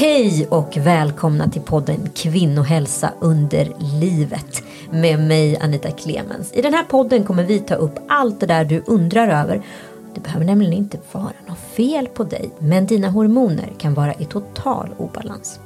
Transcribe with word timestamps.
Hej 0.00 0.46
och 0.50 0.76
välkomna 0.76 1.48
till 1.48 1.62
podden 1.62 2.10
Kvinnohälsa 2.14 3.12
under 3.20 3.72
livet 4.00 4.62
med 4.90 5.20
mig 5.20 5.58
Anita 5.58 5.90
Clemens. 5.90 6.52
I 6.52 6.62
den 6.62 6.74
här 6.74 6.84
podden 6.84 7.24
kommer 7.24 7.44
vi 7.44 7.60
ta 7.60 7.74
upp 7.74 7.94
allt 8.08 8.40
det 8.40 8.46
där 8.46 8.64
du 8.64 8.82
undrar 8.86 9.28
över. 9.28 9.62
Det 10.14 10.20
behöver 10.20 10.46
nämligen 10.46 10.72
inte 10.72 10.98
vara 11.12 11.32
något 11.46 11.58
fel 11.58 12.06
på 12.06 12.24
dig, 12.24 12.50
men 12.58 12.86
dina 12.86 13.08
hormoner 13.08 13.72
kan 13.78 13.94
vara 13.94 14.14
i 14.14 14.24
total 14.24 14.88
obalans. 14.98 15.60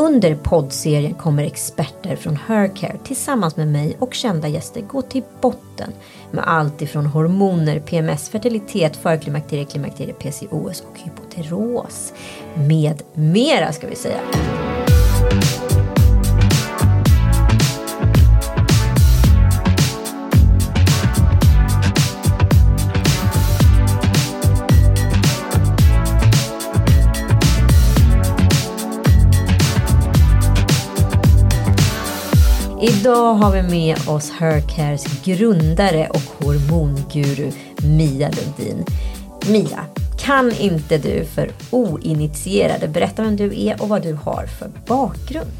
Under 0.00 0.34
poddserien 0.34 1.14
kommer 1.14 1.44
experter 1.44 2.16
från 2.16 2.36
Hercare 2.36 2.96
tillsammans 3.04 3.56
med 3.56 3.68
mig 3.68 3.96
och 3.98 4.14
kända 4.14 4.48
gäster 4.48 4.80
gå 4.80 5.02
till 5.02 5.22
botten 5.40 5.92
med 6.30 6.44
allt 6.46 6.82
ifrån 6.82 7.06
hormoner, 7.06 7.80
PMS, 7.80 8.28
fertilitet, 8.28 8.96
förklimakterie, 8.96 9.64
klimakterie, 9.64 10.14
PCOS 10.14 10.80
och 10.90 10.98
hypoteros. 10.98 12.12
Med 12.54 13.02
mera 13.14 13.72
ska 13.72 13.86
vi 13.86 13.96
säga. 13.96 14.20
Idag 32.82 33.34
har 33.34 33.52
vi 33.52 33.62
med 33.62 34.08
oss 34.08 34.30
Hercares 34.30 35.24
grundare 35.24 36.08
och 36.08 36.44
hormonguru 36.46 37.50
Mia 37.76 38.30
Lundin. 38.30 38.84
Mia, 39.48 39.84
kan 40.18 40.52
inte 40.52 40.98
du 40.98 41.24
för 41.24 41.50
oinitierade 41.70 42.88
berätta 42.88 43.22
vem 43.22 43.36
du 43.36 43.62
är 43.64 43.82
och 43.82 43.88
vad 43.88 44.02
du 44.02 44.12
har 44.12 44.46
för 44.46 44.70
bakgrund? 44.86 45.50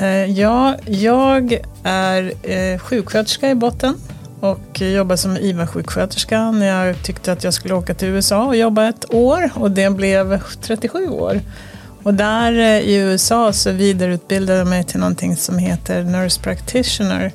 Eh, 0.00 0.40
ja, 0.40 0.76
jag 0.86 1.58
är 1.82 2.32
eh, 2.42 2.78
sjuksköterska 2.78 3.50
i 3.50 3.54
botten 3.54 3.94
och 4.40 4.80
jobbade 4.80 5.18
som 5.18 5.36
IVA-sjuksköterska 5.36 6.50
när 6.50 6.86
jag 6.86 7.02
tyckte 7.02 7.32
att 7.32 7.44
jag 7.44 7.54
skulle 7.54 7.74
åka 7.74 7.94
till 7.94 8.08
USA 8.08 8.46
och 8.46 8.56
jobba 8.56 8.88
ett 8.88 9.14
år 9.14 9.50
och 9.54 9.70
det 9.70 9.90
blev 9.90 10.40
37 10.60 11.08
år. 11.08 11.40
Och 12.08 12.14
där 12.14 12.52
eh, 12.52 12.80
i 12.80 12.94
USA 12.94 13.52
så 13.52 13.72
vidareutbildade 13.72 14.58
jag 14.58 14.66
mig 14.66 14.84
till 14.84 15.00
någonting 15.00 15.36
som 15.36 15.58
heter 15.58 16.04
Nurse 16.04 16.40
Practitioner 16.40 17.32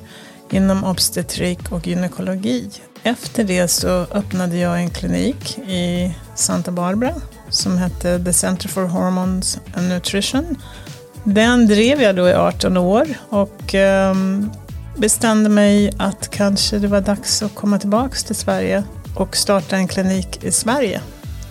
inom 0.50 0.84
obstetrik 0.84 1.72
och 1.72 1.86
gynekologi. 1.86 2.70
Efter 3.02 3.44
det 3.44 3.68
så 3.68 3.88
öppnade 3.88 4.56
jag 4.56 4.80
en 4.80 4.90
klinik 4.90 5.58
i 5.58 6.14
Santa 6.34 6.70
Barbara 6.70 7.14
som 7.48 7.78
hette 7.78 8.24
The 8.24 8.32
Center 8.32 8.68
for 8.68 8.84
Hormones 8.84 9.58
and 9.74 9.88
Nutrition. 9.88 10.56
Den 11.24 11.66
drev 11.66 12.02
jag 12.02 12.16
då 12.16 12.28
i 12.28 12.34
18 12.34 12.76
år 12.76 13.06
och 13.28 13.74
ehm, 13.74 14.50
bestämde 14.96 15.50
mig 15.50 15.92
att 15.98 16.30
kanske 16.30 16.78
det 16.78 16.88
var 16.88 17.00
dags 17.00 17.42
att 17.42 17.54
komma 17.54 17.78
tillbaka 17.78 18.14
till 18.26 18.36
Sverige 18.36 18.84
och 19.16 19.36
starta 19.36 19.76
en 19.76 19.88
klinik 19.88 20.44
i 20.44 20.52
Sverige 20.52 21.00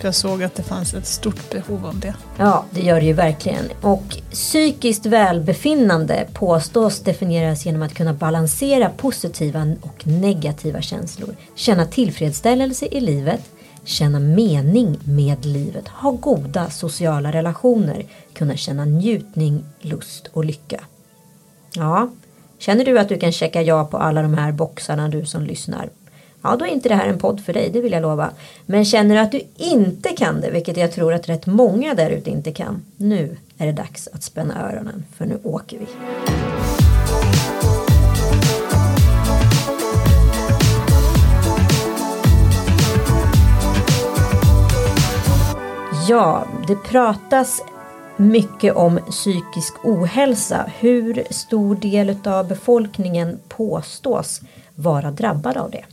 jag 0.04 0.14
såg 0.14 0.42
att 0.42 0.54
det 0.54 0.62
fanns 0.62 0.94
ett 0.94 1.06
stort 1.06 1.50
behov 1.50 1.86
av 1.86 2.00
det. 2.00 2.14
Ja, 2.38 2.64
det 2.70 2.80
gör 2.80 3.00
det 3.00 3.06
ju 3.06 3.12
verkligen. 3.12 3.64
Och 3.80 4.16
psykiskt 4.30 5.06
välbefinnande 5.06 6.26
påstås 6.32 7.00
definieras 7.00 7.66
genom 7.66 7.82
att 7.82 7.94
kunna 7.94 8.12
balansera 8.12 8.90
positiva 8.96 9.74
och 9.80 10.06
negativa 10.06 10.80
känslor, 10.80 11.36
känna 11.54 11.86
tillfredsställelse 11.86 12.86
i 12.86 13.00
livet, 13.00 13.40
känna 13.84 14.18
mening 14.18 14.98
med 15.04 15.44
livet, 15.44 15.88
ha 15.88 16.10
goda 16.10 16.70
sociala 16.70 17.32
relationer, 17.32 18.06
kunna 18.34 18.56
känna 18.56 18.84
njutning, 18.84 19.64
lust 19.80 20.26
och 20.32 20.44
lycka. 20.44 20.80
Ja, 21.74 22.10
känner 22.58 22.84
du 22.84 22.98
att 22.98 23.08
du 23.08 23.18
kan 23.18 23.32
checka 23.32 23.62
ja 23.62 23.84
på 23.84 23.96
alla 23.96 24.22
de 24.22 24.34
här 24.34 24.52
boxarna 24.52 25.08
du 25.08 25.26
som 25.26 25.42
lyssnar? 25.42 25.88
Ja 26.44 26.56
då 26.56 26.64
är 26.64 26.68
inte 26.68 26.88
det 26.88 26.94
här 26.94 27.08
en 27.08 27.18
podd 27.18 27.40
för 27.40 27.52
dig, 27.52 27.70
det 27.72 27.80
vill 27.80 27.92
jag 27.92 28.02
lova. 28.02 28.30
Men 28.66 28.84
känner 28.84 29.14
du 29.14 29.20
att 29.20 29.32
du 29.32 29.40
inte 29.56 30.08
kan 30.08 30.40
det, 30.40 30.50
vilket 30.50 30.76
jag 30.76 30.92
tror 30.92 31.14
att 31.14 31.28
rätt 31.28 31.46
många 31.46 31.94
där 31.94 32.10
ute 32.10 32.30
inte 32.30 32.52
kan, 32.52 32.82
nu 32.96 33.36
är 33.58 33.66
det 33.66 33.72
dags 33.72 34.08
att 34.12 34.22
spänna 34.22 34.70
öronen, 34.70 35.04
för 35.16 35.26
nu 35.26 35.38
åker 35.42 35.78
vi. 35.78 35.86
Ja, 46.08 46.46
det 46.68 46.76
pratas 46.76 47.62
mycket 48.16 48.76
om 48.76 48.98
psykisk 49.10 49.74
ohälsa. 49.84 50.70
Hur 50.78 51.24
stor 51.30 51.74
del 51.74 52.16
av 52.24 52.48
befolkningen 52.48 53.38
påstås 53.48 54.40
vara 54.74 55.10
drabbad 55.10 55.56
av 55.56 55.70
det? 55.70 55.84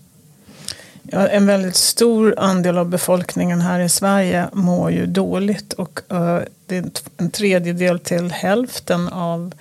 Ja, 1.04 1.28
en 1.28 1.46
väldigt 1.46 1.76
stor 1.76 2.36
andel 2.38 2.78
av 2.78 2.90
befolkningen 2.90 3.62
här 3.62 3.80
i 3.80 3.90
Sverige 3.90 4.48
mår 4.54 4.92
ju 4.92 5.06
dåligt 5.06 5.74
och 5.74 6.00
uh, 6.12 6.40
det 6.66 6.78
är 6.78 6.92
en 7.18 7.32
tredjedel 7.32 8.00
till 8.00 8.32
hälften 8.32 9.08
av 9.08 9.54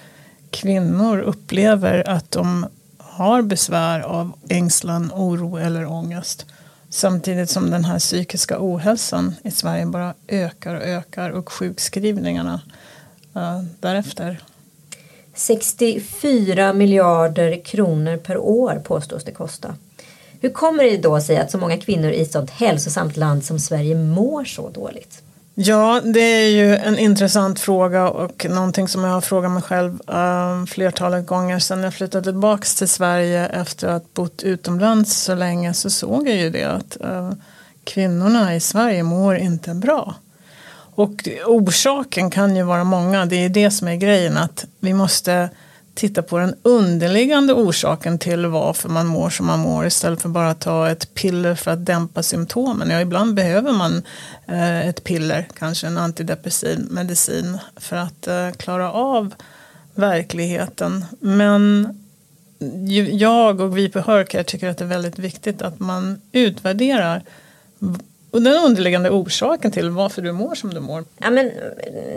kvinnor 0.51 1.21
upplever 1.21 2.09
att 2.09 2.31
de 2.31 2.67
har 2.99 3.43
besvär 3.43 4.01
av 4.01 4.33
ängslan, 4.49 5.13
oro 5.15 5.57
eller 5.57 5.87
ångest. 5.87 6.47
Samtidigt 6.89 7.51
som 7.51 7.71
den 7.71 7.85
här 7.85 7.99
psykiska 7.99 8.57
ohälsan 8.59 9.35
i 9.43 9.51
Sverige 9.51 9.87
bara 9.87 10.15
ökar 10.29 10.75
och 10.75 10.83
ökar 10.83 11.31
och 11.31 11.53
sjukskrivningarna 11.53 12.61
uh, 13.37 13.63
därefter. 13.81 14.41
64 15.35 16.73
miljarder 16.73 17.65
kronor 17.65 18.17
per 18.17 18.37
år 18.37 18.83
påstås 18.85 19.25
det 19.25 19.33
kosta. 19.33 19.75
Hur 20.41 20.51
kommer 20.51 20.85
det 20.85 20.97
då 20.97 21.21
sig 21.21 21.39
att 21.39 21.51
så 21.51 21.59
många 21.59 21.77
kvinnor 21.77 22.11
i 22.11 22.23
ett 22.23 22.33
sådant 22.33 22.51
hälsosamt 22.51 23.17
land 23.17 23.45
som 23.45 23.59
Sverige 23.59 23.95
mår 23.95 24.45
så 24.45 24.69
dåligt? 24.69 25.23
Ja, 25.55 26.01
det 26.05 26.21
är 26.21 26.49
ju 26.49 26.77
en 26.77 26.99
intressant 26.99 27.61
fråga 27.61 28.09
och 28.09 28.47
någonting 28.51 28.89
som 28.89 29.05
jag 29.05 29.11
har 29.11 29.21
frågat 29.21 29.51
mig 29.51 29.63
själv 29.63 29.93
uh, 29.93 30.67
flertalet 30.67 31.27
gånger 31.27 31.59
sedan 31.59 31.83
jag 31.83 31.95
flyttade 31.95 32.25
tillbaka 32.25 32.65
till 32.79 32.89
Sverige 32.89 33.47
efter 33.47 33.89
att 33.89 34.03
ha 34.03 34.09
bott 34.15 34.43
utomlands 34.43 35.23
så 35.23 35.35
länge 35.35 35.75
så 35.75 35.91
såg 35.91 36.29
jag 36.29 36.37
ju 36.37 36.51
det 36.51 36.65
att 36.65 36.97
uh, 37.05 37.33
kvinnorna 37.85 38.55
i 38.55 38.61
Sverige 38.61 39.03
mår 39.03 39.37
inte 39.37 39.75
bra. 39.75 40.15
Och 40.95 41.29
orsaken 41.47 42.31
kan 42.31 42.57
ju 42.57 42.63
vara 42.63 42.85
många, 42.85 43.27
det 43.27 43.45
är 43.45 43.49
det 43.49 43.71
som 43.71 43.89
är 43.89 43.97
grejen 43.97 44.37
att 44.37 44.65
vi 44.79 44.95
måste 44.95 45.51
titta 46.01 46.23
på 46.23 46.39
den 46.39 46.55
underliggande 46.63 47.53
orsaken 47.53 48.19
till 48.19 48.47
varför 48.47 48.89
man 48.89 49.07
mår 49.07 49.31
som 49.31 49.47
man 49.47 49.59
mår 49.59 49.87
istället 49.87 50.23
för 50.23 50.29
bara 50.29 50.51
att 50.51 50.61
ta 50.61 50.91
ett 50.91 51.15
piller 51.15 51.55
för 51.55 51.71
att 51.71 51.87
dämpa 51.87 52.23
symptomen. 52.23 52.91
Ja, 52.91 53.01
ibland 53.01 53.35
behöver 53.35 53.73
man 53.73 54.03
eh, 54.49 54.89
ett 54.89 55.05
piller, 55.05 55.49
kanske 55.59 55.87
en 55.87 55.99
antidepressiv 55.99 56.87
medicin 56.91 57.59
för 57.77 57.97
att 57.97 58.27
eh, 58.27 58.51
klara 58.51 58.93
av 58.93 59.35
verkligheten. 59.95 61.05
Men 61.21 61.89
jag 63.11 63.61
och 63.61 63.79
vi 63.79 63.89
på 63.89 64.01
Hörcare 64.01 64.45
tycker 64.45 64.69
att 64.69 64.79
det 64.79 64.85
är 64.85 64.89
väldigt 64.89 65.19
viktigt 65.19 65.63
att 65.63 65.81
man 65.81 66.21
utvärderar 66.33 67.23
och 68.31 68.43
den 68.43 68.65
underliggande 68.65 69.11
orsaken 69.11 69.71
till 69.71 69.91
varför 69.91 70.23
du 70.23 70.33
mår 70.33 70.55
som 70.55 70.75
du 70.75 70.81
mår. 70.81 71.05
Ja, 71.19 71.31
men, 71.31 71.51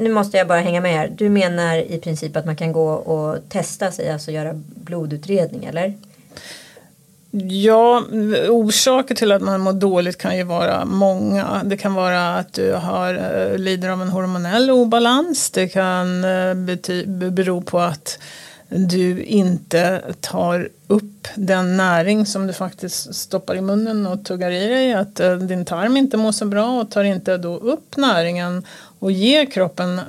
nu 0.02 0.14
måste 0.14 0.38
jag 0.38 0.48
bara 0.48 0.60
hänga 0.60 0.82
med 0.82 0.94
här. 0.94 1.12
Du 1.18 1.30
menar 1.30 1.78
i 1.78 2.00
princip 2.04 2.36
att 2.36 2.46
man 2.46 2.56
kan 2.56 2.72
gå 2.72 2.94
och 2.94 3.50
testa 3.50 3.92
sig, 3.92 4.12
alltså 4.12 4.32
göra 4.32 4.54
blodutredning 4.76 5.66
eller? 5.66 5.94
Ja, 7.48 8.04
orsaker 8.50 9.16
till 9.16 9.32
att 9.32 9.42
man 9.42 9.62
mår 9.62 9.74
dåligt 9.74 10.18
kan 10.18 10.38
ju 10.38 10.44
vara 10.44 10.86
många. 10.86 11.62
Det 11.64 11.78
kan 11.78 11.94
vara 11.94 12.36
att 12.36 12.54
du 12.54 12.74
har, 12.74 13.14
eh, 13.14 13.58
lider 13.58 13.90
av 13.90 14.02
en 14.02 14.10
hormonell 14.10 14.72
obalans. 14.72 15.50
Det 15.52 15.68
kan 15.68 16.24
eh, 16.24 16.54
bero 17.32 17.62
på 17.62 17.80
att 17.80 18.20
du 18.76 19.24
inte 19.24 20.02
tar 20.22 20.70
upp 20.88 21.28
den 21.36 21.78
näring 21.78 22.26
som 22.26 22.48
du 22.48 22.54
faktiskt 22.54 23.16
stoppar 23.16 23.56
i 23.56 23.62
munnen 23.62 24.08
och 24.08 24.26
tuggar 24.26 24.52
i 24.52 24.68
dig. 24.68 24.94
Att 24.94 25.20
eh, 25.20 25.36
din 25.36 25.66
tarm 25.66 25.98
inte 25.98 26.18
mår 26.18 26.32
så 26.32 26.46
bra 26.46 26.82
och 26.82 26.92
tar 26.92 27.04
inte 27.04 27.38
då 27.38 27.58
upp 27.58 27.98
näringen 27.98 28.66
och 29.00 29.12
ger 29.12 29.46
kroppen 29.46 30.00
eh, 30.00 30.06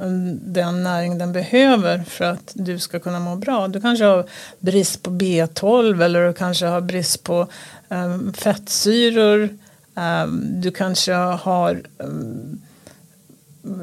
den 0.52 0.82
näring 0.82 1.18
den 1.18 1.32
behöver 1.32 1.98
för 1.98 2.24
att 2.24 2.52
du 2.54 2.78
ska 2.78 3.00
kunna 3.00 3.20
må 3.20 3.36
bra. 3.36 3.68
Du 3.68 3.80
kanske 3.80 4.04
har 4.04 4.24
brist 4.58 5.02
på 5.02 5.10
B12 5.10 6.04
eller 6.04 6.26
du 6.26 6.32
kanske 6.32 6.66
har 6.66 6.80
brist 6.80 7.22
på 7.22 7.46
eh, 7.88 8.18
fettsyror. 8.34 9.48
Du 10.60 10.70
kanske 10.70 11.12
har 11.12 11.82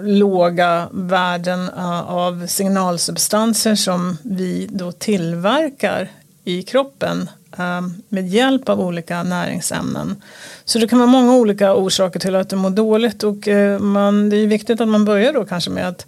låga 0.03 0.87
värden 0.91 1.69
eh, 1.77 2.11
av 2.11 2.47
signalsubstanser 2.47 3.75
som 3.75 4.17
vi 4.23 4.67
då 4.71 4.91
tillverkar 4.91 6.09
i 6.43 6.63
kroppen 6.63 7.29
eh, 7.57 7.81
med 8.09 8.27
hjälp 8.27 8.69
av 8.69 8.81
olika 8.81 9.23
näringsämnen. 9.23 10.21
Så 10.65 10.79
det 10.79 10.87
kan 10.87 10.99
vara 10.99 11.09
många 11.09 11.35
olika 11.35 11.75
orsaker 11.75 12.19
till 12.19 12.35
att 12.35 12.49
du 12.49 12.55
mår 12.55 12.69
dåligt 12.69 13.23
och 13.23 13.47
eh, 13.47 13.79
man, 13.79 14.29
det 14.29 14.37
är 14.37 14.47
viktigt 14.47 14.81
att 14.81 14.87
man 14.87 15.05
börjar 15.05 15.33
då 15.33 15.45
kanske 15.45 15.69
med 15.69 15.87
att 15.87 16.05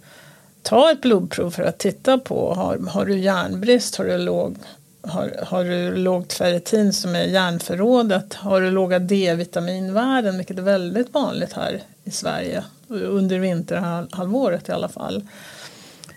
ta 0.62 0.90
ett 0.90 1.02
blodprov 1.02 1.50
för 1.50 1.62
att 1.62 1.78
titta 1.78 2.18
på 2.18 2.54
har, 2.54 2.78
har 2.88 3.06
du 3.06 3.18
järnbrist, 3.18 3.96
har 3.96 4.04
du, 4.04 4.18
låg, 4.18 4.56
har, 5.02 5.32
har 5.46 5.64
du 5.64 5.96
lågt 5.96 6.32
ferritin 6.32 6.92
som 6.92 7.14
är 7.14 7.24
järnförrådet, 7.24 8.34
har 8.34 8.60
du 8.60 8.70
låga 8.70 8.98
D-vitaminvärden 8.98 10.36
vilket 10.36 10.58
är 10.58 10.62
väldigt 10.62 11.14
vanligt 11.14 11.52
här 11.52 11.82
i 12.04 12.10
Sverige 12.10 12.64
under 12.88 13.38
vinterhalvåret 13.38 14.68
i 14.68 14.72
alla 14.72 14.88
fall. 14.88 15.22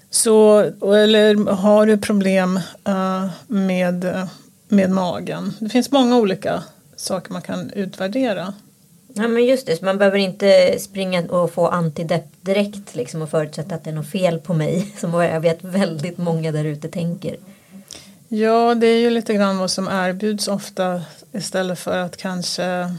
Så, 0.10 0.60
eller 0.81 1.51
har 1.51 1.86
du 1.86 1.98
problem 1.98 2.60
uh, 2.89 3.30
med, 3.48 4.28
med 4.68 4.89
magen? 4.89 5.54
Det 5.60 5.69
finns 5.69 5.92
många 5.92 6.18
olika 6.18 6.63
saker 6.95 7.34
man 7.34 7.42
kan 7.42 7.72
utvärdera. 7.72 8.54
Ja 9.13 9.28
men 9.28 9.45
just 9.45 9.68
det, 9.68 9.78
så 9.78 9.86
man 9.86 9.98
behöver 9.98 10.18
inte 10.18 10.80
springa 10.80 11.22
och 11.22 11.51
få 11.51 11.68
antidepp 11.68 12.25
direkt 12.42 12.95
liksom 12.95 13.22
och 13.22 13.30
förutsätta 13.30 13.75
att 13.75 13.84
det 13.84 13.89
är 13.89 13.94
något 13.94 14.12
fel 14.12 14.39
på 14.39 14.54
mig. 14.54 14.94
Som 15.00 15.13
jag 15.13 15.42
vet 15.42 15.63
väldigt 15.63 16.18
många 16.18 16.51
där 16.51 16.66
ute 16.66 16.89
tänker. 16.89 17.36
Ja, 18.28 18.75
det 18.75 18.88
är 18.88 19.00
ju 19.00 19.10
lite 19.10 19.34
grann 19.34 19.57
vad 19.57 19.72
som 19.72 19.88
erbjuds 19.88 20.48
ofta 20.48 21.01
istället 21.31 21.80
för 21.80 21.98
att 21.98 22.18
kanske 22.18 22.95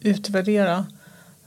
utvärdera 0.00 0.86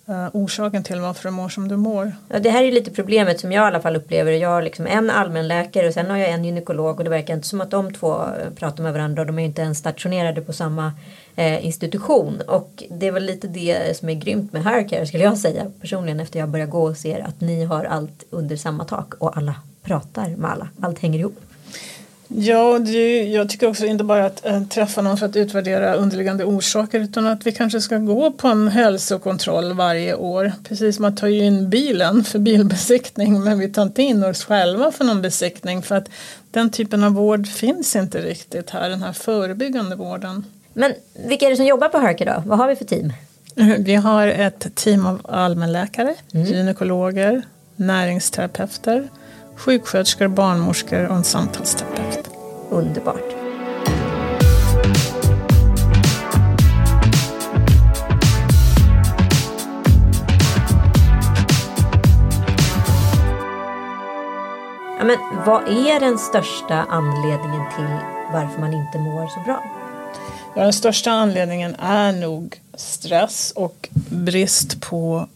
Eh, 0.06 0.28
orsaken 0.34 0.84
till 0.84 1.00
varför 1.00 1.30
du 1.30 1.36
mår 1.36 1.50
som 1.50 1.68
du 1.68 1.78
mår. 1.78 2.12
Ja, 2.30 2.40
det 2.40 2.50
här 2.50 2.64
är 2.64 2.72
lite 2.72 2.92
problemet 2.92 3.40
som 3.40 3.52
jag 3.52 3.64
i 3.64 3.68
alla 3.68 3.82
fall 3.82 3.96
upplever. 3.96 4.32
Jag 4.32 4.50
har 4.50 4.62
liksom 4.62 4.88
en 4.88 5.10
allmänläkare 5.10 5.88
och 5.88 5.94
sen 5.94 6.10
har 6.10 6.18
jag 6.18 6.30
en 6.30 6.46
gynekolog 6.46 6.98
och 6.98 7.04
det 7.04 7.10
verkar 7.10 7.34
inte 7.34 7.48
som 7.48 7.62
att 7.62 7.72
de 7.72 7.94
två 7.94 8.14
eh, 8.14 8.50
pratar 8.56 8.84
med 8.84 8.94
varandra 8.94 9.22
och 9.22 9.28
de 9.28 9.40
är 9.40 9.46
inte 9.46 9.62
ens 9.62 9.78
stationerade 9.78 10.42
på 10.42 10.54
samma 10.54 10.92
eh, 11.36 11.66
institution. 11.66 12.42
Och 12.48 12.84
det 12.90 13.08
är 13.08 13.12
väl 13.12 13.26
lite 13.26 13.48
det 13.48 13.98
som 13.98 14.10
är 14.10 14.14
grymt 14.14 14.54
med 14.54 14.64
Haircare 14.64 15.08
skulle 15.08 15.24
jag 15.24 15.38
säga 15.38 15.72
personligen 15.82 16.20
efter 16.20 16.40
jag 16.40 16.50
börjar 16.50 16.68
gå 16.68 16.84
och 16.84 16.98
ser 16.98 17.20
att 17.20 17.42
ni 17.42 17.64
har 17.64 17.84
allt 17.84 18.24
under 18.30 18.56
samma 18.56 18.86
tak 18.86 19.14
och 19.14 19.38
alla 19.38 19.56
pratar 19.84 20.30
med 20.30 20.52
alla. 20.52 20.68
Allt 20.82 21.00
hänger 21.00 21.20
ihop. 21.20 21.40
Ja, 22.36 22.80
det, 22.80 23.24
jag 23.24 23.50
tycker 23.50 23.70
också 23.70 23.86
inte 23.86 24.04
bara 24.04 24.26
att 24.26 24.46
äh, 24.46 24.64
träffa 24.64 25.02
någon 25.02 25.18
för 25.18 25.26
att 25.26 25.36
utvärdera 25.36 25.96
underliggande 25.96 26.46
orsaker 26.46 27.00
utan 27.00 27.28
att 27.28 27.48
vi 27.48 27.52
kanske 27.52 27.82
ska 27.82 27.98
gå 27.98 28.32
på 28.32 28.48
en 28.48 28.68
hälsokontroll 28.68 29.74
varje 29.74 30.16
år. 30.16 30.52
Precis 30.68 30.96
som 30.96 31.06
att 31.06 31.18
ta 31.18 31.30
in 31.30 31.70
bilen 31.70 32.24
för 32.24 32.40
bilbesiktning 32.40 33.44
men 33.44 33.60
vi 33.60 33.70
tar 33.70 33.84
inte 33.84 34.02
in 34.02 34.24
oss 34.24 34.44
själva 34.44 34.92
för 34.92 35.06
någon 35.06 35.22
besiktning 35.22 35.82
för 35.82 35.96
att 35.96 36.10
den 36.52 36.70
typen 36.70 37.04
av 37.04 37.12
vård 37.12 37.48
finns 37.48 37.96
inte 37.96 38.22
riktigt 38.22 38.70
här, 38.70 38.90
den 38.90 39.04
här 39.04 39.14
förebyggande 39.14 39.96
vården. 39.96 40.46
Men 40.74 40.94
vilka 41.28 41.46
är 41.46 41.50
det 41.50 41.56
som 41.56 41.66
jobbar 41.66 41.90
på 41.90 41.98
Herke 41.98 42.26
då? 42.26 42.44
Vad 42.46 42.58
har 42.58 42.68
vi 42.68 42.76
för 42.76 42.86
team? 42.86 43.14
Vi 43.80 43.96
har 43.96 44.28
ett 44.28 44.76
team 44.76 45.06
av 45.06 45.22
allmänläkare, 45.24 46.16
mm. 46.34 46.46
gynekologer, 46.46 47.42
näringsterapeuter, 47.76 49.10
sjuksköterskor, 49.56 50.28
barnmorskor 50.28 51.06
och 51.06 51.16
en 51.16 51.24
samtalsterapeut. 51.24 52.30
Underbart. 52.70 53.34
Ja, 65.04 65.08
men 65.08 65.18
vad 65.46 65.64
är 65.64 66.00
den 66.00 66.18
största 66.18 66.86
anledningen 66.90 67.62
till 67.76 67.98
varför 68.34 68.60
man 68.60 68.74
inte 68.74 68.98
mår 69.00 69.28
så 69.28 69.40
bra? 69.46 69.64
Ja, 70.56 70.64
den 70.64 70.74
största 70.74 71.12
anledningen 71.12 71.76
är 71.76 72.12
nog 72.12 72.62
stress 72.74 73.54
och 73.56 73.90
brist 74.10 74.82
på, 74.82 75.28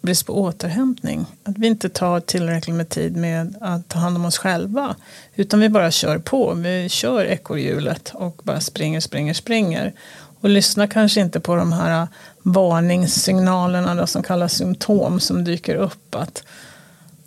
brist 0.00 0.26
på 0.26 0.40
återhämtning. 0.40 1.26
Att 1.44 1.58
vi 1.58 1.66
inte 1.66 1.88
tar 1.88 2.20
tillräckligt 2.20 2.76
med 2.76 2.88
tid 2.88 3.16
med 3.16 3.56
att 3.60 3.88
ta 3.88 3.98
hand 3.98 4.16
om 4.16 4.24
oss 4.24 4.38
själva. 4.38 4.96
Utan 5.34 5.60
vi 5.60 5.68
bara 5.68 5.90
kör 5.90 6.18
på. 6.18 6.54
Vi 6.54 6.88
kör 6.88 7.24
ekorrhjulet 7.24 8.12
och 8.14 8.40
bara 8.44 8.60
springer, 8.60 9.00
springer, 9.00 9.34
springer. 9.34 9.92
Och 10.40 10.48
lyssnar 10.48 10.86
kanske 10.86 11.20
inte 11.20 11.40
på 11.40 11.56
de 11.56 11.72
här 11.72 12.08
varningssignalerna 12.42 13.94
då, 13.94 14.06
som 14.06 14.22
kallas 14.22 14.52
symptom 14.52 15.20
som 15.20 15.44
dyker 15.44 15.74
upp. 15.74 16.14
Att, 16.14 16.42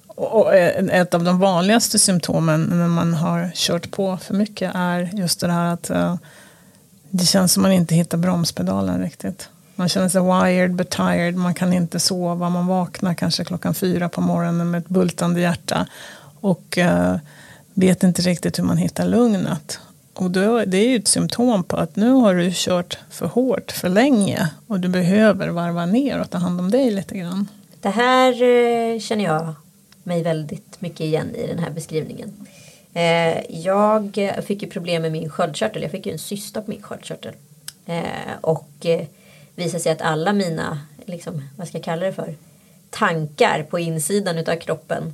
och 0.08 0.56
ett 0.56 1.14
av 1.14 1.24
de 1.24 1.40
vanligaste 1.40 2.00
symptomen 2.00 2.64
när 2.64 2.88
man 2.88 3.14
har 3.14 3.52
kört 3.56 3.92
på 3.92 4.18
för 4.18 4.34
mycket 4.34 4.72
är 4.76 5.10
just 5.14 5.40
det 5.40 5.52
här 5.52 5.74
att 5.74 5.90
eh, 5.90 6.16
det 7.10 7.26
känns 7.26 7.54
som 7.54 7.64
man 7.64 7.72
inte 7.72 7.96
hittar 7.96 8.18
bromspedalen 8.18 9.02
riktigt. 9.02 9.50
Man 9.76 9.90
känner 9.90 10.10
sig 10.10 10.22
wired 10.22 10.76
but 10.76 10.90
tired, 10.90 11.36
man 11.36 11.54
kan 11.54 11.74
inte 11.74 12.00
sova, 12.00 12.50
man 12.50 12.68
vaknar 12.68 13.14
kanske 13.14 13.44
klockan 13.44 13.74
fyra 13.74 14.10
på 14.10 14.22
morgonen 14.22 14.72
med 14.72 14.80
ett 14.80 14.90
bultande 14.90 15.42
hjärta 15.42 15.88
och 16.40 16.78
eh, 16.78 17.16
vet 17.74 18.04
inte 18.04 18.22
riktigt 18.22 18.60
hur 18.60 18.64
man 18.64 18.78
hittar 18.78 19.08
lugnet. 19.08 19.80
Och 20.14 20.32
då, 20.32 20.66
det 20.66 20.78
är 20.78 20.90
ju 20.90 20.96
ett 20.96 21.08
symptom 21.08 21.64
på 21.64 21.78
att 21.78 21.96
nu 21.96 22.10
har 22.10 22.36
du 22.36 22.52
kört 22.54 22.98
för 23.10 23.26
hårt 23.26 23.72
för 23.72 23.90
länge 23.90 24.50
och 24.68 24.80
du 24.80 24.88
behöver 24.88 25.48
varva 25.48 25.86
ner 25.86 26.20
och 26.20 26.30
ta 26.30 26.38
hand 26.38 26.60
om 26.60 26.72
dig 26.72 26.92
lite 26.92 27.18
grann. 27.18 27.48
Det 27.82 27.90
här 27.90 28.32
eh, 28.32 29.00
känner 29.00 29.24
jag 29.24 29.54
mig 30.04 30.24
väldigt 30.24 30.82
mycket 30.82 31.02
igen 31.02 31.36
i 31.36 31.48
den 31.48 31.60
här 31.60 31.70
beskrivningen. 31.70 32.48
Eh, 32.94 33.52
jag 33.62 34.32
fick 34.46 34.62
ju 34.62 34.70
problem 34.70 35.02
med 35.02 35.12
min 35.12 35.30
sköldkörtel. 35.30 35.82
Jag 35.82 35.92
fick 35.92 36.06
ju 36.06 36.12
en 36.12 36.20
cysta 36.20 36.62
på 36.62 36.70
min 36.72 36.82
sköldkörtel. 36.82 37.34
Eh, 37.86 38.04
och 38.42 38.86
visade 39.56 39.84
sig 39.84 39.92
att 39.92 40.02
alla 40.02 40.34
mina, 40.34 40.80
liksom, 41.06 41.50
vad 41.58 41.68
ska 41.68 41.78
jag 41.78 41.86
kalla 41.86 42.06
det 42.06 42.14
för, 42.14 42.36
tankar 42.90 43.64
på 43.64 43.80
insidan 43.80 44.38
utav 44.38 44.56
kroppen 44.56 45.14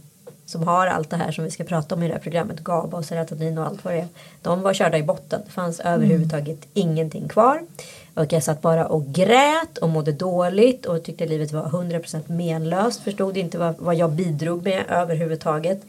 som 0.49 0.63
har 0.63 0.87
allt 0.87 1.09
det 1.09 1.17
här 1.17 1.31
som 1.31 1.43
vi 1.43 1.51
ska 1.51 1.63
prata 1.63 1.95
om 1.95 2.03
i 2.03 2.07
det 2.07 2.13
här 2.13 2.21
programmet, 2.21 2.59
GABA 2.59 2.97
och 2.97 3.05
serotonin 3.05 3.57
och 3.57 3.65
allt 3.65 3.85
vad 3.85 3.93
det 3.93 3.99
är. 3.99 4.07
De 4.41 4.61
var 4.61 4.73
körda 4.73 4.97
i 4.97 5.03
botten. 5.03 5.41
Det 5.45 5.51
fanns 5.51 5.79
mm. 5.79 5.93
överhuvudtaget 5.93 6.67
ingenting 6.73 7.27
kvar. 7.27 7.61
Och 8.13 8.33
jag 8.33 8.43
satt 8.43 8.61
bara 8.61 8.87
och 8.87 9.05
grät 9.05 9.77
och 9.77 9.89
mådde 9.89 10.11
dåligt 10.11 10.85
och 10.85 11.03
tyckte 11.03 11.25
livet 11.25 11.51
var 11.51 11.63
100% 11.63 12.31
menlöst. 12.31 13.03
Förstod 13.03 13.37
inte 13.37 13.57
vad, 13.57 13.75
vad 13.77 13.95
jag 13.95 14.11
bidrog 14.11 14.63
med 14.63 14.83
överhuvudtaget. 14.89 15.81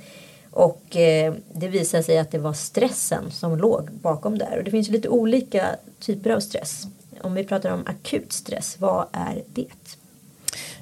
Och 0.50 0.96
eh, 0.96 1.34
det 1.52 1.68
visade 1.68 2.02
sig 2.02 2.18
att 2.18 2.30
det 2.30 2.38
var 2.38 2.52
stressen 2.52 3.30
som 3.30 3.58
låg 3.58 3.90
bakom 3.90 4.38
där. 4.38 4.58
Och 4.58 4.64
det 4.64 4.70
finns 4.70 4.88
lite 4.88 5.08
olika 5.08 5.66
typer 6.00 6.30
av 6.30 6.40
stress. 6.40 6.86
Om 7.22 7.34
vi 7.34 7.44
pratar 7.44 7.70
om 7.70 7.84
akut 7.86 8.32
stress, 8.32 8.76
vad 8.78 9.06
är 9.12 9.42
det? 9.54 9.66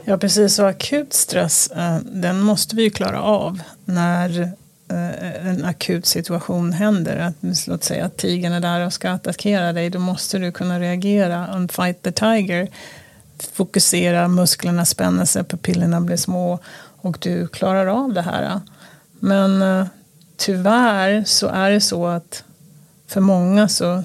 Ja 0.04 0.18
precis, 0.18 0.54
så 0.54 0.64
akut 0.64 1.12
stress 1.12 1.70
eh, 1.70 1.98
den 2.04 2.40
måste 2.40 2.76
vi 2.76 2.82
ju 2.82 2.90
klara 2.90 3.22
av 3.22 3.60
när 3.84 4.40
eh, 4.88 5.46
en 5.46 5.64
akut 5.64 6.06
situation 6.06 6.72
händer. 6.72 7.16
Att, 7.16 7.66
låt 7.66 7.84
säga 7.84 8.04
att 8.04 8.16
tigern 8.16 8.52
är 8.52 8.60
där 8.60 8.86
och 8.86 8.92
ska 8.92 9.10
attackera 9.10 9.72
dig. 9.72 9.90
Då 9.90 9.98
måste 9.98 10.38
du 10.38 10.52
kunna 10.52 10.80
reagera. 10.80 11.56
On 11.56 11.68
fight 11.68 12.02
the 12.02 12.12
tiger. 12.12 12.68
Fokusera, 13.52 14.28
musklerna 14.28 14.84
spänner 14.84 15.24
sig, 15.24 15.44
pupillerna 15.44 16.00
blir 16.00 16.16
små 16.16 16.58
och 17.00 17.18
du 17.20 17.48
klarar 17.48 17.86
av 17.86 18.12
det 18.12 18.22
här. 18.22 18.60
Men 19.20 19.62
eh, 19.62 19.86
tyvärr 20.36 21.24
så 21.26 21.46
är 21.46 21.70
det 21.70 21.80
så 21.80 22.06
att 22.06 22.44
för 23.08 23.20
många 23.20 23.68
så 23.68 24.02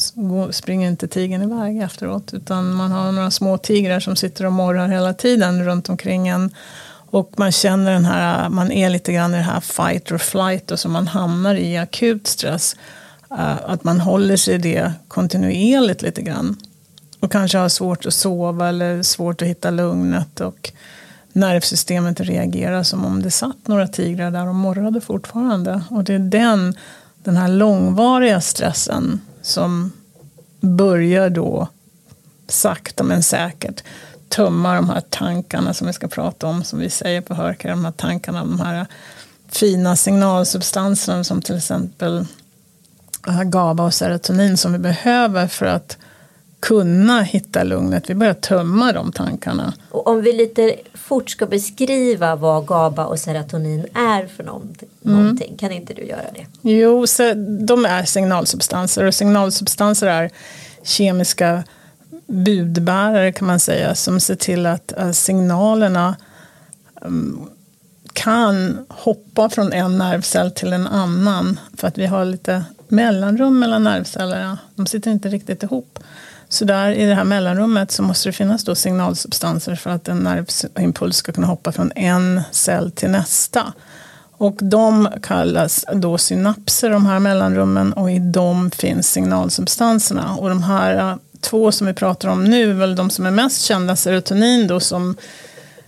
springer 0.51 0.87
inte 0.87 1.07
tigern 1.07 1.41
iväg 1.41 1.81
efteråt 1.81 2.33
utan 2.33 2.73
man 2.73 2.91
har 2.91 3.11
några 3.11 3.31
små 3.31 3.57
tigrar 3.57 3.99
som 3.99 4.15
sitter 4.15 4.45
och 4.45 4.51
morrar 4.51 4.87
hela 4.87 5.13
tiden 5.13 5.65
runt 5.65 5.89
omkring 5.89 6.27
en. 6.27 6.51
Och 7.09 7.33
man 7.37 7.51
känner 7.51 7.93
den 7.93 8.05
här, 8.05 8.49
man 8.49 8.71
är 8.71 8.89
lite 8.89 9.13
grann 9.13 9.33
i 9.33 9.37
det 9.37 9.43
här 9.43 9.59
fight 9.59 10.11
or 10.11 10.17
flight 10.17 10.71
och 10.71 10.79
så 10.79 10.89
man 10.89 11.07
hamnar 11.07 11.55
i 11.55 11.77
akut 11.77 12.27
stress. 12.27 12.75
Eh, 13.31 13.55
att 13.65 13.83
man 13.83 13.99
håller 13.99 14.37
sig 14.37 14.55
i 14.55 14.57
det 14.57 14.93
kontinuerligt 15.07 16.01
lite 16.01 16.21
grann. 16.21 16.57
Och 17.19 17.31
kanske 17.31 17.57
har 17.57 17.69
svårt 17.69 18.05
att 18.05 18.13
sova 18.13 18.69
eller 18.69 19.01
svårt 19.01 19.41
att 19.41 19.47
hitta 19.47 19.69
lugnet. 19.69 20.41
Och 20.41 20.71
nervsystemet 21.33 22.19
reagerar 22.19 22.83
som 22.83 23.05
om 23.05 23.21
det 23.21 23.31
satt 23.31 23.67
några 23.67 23.87
tigrar 23.87 24.31
där 24.31 24.47
och 24.47 24.55
morrade 24.55 25.01
fortfarande. 25.01 25.83
Och 25.89 26.03
det 26.03 26.13
är 26.13 26.19
den, 26.19 26.75
den 27.23 27.37
här 27.37 27.47
långvariga 27.47 28.41
stressen 28.41 29.21
som 29.41 29.91
börjar 30.59 31.29
då 31.29 31.67
sakta 32.47 33.03
men 33.03 33.23
säkert 33.23 33.83
tömma 34.29 34.75
de 34.75 34.89
här 34.89 35.01
tankarna 35.09 35.73
som 35.73 35.87
vi 35.87 35.93
ska 35.93 36.07
prata 36.07 36.47
om, 36.47 36.63
som 36.63 36.79
vi 36.79 36.89
säger 36.89 37.21
på 37.21 37.33
Hörkar, 37.33 37.69
de 37.69 37.85
här 37.85 37.91
tankarna, 37.91 38.39
de 38.39 38.59
här 38.59 38.87
fina 39.47 39.95
signalsubstanserna 39.95 41.23
som 41.23 41.41
till 41.41 41.57
exempel 41.57 42.25
GABA 43.45 43.83
och 43.83 43.93
serotonin 43.93 44.57
som 44.57 44.73
vi 44.73 44.79
behöver 44.79 45.47
för 45.47 45.65
att 45.65 45.97
kunna 46.59 47.21
hitta 47.21 47.63
lugnet. 47.63 48.09
Vi 48.09 48.15
börjar 48.15 48.33
tömma 48.33 48.91
de 48.91 49.11
tankarna. 49.11 49.73
Och 49.91 50.07
om 50.07 50.21
vi 50.21 50.33
lite 50.33 50.75
fort 51.03 51.29
ska 51.29 51.45
beskriva 51.45 52.35
vad 52.35 52.65
GABA 52.65 53.05
och 53.05 53.19
serotonin 53.19 53.85
är 53.93 54.27
för 54.27 54.43
någonting, 54.43 54.89
mm. 55.05 55.57
kan 55.57 55.71
inte 55.71 55.93
du 55.93 56.03
göra 56.03 56.31
det? 56.33 56.69
Jo, 56.69 57.07
så 57.07 57.33
de 57.67 57.85
är 57.85 58.03
signalsubstanser 58.03 59.03
och 59.03 59.15
signalsubstanser 59.15 60.07
är 60.07 60.31
kemiska 60.83 61.63
budbärare 62.27 63.31
kan 63.31 63.47
man 63.47 63.59
säga 63.59 63.95
som 63.95 64.19
ser 64.19 64.35
till 64.35 64.65
att 64.65 64.93
signalerna 65.13 66.15
um, 67.01 67.49
kan 68.13 68.85
hoppa 68.89 69.49
från 69.49 69.73
en 69.73 69.97
nervcell 69.97 70.51
till 70.51 70.73
en 70.73 70.87
annan 70.87 71.59
för 71.77 71.87
att 71.87 71.97
vi 71.97 72.05
har 72.05 72.25
lite 72.25 72.63
mellanrum 72.87 73.59
mellan 73.59 73.83
nervcellerna. 73.83 74.57
De 74.75 74.85
sitter 74.85 75.11
inte 75.11 75.29
riktigt 75.29 75.63
ihop. 75.63 75.99
Så 76.53 76.65
där 76.65 76.91
i 76.91 77.05
det 77.05 77.15
här 77.15 77.23
mellanrummet 77.23 77.91
så 77.91 78.03
måste 78.03 78.29
det 78.29 78.33
finnas 78.33 78.63
då 78.63 78.75
signalsubstanser 78.75 79.75
för 79.75 79.89
att 79.89 80.07
en 80.07 80.17
nervimpuls 80.17 81.15
ska 81.15 81.31
kunna 81.31 81.47
hoppa 81.47 81.71
från 81.71 81.91
en 81.95 82.41
cell 82.51 82.91
till 82.91 83.09
nästa. 83.09 83.73
Och 84.31 84.55
de 84.61 85.09
kallas 85.21 85.85
då 85.93 86.17
synapser, 86.17 86.89
de 86.89 87.05
här 87.05 87.19
mellanrummen, 87.19 87.93
och 87.93 88.11
i 88.11 88.19
dem 88.19 88.71
finns 88.71 89.11
signalsubstanserna. 89.11 90.35
Och 90.35 90.49
de 90.49 90.63
här 90.63 91.11
eh, 91.11 91.15
två 91.41 91.71
som 91.71 91.87
vi 91.87 91.93
pratar 91.93 92.29
om 92.29 92.43
nu 92.43 92.73
väl 92.73 92.95
de 92.95 93.09
som 93.09 93.25
är 93.25 93.31
mest 93.31 93.61
kända, 93.61 93.95
serotonin 93.95 94.67
då 94.67 94.79
som 94.79 95.15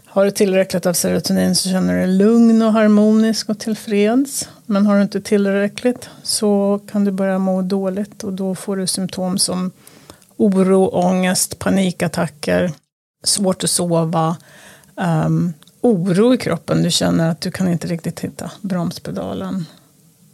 har 0.06 0.26
du 0.26 0.32
tillräckligt 0.32 0.86
av 0.86 0.94
serotonin 0.94 1.56
så 1.56 1.70
känner 1.70 1.94
du 1.94 2.00
dig 2.00 2.08
lugn 2.08 2.62
och 2.62 2.74
harmonisk 2.74 3.50
och 3.50 3.60
tillfreds. 3.60 4.50
Men 4.66 4.86
har 4.86 4.96
du 4.96 5.02
inte 5.02 5.22
tillräckligt 5.22 6.10
så 6.24 6.80
kan 6.92 7.06
du 7.06 7.12
börja 7.12 7.40
må 7.40 7.62
dåligt 7.62 8.24
och 8.24 8.34
då 8.34 8.56
får 8.56 8.78
du 8.78 8.88
symptom 8.88 9.38
som 9.38 9.72
oro, 10.38 10.88
ångest, 10.88 11.60
panikattacker, 11.60 12.72
svårt 13.24 13.64
att 13.64 13.70
sova, 13.70 14.38
um, 14.96 15.54
oro 15.82 16.34
i 16.34 16.38
kroppen. 16.38 16.84
Du 16.84 16.92
känner 16.92 17.30
att 17.30 17.42
du 17.42 17.52
kan 17.52 17.68
inte 17.68 17.88
riktigt 17.88 18.20
hitta 18.20 18.52
bromspedalen. 18.62 19.66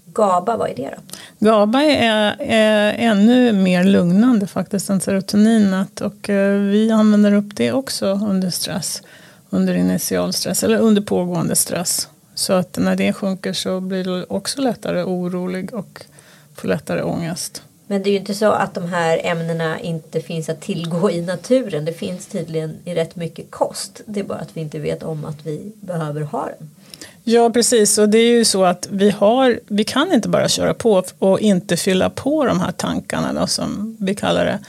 GABA, 0.05 0.57
vad 0.57 0.69
är 0.69 0.75
det 0.75 0.95
då? 1.39 1.47
GABA 1.47 1.83
är, 1.83 2.35
är 2.39 2.93
ännu 2.93 3.53
mer 3.53 3.83
lugnande 3.83 4.47
faktiskt 4.47 4.89
än 4.89 5.01
serotoninet 5.01 6.01
och 6.01 6.29
uh, 6.29 6.35
vi 6.57 6.91
använder 6.91 7.33
upp 7.33 7.55
det 7.55 7.71
också 7.71 8.05
under 8.07 8.49
stress. 8.49 9.01
Under 9.49 9.73
initial 9.73 10.33
stress 10.33 10.63
eller 10.63 10.77
under 10.77 11.01
pågående 11.01 11.55
stress. 11.55 12.07
Så 12.35 12.53
att 12.53 12.77
när 12.77 12.95
det 12.95 13.13
sjunker 13.13 13.53
så 13.53 13.79
blir 13.79 14.03
du 14.03 14.23
också 14.29 14.61
lättare 14.61 15.03
orolig 15.03 15.73
och 15.73 16.05
får 16.55 16.67
lättare 16.67 17.01
ångest. 17.01 17.63
Men 17.91 18.03
det 18.03 18.09
är 18.09 18.11
ju 18.11 18.17
inte 18.17 18.35
så 18.35 18.51
att 18.51 18.73
de 18.73 18.87
här 18.87 19.21
ämnena 19.23 19.79
inte 19.79 20.21
finns 20.21 20.49
att 20.49 20.61
tillgå 20.61 21.11
i 21.11 21.21
naturen. 21.21 21.85
Det 21.85 21.93
finns 21.93 22.25
tydligen 22.25 22.77
i 22.85 22.95
rätt 22.95 23.15
mycket 23.15 23.51
kost. 23.51 24.01
Det 24.05 24.19
är 24.19 24.23
bara 24.23 24.37
att 24.37 24.49
vi 24.53 24.61
inte 24.61 24.79
vet 24.79 25.03
om 25.03 25.25
att 25.25 25.45
vi 25.45 25.71
behöver 25.81 26.21
ha 26.21 26.45
den. 26.45 26.69
Ja 27.23 27.49
precis 27.49 27.97
och 27.97 28.09
det 28.09 28.17
är 28.17 28.29
ju 28.29 28.45
så 28.45 28.65
att 28.65 28.87
vi 28.91 29.09
har, 29.09 29.59
vi 29.67 29.83
kan 29.83 30.11
inte 30.11 30.29
bara 30.29 30.49
köra 30.49 30.73
på 30.73 31.03
och 31.19 31.39
inte 31.39 31.77
fylla 31.77 32.09
på 32.09 32.45
de 32.45 32.59
här 32.59 32.71
tankarna 32.71 33.33
då, 33.33 33.47
som 33.47 33.97
vi 33.99 34.15
kallar 34.15 34.45
det. 34.45 34.59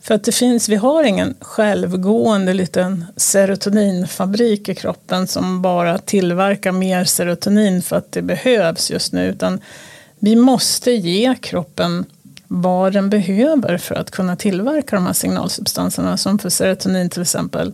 För 0.00 0.14
att 0.14 0.24
det 0.24 0.32
finns, 0.32 0.68
vi 0.68 0.76
har 0.76 1.04
ingen 1.04 1.34
självgående 1.40 2.52
liten 2.52 3.04
serotoninfabrik 3.16 4.68
i 4.68 4.74
kroppen 4.74 5.26
som 5.26 5.62
bara 5.62 5.98
tillverkar 5.98 6.72
mer 6.72 7.04
serotonin 7.04 7.82
för 7.82 7.96
att 7.96 8.12
det 8.12 8.22
behövs 8.22 8.90
just 8.90 9.12
nu. 9.12 9.26
Utan 9.26 9.60
vi 10.18 10.36
måste 10.36 10.90
ge 10.90 11.34
kroppen 11.40 12.04
vad 12.48 12.92
den 12.92 13.10
behöver 13.10 13.78
för 13.78 13.94
att 13.94 14.10
kunna 14.10 14.36
tillverka 14.36 14.96
de 14.96 15.06
här 15.06 15.12
signalsubstanserna. 15.12 16.16
Som 16.16 16.38
för 16.38 16.48
serotonin 16.50 17.10
till 17.10 17.22
exempel. 17.22 17.72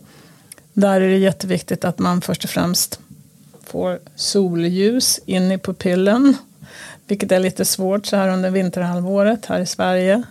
Där 0.73 1.01
är 1.01 1.09
det 1.09 1.17
jätteviktigt 1.17 1.85
att 1.85 1.99
man 1.99 2.21
först 2.21 2.43
och 2.43 2.49
främst 2.49 2.99
får 3.63 3.99
solljus 4.15 5.19
in 5.25 5.51
i 5.51 5.57
pupillen. 5.57 6.37
Vilket 7.07 7.31
är 7.31 7.39
lite 7.39 7.65
svårt 7.65 8.05
så 8.05 8.15
här 8.15 8.29
under 8.29 8.49
vinterhalvåret 8.49 9.45
här 9.45 9.59
i 9.59 9.65
Sverige. 9.65 10.23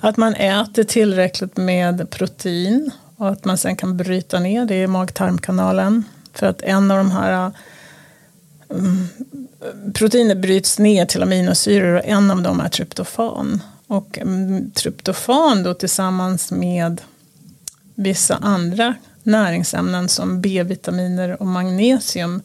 Att 0.00 0.16
man 0.16 0.34
äter 0.34 0.84
tillräckligt 0.84 1.56
med 1.56 2.10
protein 2.10 2.90
och 3.16 3.28
att 3.28 3.44
man 3.44 3.58
sen 3.58 3.76
kan 3.76 3.96
bryta 3.96 4.38
ner 4.38 4.64
det 4.64 4.82
i 4.82 4.86
mag-tarmkanalen. 4.86 6.04
För 6.32 6.46
att 6.46 6.62
en 6.62 6.90
av 6.90 6.98
de 6.98 7.10
här 7.10 7.50
um, 8.68 9.08
proteiner 9.94 10.34
bryts 10.34 10.78
ner 10.78 11.06
till 11.06 11.22
aminosyror 11.22 11.94
och 11.94 12.04
en 12.04 12.30
av 12.30 12.42
dem 12.42 12.60
är 12.60 12.68
tryptofan. 12.68 13.62
Och 13.94 14.18
mm, 14.18 14.70
tryptofan 14.70 15.62
då 15.62 15.74
tillsammans 15.74 16.52
med 16.52 17.00
vissa 17.94 18.36
andra 18.36 18.94
näringsämnen 19.22 20.08
som 20.08 20.40
B-vitaminer 20.40 21.40
och 21.40 21.46
magnesium 21.46 22.42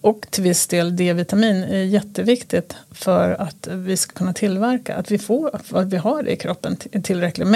och 0.00 0.26
till 0.30 0.42
viss 0.42 0.66
del 0.66 0.96
D-vitamin 0.96 1.62
är 1.62 1.82
jätteviktigt 1.82 2.76
för 2.90 3.30
att 3.30 3.68
vi 3.70 3.96
ska 3.96 4.12
kunna 4.12 4.32
tillverka, 4.32 4.96
att 4.96 5.10
vi, 5.10 5.18
får, 5.18 5.60
att 5.70 5.86
vi 5.86 5.96
har 5.96 6.22
det 6.22 6.32
i 6.32 6.36
kroppen 6.36 6.76
i 6.92 7.02
tillräcklig 7.02 7.46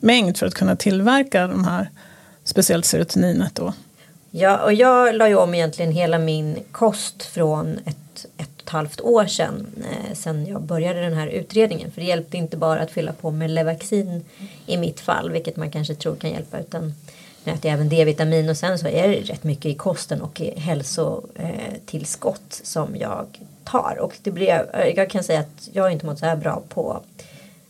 mängd 0.00 0.36
för 0.36 0.46
att 0.46 0.54
kunna 0.54 0.76
tillverka 0.76 1.46
de 1.46 1.64
här, 1.64 1.90
speciellt 2.44 2.84
serotoninet 2.84 3.54
då. 3.54 3.72
Ja, 4.30 4.58
och 4.58 4.72
jag 4.72 5.14
la 5.14 5.28
ju 5.28 5.34
om 5.34 5.54
egentligen 5.54 5.92
hela 5.92 6.18
min 6.18 6.58
kost 6.72 7.22
från 7.22 7.78
ett, 7.84 8.26
ett 8.36 8.49
halvt 8.70 9.00
år 9.00 9.26
sedan, 9.26 9.66
eh, 9.90 10.14
sedan 10.14 10.46
jag 10.46 10.62
började 10.62 11.00
den 11.00 11.14
här 11.14 11.26
utredningen. 11.26 11.90
För 11.90 12.00
det 12.00 12.06
hjälpte 12.06 12.36
inte 12.36 12.56
bara 12.56 12.80
att 12.80 12.90
fylla 12.90 13.12
på 13.12 13.30
med 13.30 13.50
Levaxin 13.50 14.24
i 14.66 14.76
mitt 14.76 15.00
fall, 15.00 15.30
vilket 15.30 15.56
man 15.56 15.70
kanske 15.70 15.94
tror 15.94 16.16
kan 16.16 16.30
hjälpa, 16.30 16.60
utan 16.60 16.94
nu 17.44 17.52
äter 17.52 17.66
jag 17.66 17.74
även 17.74 17.88
D-vitamin 17.88 18.48
och 18.48 18.56
sen 18.56 18.78
så 18.78 18.86
är 18.86 19.08
det 19.08 19.14
rätt 19.14 19.44
mycket 19.44 19.66
i 19.66 19.74
kosten 19.74 20.22
och 20.22 20.40
i 20.40 20.60
hälsotillskott 20.60 22.60
som 22.62 22.96
jag 22.96 23.26
tar. 23.64 23.98
Och 24.00 24.18
det 24.22 24.30
blir, 24.30 24.92
jag 24.96 25.10
kan 25.10 25.24
säga 25.24 25.40
att 25.40 25.68
jag 25.72 25.82
har 25.82 25.90
inte 25.90 26.06
mått 26.06 26.18
så 26.18 26.26
här 26.26 26.36
bra 26.36 26.62
på 26.68 27.00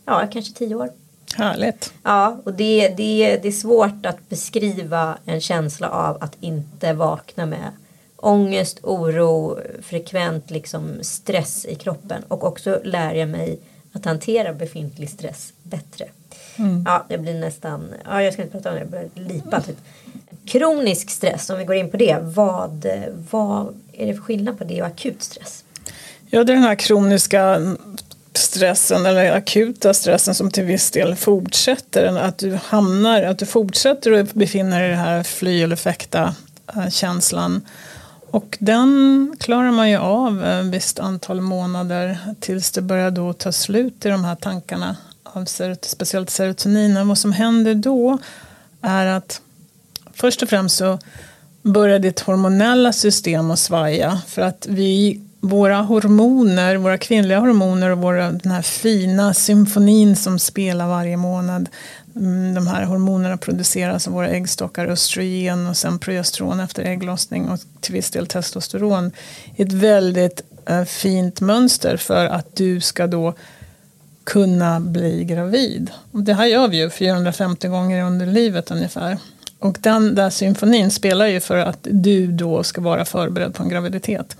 ja, 0.05 0.27
kanske 0.31 0.53
tio 0.53 0.75
år. 0.75 0.89
Härligt. 1.35 1.93
Ja, 2.03 2.37
och 2.43 2.53
det, 2.53 2.87
det, 2.87 3.39
det 3.41 3.47
är 3.47 3.51
svårt 3.51 4.05
att 4.05 4.29
beskriva 4.29 5.17
en 5.25 5.41
känsla 5.41 5.89
av 5.89 6.23
att 6.23 6.37
inte 6.39 6.93
vakna 6.93 7.45
med 7.45 7.71
ångest, 8.21 8.79
oro, 8.83 9.59
frekvent 9.81 10.51
liksom 10.51 10.93
stress 11.01 11.65
i 11.65 11.75
kroppen. 11.75 12.23
Och 12.27 12.43
också 12.43 12.81
lär 12.83 13.13
jag 13.13 13.29
mig 13.29 13.59
att 13.93 14.05
hantera 14.05 14.53
befintlig 14.53 15.09
stress 15.09 15.53
bättre. 15.63 16.05
Mm. 16.55 16.83
Ja, 16.87 17.05
jag 17.09 17.21
blir 17.21 17.33
nästan, 17.33 17.93
ja 18.05 18.23
jag 18.23 18.33
ska 18.33 18.41
inte 18.41 18.51
prata 18.51 18.69
om 18.69 18.75
det, 18.75 18.81
jag 18.81 18.89
börjar 18.89 19.09
lipa 19.13 19.61
typ. 19.61 19.77
Kronisk 20.45 21.09
stress, 21.09 21.49
om 21.49 21.57
vi 21.57 21.65
går 21.65 21.75
in 21.75 21.89
på 21.89 21.97
det, 21.97 22.17
vad, 22.21 22.85
vad 23.31 23.79
är 23.93 24.07
det 24.07 24.13
för 24.13 24.21
skillnad 24.21 24.57
på 24.57 24.63
det 24.63 24.81
och 24.81 24.87
akut 24.87 25.23
stress? 25.23 25.63
Ja, 26.29 26.43
det 26.43 26.53
är 26.53 26.55
den 26.55 26.63
här 26.63 26.75
kroniska 26.75 27.75
stressen 28.33 29.05
eller 29.05 29.31
akuta 29.31 29.93
stressen 29.93 30.35
som 30.35 30.51
till 30.51 30.63
viss 30.63 30.91
del 30.91 31.15
fortsätter. 31.15 32.17
Att 32.17 32.37
du 32.37 32.59
hamnar, 32.63 33.23
att 33.23 33.39
du 33.39 33.45
fortsätter 33.45 34.11
att 34.11 34.33
befinna 34.33 34.77
dig 34.77 34.87
i 34.87 34.89
den 34.89 34.99
här 34.99 35.23
fly 35.23 35.63
eller 35.63 35.75
fäkta 35.75 36.35
eh, 36.75 36.89
känslan. 36.89 37.61
Och 38.31 38.57
den 38.59 39.35
klarar 39.39 39.71
man 39.71 39.89
ju 39.89 39.97
av 39.97 40.43
ett 40.43 40.65
visst 40.65 40.99
antal 40.99 41.41
månader 41.41 42.17
tills 42.39 42.71
det 42.71 42.81
börjar 42.81 43.11
då 43.11 43.33
ta 43.33 43.51
slut 43.51 44.05
i 44.05 44.09
de 44.09 44.25
här 44.25 44.35
tankarna 44.35 44.95
av 45.23 45.45
speciellt 45.81 46.29
serotonin. 46.29 46.97
Och 46.97 47.07
vad 47.07 47.17
som 47.17 47.31
händer 47.31 47.75
då 47.75 48.17
är 48.81 49.05
att 49.05 49.41
först 50.13 50.43
och 50.43 50.49
främst 50.49 50.77
så 50.77 50.99
börjar 51.61 51.99
ditt 51.99 52.19
hormonella 52.19 52.93
system 52.93 53.51
att 53.51 53.59
svaja. 53.59 54.21
För 54.27 54.41
att 54.41 54.67
vi, 54.69 55.21
våra 55.39 55.77
hormoner, 55.77 56.75
våra 56.75 56.97
kvinnliga 56.97 57.39
hormoner 57.39 57.89
och 57.89 57.97
våra, 57.97 58.31
den 58.31 58.51
här 58.51 58.61
fina 58.61 59.33
symfonin 59.33 60.15
som 60.15 60.39
spelar 60.39 60.87
varje 60.87 61.17
månad. 61.17 61.69
Mm, 62.15 62.53
de 62.53 62.67
här 62.67 62.85
hormonerna 62.85 63.37
produceras 63.37 64.07
av 64.07 64.13
våra 64.13 64.29
äggstockar, 64.29 64.87
östrogen 64.87 65.67
och 65.67 65.77
sen 65.77 65.99
progesteron 65.99 66.59
efter 66.59 66.83
ägglossning 66.83 67.49
och 67.49 67.59
till 67.79 67.93
viss 67.93 68.11
del 68.11 68.27
testosteron. 68.27 69.11
Ett 69.55 69.71
väldigt 69.71 70.41
eh, 70.65 70.83
fint 70.83 71.41
mönster 71.41 71.97
för 71.97 72.25
att 72.25 72.55
du 72.55 72.81
ska 72.81 73.07
då 73.07 73.33
kunna 74.23 74.79
bli 74.79 75.23
gravid. 75.23 75.91
Och 76.11 76.23
det 76.23 76.33
här 76.33 76.45
gör 76.45 76.67
vi 76.67 76.77
ju 76.77 76.89
450 76.89 77.67
gånger 77.67 78.03
under 78.03 78.25
livet 78.25 78.71
ungefär. 78.71 79.17
Och 79.59 79.77
den 79.81 80.15
där 80.15 80.29
symfonin 80.29 80.91
spelar 80.91 81.27
ju 81.27 81.39
för 81.39 81.57
att 81.57 81.79
du 81.81 82.27
då 82.27 82.63
ska 82.63 82.81
vara 82.81 83.05
förberedd 83.05 83.53
på 83.53 83.63
en 83.63 83.69
graviditet. 83.69 84.37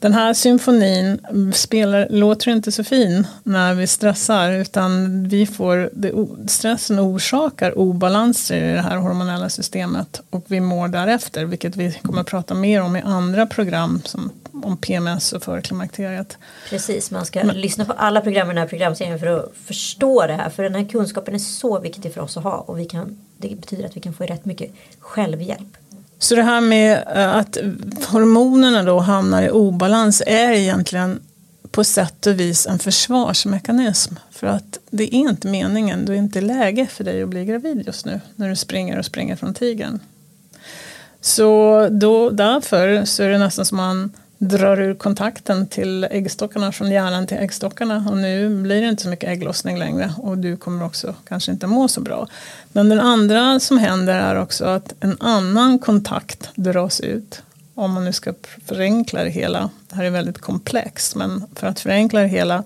Den 0.00 0.12
här 0.12 0.34
symfonin 0.34 1.20
spelar, 1.54 2.06
låter 2.10 2.50
inte 2.50 2.72
så 2.72 2.84
fin 2.84 3.26
när 3.42 3.74
vi 3.74 3.86
stressar 3.86 4.52
utan 4.52 5.22
vi 5.28 5.46
får, 5.46 5.90
det, 5.92 6.12
stressen 6.48 7.00
orsakar 7.00 7.78
obalanser 7.78 8.56
i 8.56 8.72
det 8.72 8.80
här 8.80 8.96
hormonella 8.96 9.48
systemet 9.48 10.20
och 10.30 10.44
vi 10.48 10.60
mår 10.60 10.88
därefter 10.88 11.44
vilket 11.44 11.76
vi 11.76 11.92
kommer 11.92 12.20
att 12.20 12.26
prata 12.26 12.54
mer 12.54 12.82
om 12.82 12.96
i 12.96 13.02
andra 13.02 13.46
program 13.46 14.02
som 14.04 14.32
om 14.52 14.76
PMS 14.76 15.32
och 15.32 15.42
förklimakteriet. 15.42 16.38
Precis, 16.68 17.10
man 17.10 17.26
ska 17.26 17.44
Men, 17.44 17.60
lyssna 17.60 17.84
på 17.84 17.92
alla 17.92 18.20
program 18.20 18.46
i 18.46 18.50
den 18.50 18.58
här 18.58 18.68
programserien 18.68 19.18
för 19.18 19.26
att 19.26 19.52
förstå 19.64 20.26
det 20.26 20.34
här. 20.34 20.50
För 20.50 20.62
den 20.62 20.74
här 20.74 20.84
kunskapen 20.84 21.34
är 21.34 21.38
så 21.38 21.80
viktig 21.80 22.14
för 22.14 22.20
oss 22.20 22.36
att 22.36 22.42
ha 22.42 22.56
och 22.56 22.78
vi 22.78 22.84
kan, 22.84 23.18
det 23.36 23.60
betyder 23.60 23.84
att 23.84 23.96
vi 23.96 24.00
kan 24.00 24.14
få 24.14 24.24
rätt 24.24 24.44
mycket 24.44 24.70
självhjälp. 24.98 25.76
Så 26.18 26.34
det 26.34 26.42
här 26.42 26.60
med 26.60 27.04
eh, 27.14 27.36
att 27.36 27.58
hormonerna 28.06 28.82
då 28.82 28.98
hamnar 28.98 29.42
i 29.42 29.50
obalans 29.50 30.22
är 30.26 30.52
egentligen 30.52 31.20
på 31.70 31.84
sätt 31.84 32.26
och 32.26 32.40
vis 32.40 32.66
en 32.66 32.78
försvarsmekanism. 32.78 34.14
För 34.30 34.46
att 34.46 34.78
det 34.90 35.14
är 35.14 35.18
inte 35.18 35.48
meningen, 35.48 36.04
det 36.04 36.12
är 36.12 36.16
inte 36.16 36.40
läge 36.40 36.86
för 36.86 37.04
dig 37.04 37.22
att 37.22 37.28
bli 37.28 37.44
gravid 37.44 37.82
just 37.86 38.06
nu 38.06 38.20
när 38.36 38.48
du 38.48 38.56
springer 38.56 38.98
och 38.98 39.04
springer 39.04 39.36
från 39.36 39.54
tigern. 39.54 40.00
Så 41.20 41.88
då, 41.90 42.30
därför 42.30 43.04
så 43.04 43.22
är 43.22 43.28
det 43.28 43.38
nästan 43.38 43.64
som 43.64 43.76
man 43.76 44.12
drar 44.38 44.80
ur 44.80 44.94
kontakten 44.94 45.66
till 45.66 46.04
äggstockarna 46.04 46.72
från 46.72 46.90
hjärnan 46.90 47.26
till 47.26 47.36
äggstockarna 47.36 48.06
och 48.10 48.16
nu 48.16 48.62
blir 48.62 48.82
det 48.82 48.88
inte 48.88 49.02
så 49.02 49.08
mycket 49.08 49.28
ägglossning 49.28 49.78
längre 49.78 50.12
och 50.16 50.38
du 50.38 50.56
kommer 50.56 50.84
också 50.84 51.14
kanske 51.28 51.52
inte 51.52 51.66
må 51.66 51.88
så 51.88 52.00
bra. 52.00 52.28
Men 52.72 52.88
den 52.88 53.00
andra 53.00 53.60
som 53.60 53.78
händer 53.78 54.14
är 54.14 54.36
också 54.36 54.64
att 54.64 54.94
en 55.00 55.16
annan 55.20 55.78
kontakt 55.78 56.50
dras 56.54 57.00
ut 57.00 57.42
om 57.74 57.92
man 57.92 58.04
nu 58.04 58.12
ska 58.12 58.34
förenkla 58.66 59.24
det 59.24 59.30
hela. 59.30 59.70
Det 59.88 59.96
här 59.96 60.04
är 60.04 60.10
väldigt 60.10 60.38
komplext 60.38 61.14
men 61.14 61.44
för 61.54 61.66
att 61.66 61.80
förenkla 61.80 62.20
det 62.20 62.28
hela 62.28 62.64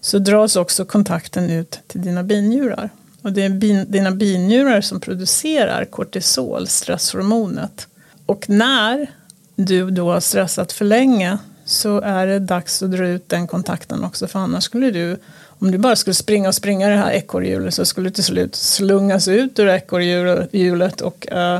så 0.00 0.18
dras 0.18 0.56
också 0.56 0.84
kontakten 0.84 1.50
ut 1.50 1.80
till 1.86 2.02
dina 2.02 2.22
binjurar. 2.22 2.90
Och 3.22 3.32
det 3.32 3.44
är 3.44 3.48
bin, 3.48 3.84
dina 3.88 4.10
binjurar 4.10 4.80
som 4.80 5.00
producerar 5.00 5.84
kortisol, 5.84 6.66
stresshormonet. 6.66 7.86
Och 8.26 8.48
när 8.48 9.10
du 9.58 9.90
då 9.90 10.12
har 10.12 10.20
stressat 10.20 10.72
för 10.72 10.84
länge 10.84 11.38
så 11.64 12.00
är 12.00 12.26
det 12.26 12.38
dags 12.38 12.82
att 12.82 12.90
dra 12.90 13.08
ut 13.08 13.28
den 13.28 13.46
kontakten 13.46 14.04
också 14.04 14.26
för 14.26 14.38
annars 14.38 14.64
skulle 14.64 14.90
du 14.90 15.16
om 15.60 15.70
du 15.70 15.78
bara 15.78 15.96
skulle 15.96 16.14
springa 16.14 16.48
och 16.48 16.54
springa 16.54 16.88
det 16.88 16.96
här 16.96 17.12
ekorrhjulet 17.12 17.74
så 17.74 17.84
skulle 17.84 18.08
du 18.08 18.14
till 18.14 18.24
slut 18.24 18.54
slungas 18.54 19.28
ut 19.28 19.58
ur 19.58 19.68
ekorrhjulet 19.68 21.00
och 21.00 21.28
uh, 21.32 21.58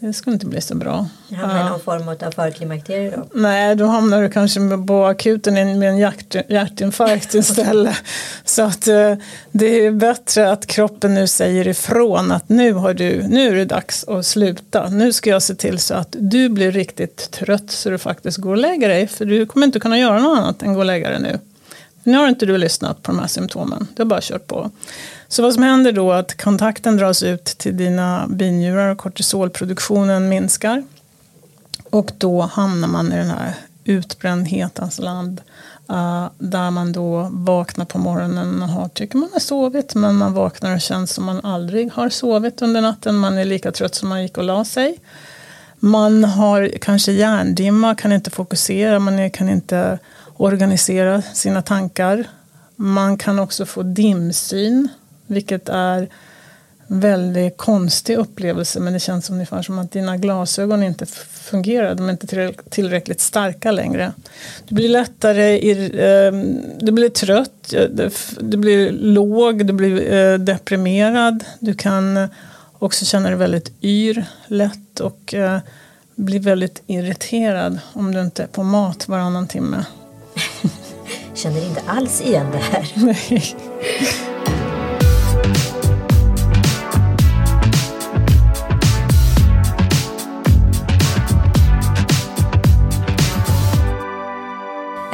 det 0.00 0.12
skulle 0.12 0.34
inte 0.34 0.46
bli 0.46 0.60
så 0.60 0.74
bra. 0.74 1.08
Hamnar 1.36 1.66
i 1.66 1.70
någon 1.70 1.80
form 1.80 2.08
av 2.08 2.30
förklimakterie 2.30 3.10
då? 3.16 3.26
Nej, 3.32 3.76
då 3.76 3.86
hamnar 3.86 4.22
du 4.22 4.30
kanske 4.30 4.60
på 4.86 5.04
akuten 5.04 5.78
med 5.78 5.88
en 5.88 5.98
hjärt, 5.98 6.50
hjärtinfarkt 6.50 7.34
istället. 7.34 7.96
så 8.44 8.62
att 8.62 8.88
eh, 8.88 9.14
det 9.52 9.86
är 9.86 9.90
bättre 9.90 10.52
att 10.52 10.66
kroppen 10.66 11.14
nu 11.14 11.26
säger 11.26 11.68
ifrån 11.68 12.32
att 12.32 12.48
nu, 12.48 12.72
har 12.72 12.94
du, 12.94 13.22
nu 13.22 13.48
är 13.48 13.54
det 13.54 13.64
dags 13.64 14.04
att 14.08 14.26
sluta. 14.26 14.88
Nu 14.88 15.12
ska 15.12 15.30
jag 15.30 15.42
se 15.42 15.54
till 15.54 15.78
så 15.78 15.94
att 15.94 16.16
du 16.18 16.48
blir 16.48 16.72
riktigt 16.72 17.30
trött 17.30 17.70
så 17.70 17.90
du 17.90 17.98
faktiskt 17.98 18.38
går 18.38 18.50
och 18.50 18.56
lägger 18.56 18.88
dig. 18.88 19.06
För 19.06 19.24
du 19.24 19.46
kommer 19.46 19.66
inte 19.66 19.80
kunna 19.80 19.98
göra 19.98 20.20
något 20.20 20.38
annat 20.38 20.62
än 20.62 20.72
gå 20.72 20.78
och 20.78 20.86
lägga 20.86 21.10
dig 21.10 21.20
nu. 21.20 21.38
Nu 22.02 22.18
har 22.18 22.28
inte 22.28 22.46
du 22.46 22.58
lyssnat 22.58 23.02
på 23.02 23.12
de 23.12 23.18
här 23.18 23.26
symptomen, 23.26 23.86
du 23.96 24.02
har 24.02 24.08
bara 24.08 24.20
kört 24.22 24.46
på. 24.46 24.70
Så 25.28 25.42
vad 25.42 25.54
som 25.54 25.62
händer 25.62 25.92
då 25.92 26.12
är 26.12 26.18
att 26.18 26.42
kontakten 26.42 26.96
dras 26.96 27.22
ut 27.22 27.44
till 27.44 27.76
dina 27.76 28.26
binjurar 28.28 28.90
och 28.90 28.98
kortisolproduktionen 28.98 30.28
minskar. 30.28 30.82
Och 31.90 32.10
då 32.18 32.40
hamnar 32.40 32.88
man 32.88 33.12
i 33.12 33.16
den 33.16 33.30
här 33.30 33.54
utbrändhetens 33.84 34.98
land. 34.98 35.40
Uh, 35.90 36.28
där 36.38 36.70
man 36.70 36.92
då 36.92 37.28
vaknar 37.32 37.84
på 37.84 37.98
morgonen 37.98 38.62
och 38.62 38.68
har, 38.68 38.88
tycker 38.88 39.18
man 39.18 39.28
har 39.32 39.40
sovit 39.40 39.94
men 39.94 40.14
man 40.14 40.32
vaknar 40.32 40.74
och 40.74 40.80
känns 40.80 41.12
som 41.12 41.24
man 41.24 41.40
aldrig 41.44 41.92
har 41.92 42.08
sovit 42.08 42.62
under 42.62 42.80
natten. 42.80 43.16
Man 43.16 43.38
är 43.38 43.44
lika 43.44 43.72
trött 43.72 43.94
som 43.94 44.08
man 44.08 44.22
gick 44.22 44.38
och 44.38 44.44
la 44.44 44.64
sig. 44.64 44.98
Man 45.78 46.24
har 46.24 46.70
kanske 46.80 47.12
hjärndimma, 47.12 47.94
kan 47.94 48.12
inte 48.12 48.30
fokusera, 48.30 48.98
man 48.98 49.30
kan 49.30 49.48
inte 49.48 49.98
organisera 50.40 51.22
sina 51.22 51.62
tankar. 51.62 52.24
Man 52.76 53.16
kan 53.16 53.38
också 53.38 53.66
få 53.66 53.82
dimsyn, 53.82 54.88
vilket 55.26 55.68
är 55.68 56.08
en 56.86 57.00
väldigt 57.00 57.56
konstig 57.56 58.16
upplevelse 58.16 58.80
men 58.80 58.92
det 58.92 59.00
känns 59.00 59.30
ungefär 59.30 59.62
som 59.62 59.78
att 59.78 59.92
dina 59.92 60.16
glasögon 60.16 60.82
inte 60.82 61.06
fungerar, 61.50 61.94
de 61.94 62.06
är 62.06 62.10
inte 62.10 62.52
tillräckligt 62.70 63.20
starka 63.20 63.70
längre. 63.70 64.12
Du 64.68 64.74
blir 64.74 64.88
lättare, 64.88 65.72
ehm, 66.28 66.62
du 66.80 66.92
blir 66.92 67.08
trött, 67.08 67.72
eh, 67.72 68.10
du 68.40 68.56
blir 68.56 68.90
låg, 68.92 69.66
du 69.66 69.72
blir 69.72 70.12
eh, 70.12 70.38
deprimerad, 70.38 71.44
du 71.58 71.74
kan 71.74 72.28
också 72.78 73.04
känna 73.04 73.28
dig 73.28 73.38
väldigt 73.38 73.72
yr 73.82 74.24
lätt 74.46 75.00
och 75.00 75.34
eh, 75.34 75.58
bli 76.14 76.38
väldigt 76.38 76.82
irriterad 76.86 77.78
om 77.92 78.14
du 78.14 78.20
inte 78.20 78.42
är 78.42 78.46
på 78.46 78.62
mat 78.62 79.08
varannan 79.08 79.46
timme. 79.46 79.84
Känner 81.34 81.66
inte 81.66 81.82
alls 81.86 82.20
igen 82.20 82.46
det 82.52 82.58
här. 82.58 82.86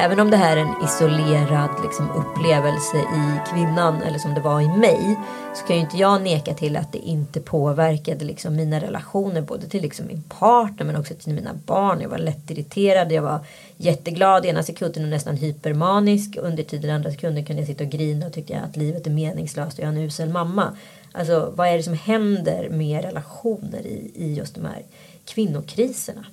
Även 0.06 0.20
om 0.20 0.30
det 0.30 0.36
här 0.36 0.56
är 0.56 0.60
en 0.60 0.84
isolerad 0.84 1.70
liksom, 1.82 2.10
upplevelse 2.10 2.96
i 2.96 3.50
kvinnan 3.50 4.02
eller 4.02 4.18
som 4.18 4.34
det 4.34 4.40
var 4.40 4.60
i 4.60 4.68
mig 4.68 5.18
så 5.54 5.66
kan 5.66 5.76
ju 5.76 5.82
inte 5.82 5.96
jag 5.96 6.22
neka 6.22 6.54
till 6.54 6.76
att 6.76 6.92
det 6.92 6.98
inte 6.98 7.40
påverkade 7.40 8.24
liksom, 8.24 8.56
mina 8.56 8.80
relationer 8.80 9.40
både 9.40 9.66
till 9.68 9.82
liksom, 9.82 10.06
min 10.06 10.22
partner 10.22 10.86
men 10.86 10.96
också 10.96 11.14
till 11.14 11.34
mina 11.34 11.54
barn. 11.66 12.00
Jag 12.00 12.08
var 12.08 12.18
lättirriterad, 12.18 13.12
jag 13.12 13.22
var 13.22 13.38
jätteglad 13.76 14.46
ena 14.46 14.62
sekunden 14.62 15.02
och 15.02 15.08
nästan 15.08 15.36
hypermanisk. 15.36 16.36
Under 16.36 16.62
tiden 16.62 16.90
andra 16.90 17.10
sekunden 17.10 17.44
kunde 17.44 17.62
jag 17.62 17.68
sitta 17.68 17.84
och 17.84 17.90
grina 17.90 18.26
och 18.26 18.32
tycka 18.32 18.60
att 18.60 18.76
livet 18.76 19.06
är 19.06 19.10
meningslöst 19.10 19.78
och 19.78 19.84
jag 19.84 19.88
är 19.94 19.96
en 19.96 20.02
usel 20.02 20.28
mamma. 20.28 20.76
Alltså 21.12 21.52
vad 21.56 21.68
är 21.68 21.76
det 21.76 21.82
som 21.82 21.94
händer 21.94 22.68
med 22.68 23.04
relationer 23.04 23.86
i, 23.86 24.12
i 24.14 24.34
just 24.34 24.54
de 24.54 24.64
här 24.64 24.82
kvinnokriserna? 25.24 26.24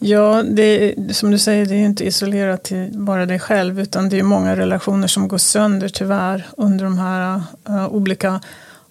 Ja, 0.00 0.42
det, 0.42 0.94
som 1.16 1.30
du 1.30 1.38
säger, 1.38 1.66
det 1.66 1.74
är 1.74 1.84
inte 1.84 2.04
isolerat 2.04 2.62
till 2.62 2.90
bara 2.92 3.26
dig 3.26 3.38
själv 3.38 3.80
utan 3.80 4.08
det 4.08 4.18
är 4.18 4.22
många 4.22 4.56
relationer 4.56 5.06
som 5.06 5.28
går 5.28 5.38
sönder 5.38 5.88
tyvärr 5.88 6.46
under 6.56 6.84
de 6.84 6.98
här 6.98 7.42
uh, 7.68 7.88
olika 7.88 8.40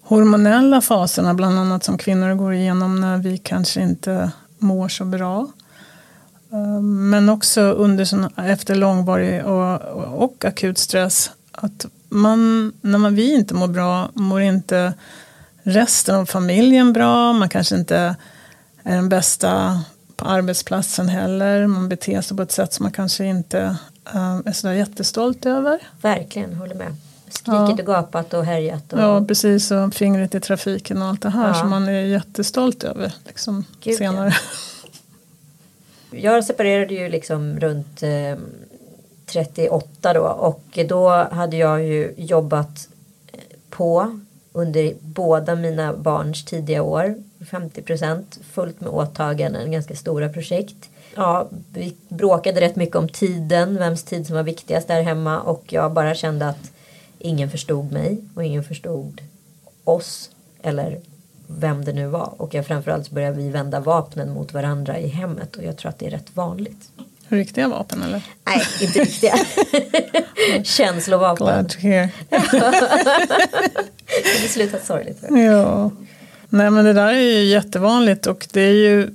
hormonella 0.02 0.80
faserna 0.80 1.34
bland 1.34 1.58
annat 1.58 1.84
som 1.84 1.98
kvinnor 1.98 2.34
går 2.34 2.54
igenom 2.54 3.00
när 3.00 3.18
vi 3.18 3.38
kanske 3.38 3.80
inte 3.80 4.30
mår 4.58 4.88
så 4.88 5.04
bra. 5.04 5.48
Uh, 6.52 6.80
men 6.82 7.28
också 7.28 7.60
under 7.60 8.04
såna, 8.04 8.30
efter 8.36 8.74
långvarig 8.74 9.44
och, 9.44 9.80
och, 9.80 10.24
och, 10.24 10.44
akut 10.44 10.78
stress 10.78 11.30
att 11.52 11.86
man, 12.08 12.72
när 12.80 12.98
man, 12.98 13.14
vi 13.14 13.34
inte 13.34 13.54
mår 13.54 13.68
bra 13.68 14.10
mår 14.14 14.40
inte 14.40 14.92
resten 15.62 16.14
av 16.14 16.26
familjen 16.26 16.92
bra, 16.92 17.32
man 17.32 17.48
kanske 17.48 17.74
inte 17.74 18.16
är 18.82 18.96
den 18.96 19.08
bästa 19.08 19.80
på 20.18 20.24
arbetsplatsen 20.24 21.08
heller. 21.08 21.66
Man 21.66 21.88
beter 21.88 22.20
sig 22.20 22.36
på 22.36 22.42
ett 22.42 22.52
sätt 22.52 22.72
som 22.72 22.84
man 22.84 22.92
kanske 22.92 23.24
inte 23.24 23.76
uh, 24.14 24.40
är 24.44 24.52
sådär 24.52 24.74
jättestolt 24.74 25.46
över. 25.46 25.78
Verkligen, 26.02 26.54
håller 26.54 26.74
med. 26.74 26.96
Skrikit 27.28 27.80
och 27.80 27.86
gapat 27.86 28.34
och 28.34 28.44
härjat. 28.44 28.92
Och... 28.92 29.00
Ja, 29.00 29.24
precis. 29.28 29.70
Och 29.70 29.94
fingret 29.94 30.34
i 30.34 30.40
trafiken 30.40 31.02
och 31.02 31.08
allt 31.08 31.22
det 31.22 31.30
här 31.30 31.48
ja. 31.48 31.54
som 31.54 31.70
man 31.70 31.88
är 31.88 32.00
jättestolt 32.00 32.84
över 32.84 33.12
liksom, 33.26 33.64
Gud, 33.80 33.96
senare. 33.98 34.28
Ja. 34.28 34.58
Jag 36.18 36.44
separerade 36.44 36.94
ju 36.94 37.08
liksom 37.08 37.60
runt 37.60 38.02
eh, 38.02 38.38
38 39.26 40.12
då 40.12 40.20
och 40.20 40.78
då 40.88 41.08
hade 41.10 41.56
jag 41.56 41.84
ju 41.84 42.14
jobbat 42.16 42.88
på 43.70 44.20
under 44.58 44.94
båda 45.00 45.54
mina 45.54 45.92
barns 45.92 46.44
tidiga 46.44 46.82
år 46.82 47.14
50 47.50 47.82
procent 47.82 48.38
fullt 48.52 48.80
med 48.80 48.90
åtaganden, 48.90 49.72
ganska 49.72 49.96
stora 49.96 50.28
projekt. 50.28 50.90
Ja, 51.14 51.48
vi 51.72 51.96
bråkade 52.08 52.60
rätt 52.60 52.76
mycket 52.76 52.96
om 52.96 53.08
tiden, 53.08 53.76
vems 53.76 54.02
tid 54.02 54.26
som 54.26 54.36
var 54.36 54.42
viktigast 54.42 54.88
där 54.88 55.02
hemma 55.02 55.40
och 55.40 55.72
jag 55.72 55.92
bara 55.92 56.14
kände 56.14 56.48
att 56.48 56.72
ingen 57.18 57.50
förstod 57.50 57.92
mig 57.92 58.18
och 58.34 58.44
ingen 58.44 58.64
förstod 58.64 59.20
oss 59.84 60.30
eller 60.62 61.00
vem 61.46 61.84
det 61.84 61.92
nu 61.92 62.06
var. 62.06 62.34
Och 62.36 62.54
jag 62.54 62.66
framförallt 62.66 63.10
började 63.10 63.36
vi 63.36 63.48
vända 63.48 63.80
vapnen 63.80 64.30
mot 64.30 64.52
varandra 64.52 64.98
i 64.98 65.08
hemmet 65.08 65.56
och 65.56 65.64
jag 65.64 65.76
tror 65.76 65.88
att 65.88 65.98
det 65.98 66.06
är 66.06 66.10
rätt 66.10 66.36
vanligt. 66.36 66.90
Riktiga 67.28 67.68
vapen 67.68 68.02
eller? 68.02 68.22
Nej, 68.46 68.62
inte 68.80 68.98
riktiga. 68.98 69.34
Känslovapen. 70.64 71.46
Glad 71.46 71.68
to 71.68 71.78
hear. 71.78 72.08
det 74.42 74.48
slutat 74.48 74.86
sorgligt. 74.86 75.24
Ja. 75.30 75.90
Nej 76.48 76.70
men 76.70 76.84
det 76.84 76.92
där 76.92 77.08
är 77.08 77.20
ju 77.20 77.44
jättevanligt 77.44 78.26
och 78.26 78.46
det 78.52 78.60
är 78.60 78.72
ju 78.72 79.10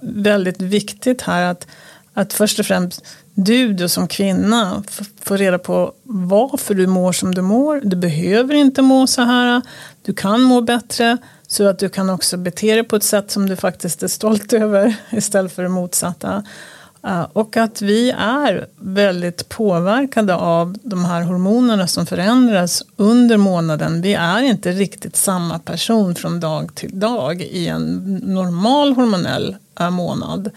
väldigt 0.00 0.60
viktigt 0.60 1.22
här 1.22 1.50
att, 1.50 1.66
att 2.14 2.32
först 2.32 2.58
och 2.58 2.66
främst 2.66 3.04
du 3.34 3.72
då 3.72 3.88
som 3.88 4.08
kvinna 4.08 4.82
får 5.20 5.38
reda 5.38 5.58
på 5.58 5.92
varför 6.02 6.74
du 6.74 6.86
mår 6.86 7.12
som 7.12 7.34
du 7.34 7.42
mår. 7.42 7.80
Du 7.84 7.96
behöver 7.96 8.54
inte 8.54 8.82
må 8.82 9.06
så 9.06 9.22
här. 9.22 9.62
Du 10.02 10.14
kan 10.14 10.40
må 10.40 10.60
bättre 10.60 11.18
så 11.46 11.68
att 11.68 11.78
du 11.78 11.88
kan 11.88 12.10
också 12.10 12.36
bete 12.36 12.74
dig 12.74 12.84
på 12.84 12.96
ett 12.96 13.02
sätt 13.02 13.30
som 13.30 13.48
du 13.48 13.56
faktiskt 13.56 14.02
är 14.02 14.08
stolt 14.08 14.52
över 14.52 14.94
istället 15.10 15.52
för 15.52 15.62
det 15.62 15.68
motsatta. 15.68 16.44
Och 17.32 17.56
att 17.56 17.82
vi 17.82 18.10
är 18.18 18.66
väldigt 18.76 19.48
påverkade 19.48 20.34
av 20.34 20.76
de 20.82 21.04
här 21.04 21.22
hormonerna 21.22 21.86
som 21.86 22.06
förändras 22.06 22.82
under 22.96 23.36
månaden. 23.36 24.02
Vi 24.02 24.14
är 24.14 24.42
inte 24.42 24.72
riktigt 24.72 25.16
samma 25.16 25.58
person 25.58 26.14
från 26.14 26.40
dag 26.40 26.74
till 26.74 27.00
dag 27.00 27.42
i 27.42 27.68
en 27.68 27.96
normal 28.24 28.92
hormonell 28.92 29.56
eh, 29.80 29.90
månad. 29.90 30.50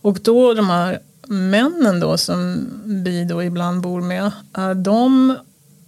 Och 0.00 0.18
då 0.22 0.54
de 0.54 0.70
här 0.70 0.98
männen 1.26 2.00
då 2.00 2.16
som 2.16 2.66
vi 2.84 3.24
då 3.24 3.42
ibland 3.42 3.80
bor 3.80 4.00
med, 4.00 4.30
eh, 4.56 4.70
de 4.70 5.36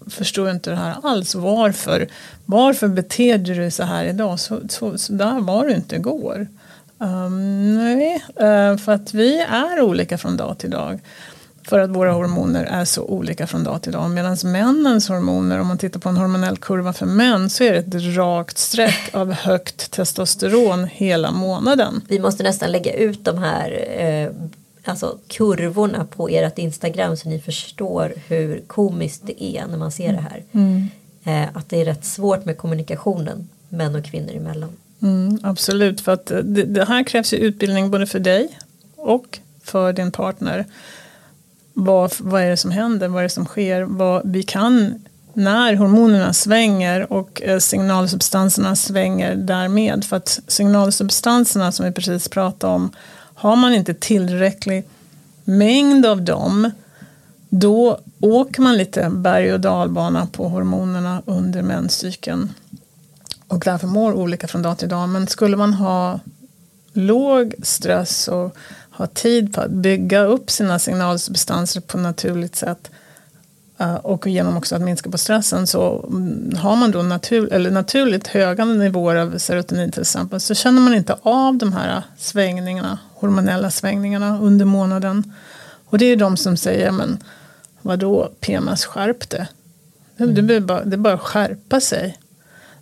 förstår 0.07 0.51
inte 0.51 0.71
det 0.71 0.77
här 0.77 0.97
alls. 1.03 1.35
Varför, 1.35 2.09
varför 2.45 2.89
beter 2.89 3.39
du 3.39 3.55
dig 3.55 3.71
så 3.71 3.83
här 3.83 4.05
idag? 4.05 4.41
Så, 4.41 4.61
så, 4.69 4.99
så 4.99 5.13
där 5.13 5.41
var 5.41 5.65
du 5.67 5.75
inte 5.75 5.97
igår. 5.97 6.49
Um, 6.99 7.75
nej, 7.75 8.15
uh, 8.15 8.77
för 8.77 8.93
att 8.93 9.15
vi 9.15 9.41
är 9.41 9.81
olika 9.81 10.19
från 10.19 10.37
dag 10.37 10.59
till 10.59 10.71
dag. 10.71 11.01
För 11.69 11.79
att 11.79 11.91
våra 11.91 12.13
hormoner 12.13 12.65
är 12.65 12.85
så 12.85 13.03
olika 13.05 13.47
från 13.47 13.65
dag 13.65 13.83
till 13.83 13.93
dag. 13.93 14.11
Medan 14.11 14.37
männens 14.45 15.09
hormoner, 15.09 15.61
om 15.61 15.67
man 15.67 15.79
tittar 15.79 16.01
på 16.01 16.09
en 16.09 16.17
hormonell 16.17 16.57
kurva 16.57 16.93
för 16.93 17.07
män, 17.07 17.51
så 17.51 17.65
är 17.65 17.73
det 17.73 17.79
ett 17.79 18.17
rakt 18.17 18.59
streck 18.59 19.11
av 19.13 19.33
högt 19.33 19.91
testosteron 19.91 20.85
hela 20.85 21.31
månaden. 21.31 22.03
Vi 22.09 22.19
måste 22.19 22.43
nästan 22.43 22.73
lägga 22.73 22.93
ut 22.93 23.25
de 23.25 23.39
här 23.39 23.85
eh, 23.99 24.31
alltså 24.85 25.19
kurvorna 25.29 26.05
på 26.05 26.29
ert 26.29 26.59
Instagram 26.59 27.17
så 27.17 27.29
ni 27.29 27.41
förstår 27.41 28.13
hur 28.29 28.63
komiskt 28.67 29.23
det 29.27 29.45
är 29.45 29.67
när 29.67 29.79
man 29.79 29.93
ser 29.93 30.13
det 30.13 30.25
här. 30.31 30.43
Mm. 30.53 30.89
Eh, 31.25 31.57
att 31.57 31.69
det 31.69 31.81
är 31.81 31.85
rätt 31.85 32.05
svårt 32.05 32.45
med 32.45 32.59
kommunikationen 32.59 33.49
män 33.69 33.95
och 33.95 34.05
kvinnor 34.05 34.37
emellan. 34.37 34.71
Mm, 35.03 35.39
absolut, 35.43 36.01
för 36.01 36.13
att 36.13 36.31
eh, 36.31 36.39
det, 36.39 36.63
det, 36.63 36.85
här 36.85 37.03
krävs 37.03 37.33
ju 37.33 37.37
utbildning 37.37 37.91
både 37.91 38.07
för 38.07 38.19
dig 38.19 38.59
och 38.97 39.39
för 39.63 39.93
din 39.93 40.13
partner. 40.13 40.67
Vad, 41.73 42.13
vad 42.19 42.43
är 42.43 42.51
det 42.51 42.57
som 42.57 42.71
händer? 42.71 43.09
Vad 43.09 43.19
är 43.19 43.23
det 43.23 43.29
som 43.29 43.47
sker? 43.47 43.83
Vad, 43.83 44.31
vi 44.31 44.43
kan 44.43 45.05
när 45.33 45.75
hormonerna 45.75 46.33
svänger 46.33 47.13
och 47.13 47.43
eh, 47.43 47.59
signalsubstanserna 47.59 48.77
svänger 48.77 49.35
därmed. 49.35 50.05
För 50.05 50.17
att 50.17 50.41
signalsubstanserna 50.47 51.73
som 51.73 51.87
vi 51.87 51.93
precis 51.93 52.29
pratade 52.29 52.73
om 52.73 52.91
har 53.35 53.57
man 53.57 53.75
inte 53.75 53.95
tillräcklig 53.95 54.85
mängd 55.45 56.07
av 56.07 56.23
dem 56.23 56.71
då 57.49 58.01
åker 58.21 58.63
man 58.63 58.77
lite 58.77 59.11
berg 59.11 59.53
och 59.53 59.61
dalbana 59.61 60.27
på 60.33 60.49
hormonerna 60.49 61.23
under 61.27 61.63
menscykeln. 61.63 62.53
Och 63.49 63.63
därför 63.65 63.87
mår 63.87 64.13
olika 64.13 64.47
från 64.49 64.63
dag 64.63 64.79
till 64.79 64.89
dag. 64.89 65.09
Men 65.09 65.27
skulle 65.27 65.57
man 65.57 65.75
ha 65.75 66.21
låg 66.93 67.55
stress 67.63 68.29
och 68.29 68.57
ha 68.91 69.07
tid 69.07 69.55
på 69.55 69.61
att 69.61 69.71
bygga 69.71 70.25
upp 70.25 70.51
sina 70.51 70.79
signalsubstanser 70.79 71.81
på 71.81 71.99
naturligt 71.99 72.57
sätt 72.57 72.91
eh, 73.79 73.95
och 73.95 74.27
genom 74.27 74.57
också 74.57 74.77
att 74.77 74.83
minska 74.83 75.11
på 75.11 75.19
stressen 75.19 75.67
så 75.67 75.81
har 76.57 76.77
man 76.77 76.91
då 76.91 77.03
natur, 77.03 77.53
eller 77.53 77.71
naturligt 77.71 78.27
höga 78.27 78.65
nivåer 78.65 79.17
av 79.17 79.39
serotonin 79.39 79.93
till 79.93 80.03
exempel 80.03 80.41
så 80.41 80.55
känner 80.55 80.81
man 80.81 80.95
inte 80.95 81.19
av 81.23 81.57
de 81.57 81.73
här 81.73 82.03
svängningarna, 82.19 82.99
hormonella 83.15 83.71
svängningarna 83.71 84.39
under 84.41 84.65
månaden. 84.65 85.33
Och 85.87 85.99
det 85.99 86.07
är 86.07 86.17
de 86.17 86.37
som 86.37 86.57
säger 86.57 86.91
men 86.91 87.19
vadå 87.83 88.31
PMS 88.41 88.85
skärp 88.85 89.31
det. 89.31 89.49
Mm. 90.19 90.47
Det, 90.47 90.61
bara, 90.61 90.85
det 90.85 90.97
bara 90.97 91.19
skärpa 91.19 91.81
sig. 91.81 92.19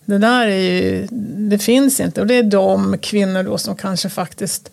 Det 0.05 0.19
där 0.19 0.47
är 0.47 0.71
ju, 0.71 1.07
det 1.49 1.59
finns 1.59 2.01
inte 2.01 2.21
och 2.21 2.27
det 2.27 2.35
är 2.35 2.43
de 2.43 2.99
kvinnor 2.99 3.43
då 3.43 3.59
som 3.59 3.77
kanske 3.77 4.09
faktiskt 4.09 4.71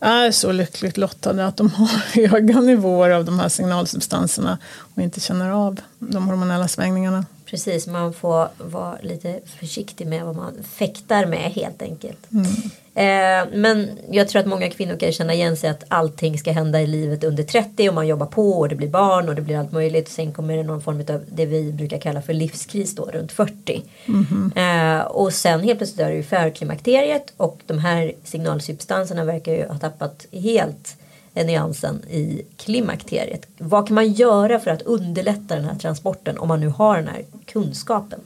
är 0.00 0.30
så 0.30 0.52
lyckligt 0.52 0.96
lottade 0.96 1.46
att 1.46 1.56
de 1.56 1.70
har 1.70 1.86
höga 2.28 2.60
nivåer 2.60 3.10
av 3.10 3.24
de 3.24 3.38
här 3.38 3.48
signalsubstanserna 3.48 4.58
och 4.76 5.02
inte 5.02 5.20
känner 5.20 5.50
av 5.50 5.80
de 5.98 6.28
hormonella 6.28 6.68
svängningarna. 6.68 7.26
Precis, 7.46 7.86
man 7.86 8.14
får 8.14 8.48
vara 8.58 8.98
lite 9.02 9.40
försiktig 9.60 10.06
med 10.06 10.24
vad 10.24 10.36
man 10.36 10.54
fäktar 10.62 11.26
med 11.26 11.52
helt 11.52 11.82
enkelt. 11.82 12.32
Mm. 12.32 12.46
Eh, 12.96 13.48
men 13.52 13.98
jag 14.10 14.28
tror 14.28 14.40
att 14.40 14.46
många 14.46 14.70
kvinnor 14.70 14.96
kan 14.96 15.12
känna 15.12 15.34
igen 15.34 15.56
sig 15.56 15.70
att 15.70 15.84
allting 15.88 16.38
ska 16.38 16.52
hända 16.52 16.80
i 16.80 16.86
livet 16.86 17.24
under 17.24 17.42
30 17.42 17.88
och 17.88 17.94
man 17.94 18.06
jobbar 18.06 18.26
på 18.26 18.50
och 18.50 18.68
det 18.68 18.74
blir 18.74 18.88
barn 18.88 19.28
och 19.28 19.34
det 19.34 19.42
blir 19.42 19.58
allt 19.58 19.72
möjligt. 19.72 20.08
Sen 20.08 20.32
kommer 20.32 20.56
det 20.56 20.62
någon 20.62 20.82
form 20.82 21.00
av 21.00 21.24
det 21.32 21.46
vi 21.46 21.72
brukar 21.72 21.98
kalla 21.98 22.22
för 22.22 22.32
livskris 22.32 22.94
då 22.94 23.04
runt 23.04 23.32
40. 23.32 23.82
Mm. 24.06 24.52
Eh, 24.56 25.06
och 25.06 25.32
sen 25.32 25.60
helt 25.60 25.78
plötsligt 25.78 26.00
är 26.00 26.10
det 26.10 26.16
ju 26.16 26.22
förklimakteriet 26.22 27.32
och 27.36 27.60
de 27.66 27.78
här 27.78 28.12
signalsubstanserna 28.24 29.24
verkar 29.24 29.52
ju 29.52 29.66
ha 29.66 29.78
tappat 29.78 30.26
helt 30.32 30.96
nyansen 31.34 32.02
i 32.10 32.42
klimakteriet. 32.56 33.46
Vad 33.58 33.86
kan 33.86 33.94
man 33.94 34.12
göra 34.12 34.60
för 34.60 34.70
att 34.70 34.82
underlätta 34.82 35.54
den 35.54 35.64
här 35.64 35.74
transporten 35.74 36.38
om 36.38 36.48
man 36.48 36.60
nu 36.60 36.68
har 36.68 36.96
den 36.96 37.08
här 37.08 37.24
kunskapen? 37.46 38.20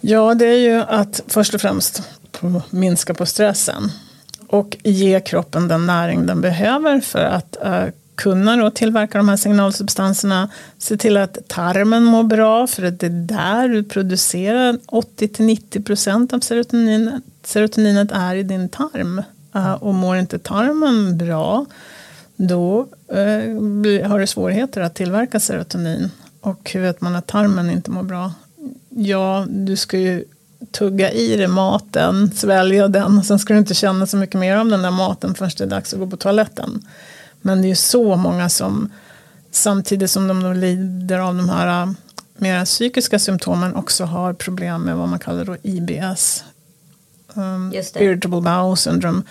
Ja, 0.00 0.34
det 0.34 0.46
är 0.46 0.58
ju 0.58 0.82
att 0.82 1.22
först 1.26 1.54
och 1.54 1.60
främst 1.60 2.02
minska 2.70 3.14
på 3.14 3.26
stressen 3.26 3.92
och 4.52 4.76
ge 4.84 5.20
kroppen 5.20 5.68
den 5.68 5.86
näring 5.86 6.26
den 6.26 6.40
behöver 6.40 7.00
för 7.00 7.24
att 7.24 7.56
uh, 7.64 7.84
kunna 8.14 8.56
då 8.56 8.70
tillverka 8.70 9.18
de 9.18 9.28
här 9.28 9.36
signalsubstanserna. 9.36 10.50
Se 10.78 10.96
till 10.96 11.16
att 11.16 11.48
tarmen 11.48 12.04
mår 12.04 12.22
bra 12.22 12.66
för 12.66 12.82
att 12.82 13.00
det 13.00 13.06
är 13.06 13.10
där 13.10 13.68
du 13.68 13.84
producerar 13.84 14.72
80-90% 14.72 16.34
av 16.34 16.40
serotoninet. 16.40 17.22
Serotoninet 17.44 18.12
är 18.12 18.34
i 18.34 18.42
din 18.42 18.68
tarm. 18.68 19.22
Uh, 19.56 19.72
och 19.72 19.94
mår 19.94 20.16
inte 20.16 20.38
tarmen 20.38 21.18
bra 21.18 21.66
då 22.36 22.88
uh, 23.12 24.06
har 24.08 24.18
du 24.18 24.26
svårigheter 24.26 24.80
att 24.80 24.94
tillverka 24.94 25.40
serotonin. 25.40 26.10
Och 26.40 26.70
hur 26.74 26.80
vet 26.80 27.00
man 27.00 27.16
att 27.16 27.26
tarmen 27.26 27.70
inte 27.70 27.90
mår 27.90 28.02
bra? 28.02 28.32
Ja, 28.88 29.46
du 29.48 29.76
ska 29.76 29.98
ju 29.98 30.24
tugga 30.70 31.10
i 31.10 31.36
dig 31.36 31.46
maten, 31.46 32.30
svälja 32.34 32.88
den 32.88 33.18
och 33.18 33.26
sen 33.26 33.38
ska 33.38 33.52
du 33.52 33.58
inte 33.58 33.74
känna 33.74 34.06
så 34.06 34.16
mycket 34.16 34.40
mer 34.40 34.56
om 34.56 34.68
den 34.68 34.82
där 34.82 34.90
maten 34.90 35.34
förrän 35.34 35.50
det 35.58 35.64
är 35.64 35.68
dags 35.68 35.92
att 35.92 35.98
gå 36.00 36.06
på 36.06 36.16
toaletten. 36.16 36.86
Men 37.40 37.62
det 37.62 37.66
är 37.66 37.68
ju 37.68 37.74
så 37.74 38.16
många 38.16 38.48
som 38.48 38.92
samtidigt 39.50 40.10
som 40.10 40.28
de 40.28 40.52
lider 40.52 41.18
av 41.18 41.34
de 41.34 41.48
här 41.48 41.82
äh, 41.82 41.90
mera 42.36 42.64
psykiska 42.64 43.18
symptomen 43.18 43.74
också 43.74 44.04
har 44.04 44.32
problem 44.32 44.82
med 44.82 44.96
vad 44.96 45.08
man 45.08 45.18
kallar 45.18 45.44
då 45.44 45.56
IBS. 45.62 46.44
Um, 47.34 47.72
irritable 47.94 48.40
bowel 48.40 48.76
syndrome. 48.76 49.22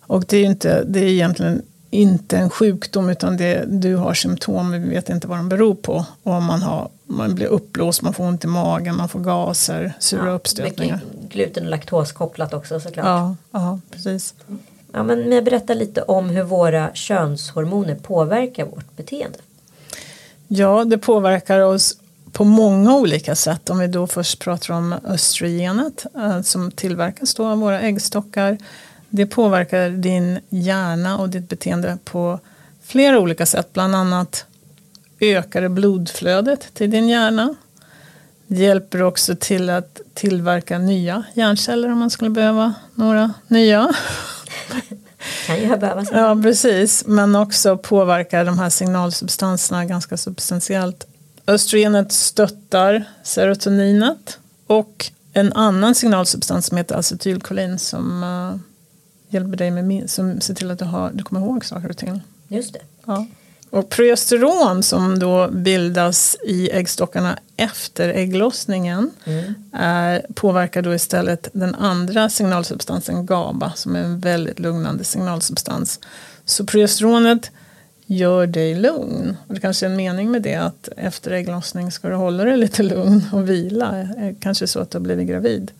Och 0.00 0.24
det 0.28 0.36
är, 0.36 0.44
inte, 0.44 0.84
det 0.84 1.00
är 1.00 1.04
egentligen 1.04 1.62
inte 1.90 2.36
en 2.38 2.50
sjukdom 2.50 3.08
utan 3.08 3.36
det, 3.36 3.64
du 3.68 3.96
har 3.96 4.14
symptom, 4.14 4.70
men 4.70 4.82
vi 4.82 4.88
vet 4.88 5.08
inte 5.08 5.26
vad 5.26 5.38
de 5.38 5.48
beror 5.48 5.74
på. 5.74 6.04
Och 6.22 6.42
man, 6.42 6.62
har, 6.62 6.88
man 7.04 7.34
blir 7.34 7.46
uppblåst, 7.46 8.02
man 8.02 8.14
får 8.14 8.24
ont 8.24 8.44
i 8.44 8.46
magen, 8.46 8.96
man 8.96 9.08
får 9.08 9.20
gaser, 9.20 9.92
sura 9.98 10.26
ja, 10.26 10.32
uppstötningar. 10.32 11.00
Gluten 11.28 11.64
och 11.64 11.70
laktos 11.70 12.12
kopplat 12.12 12.54
också 12.54 12.80
såklart. 12.80 13.06
Ja, 13.06 13.36
ja 13.50 13.80
precis. 13.90 14.34
Ja, 14.92 15.02
men, 15.02 15.28
men 15.28 15.44
berätta 15.44 15.74
lite 15.74 16.02
om 16.02 16.30
hur 16.30 16.42
våra 16.42 16.90
könshormoner 16.94 17.94
påverkar 17.94 18.64
vårt 18.64 18.96
beteende. 18.96 19.38
Ja, 20.48 20.84
det 20.84 20.98
påverkar 20.98 21.60
oss 21.60 21.96
på 22.32 22.44
många 22.44 22.96
olika 22.96 23.34
sätt. 23.34 23.70
Om 23.70 23.78
vi 23.78 23.86
då 23.86 24.06
först 24.06 24.38
pratar 24.38 24.74
om 24.74 24.94
östrogenet 25.04 26.06
äh, 26.14 26.42
som 26.42 26.70
tillverkas 26.70 27.34
då 27.34 27.46
av 27.46 27.58
våra 27.58 27.80
äggstockar 27.80 28.58
det 29.10 29.26
påverkar 29.26 29.90
din 29.90 30.38
hjärna 30.48 31.18
och 31.18 31.28
ditt 31.28 31.48
beteende 31.48 31.98
på 32.04 32.40
flera 32.82 33.18
olika 33.18 33.46
sätt. 33.46 33.72
Bland 33.72 33.94
annat 33.94 34.44
ökar 35.20 35.62
det 35.62 35.68
blodflödet 35.68 36.74
till 36.74 36.90
din 36.90 37.08
hjärna. 37.08 37.54
Det 38.46 38.62
hjälper 38.62 39.02
också 39.02 39.36
till 39.40 39.70
att 39.70 40.00
tillverka 40.14 40.78
nya 40.78 41.24
hjärnceller 41.34 41.92
om 41.92 41.98
man 41.98 42.10
skulle 42.10 42.30
behöva 42.30 42.74
några 42.94 43.32
nya. 43.48 43.94
kan 45.46 45.60
ju 45.60 45.76
behövas. 45.76 46.08
Ja, 46.12 46.40
precis. 46.42 47.06
Men 47.06 47.36
också 47.36 47.76
påverkar 47.76 48.44
de 48.44 48.58
här 48.58 48.70
signalsubstanserna 48.70 49.84
ganska 49.84 50.16
substantiellt. 50.16 51.06
Östrogenet 51.46 52.12
stöttar 52.12 53.04
serotoninet 53.22 54.38
och 54.66 55.10
en 55.32 55.52
annan 55.52 55.94
signalsubstans 55.94 56.66
som 56.66 56.76
heter 56.76 56.94
acetylkolin 56.94 57.78
som 57.78 58.22
uh, 58.22 58.69
hjälper 59.30 59.56
dig 59.56 59.70
med 59.70 60.10
som 60.10 60.40
ser 60.40 60.54
till 60.54 60.70
att 60.70 60.78
du, 60.78 60.84
har, 60.84 61.10
du 61.14 61.24
kommer 61.24 61.40
ihåg 61.40 61.64
saker 61.64 61.88
och 61.88 61.96
ting. 61.96 62.22
Just 62.48 62.72
det. 62.72 62.80
Ja. 63.06 63.26
Och 63.70 63.88
progesteron 63.88 64.82
som 64.82 65.18
då 65.18 65.48
bildas 65.48 66.36
i 66.44 66.70
äggstockarna 66.70 67.38
efter 67.56 68.08
ägglossningen 68.08 69.10
mm. 69.24 69.54
är, 69.72 70.26
påverkar 70.34 70.82
då 70.82 70.94
istället 70.94 71.48
den 71.52 71.74
andra 71.74 72.30
signalsubstansen 72.30 73.26
GABA 73.26 73.72
som 73.76 73.96
är 73.96 74.00
en 74.00 74.20
väldigt 74.20 74.58
lugnande 74.58 75.04
signalsubstans. 75.04 76.00
Så 76.44 76.66
progesteronet 76.66 77.50
gör 78.06 78.46
dig 78.46 78.74
lugn. 78.74 79.36
Och 79.46 79.54
det 79.54 79.60
kanske 79.60 79.86
är 79.86 79.90
en 79.90 79.96
mening 79.96 80.30
med 80.30 80.42
det 80.42 80.54
att 80.54 80.88
efter 80.96 81.30
ägglossning 81.30 81.92
ska 81.92 82.08
du 82.08 82.14
hålla 82.14 82.44
dig 82.44 82.56
lite 82.56 82.82
lugn 82.82 83.22
och 83.32 83.48
vila. 83.48 84.08
Kanske 84.40 84.66
så 84.66 84.80
att 84.80 84.90
du 84.90 84.98
har 84.98 85.02
blivit 85.02 85.28
gravid. 85.28 85.70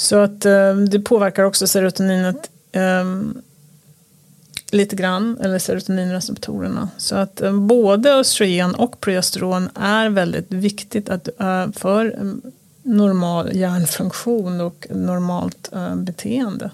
Så 0.00 0.16
att 0.16 0.44
eh, 0.44 0.74
det 0.74 1.00
påverkar 1.00 1.44
också 1.44 1.66
serotoninet 1.66 2.50
eh, 2.72 3.04
lite 4.70 4.96
grann, 4.96 5.38
eller 5.40 5.58
serotoninreceptorerna. 5.58 6.88
Så 6.96 7.16
att 7.16 7.40
eh, 7.40 7.52
både 7.52 8.14
östrogen 8.14 8.74
och 8.74 9.00
progesteron 9.00 9.68
är 9.74 10.08
väldigt 10.08 10.52
viktigt 10.52 11.08
att, 11.08 11.28
eh, 11.40 11.66
för 11.72 12.16
normal 12.82 13.56
hjärnfunktion 13.56 14.60
och 14.60 14.86
normalt 14.90 15.70
beteende. 15.94 16.70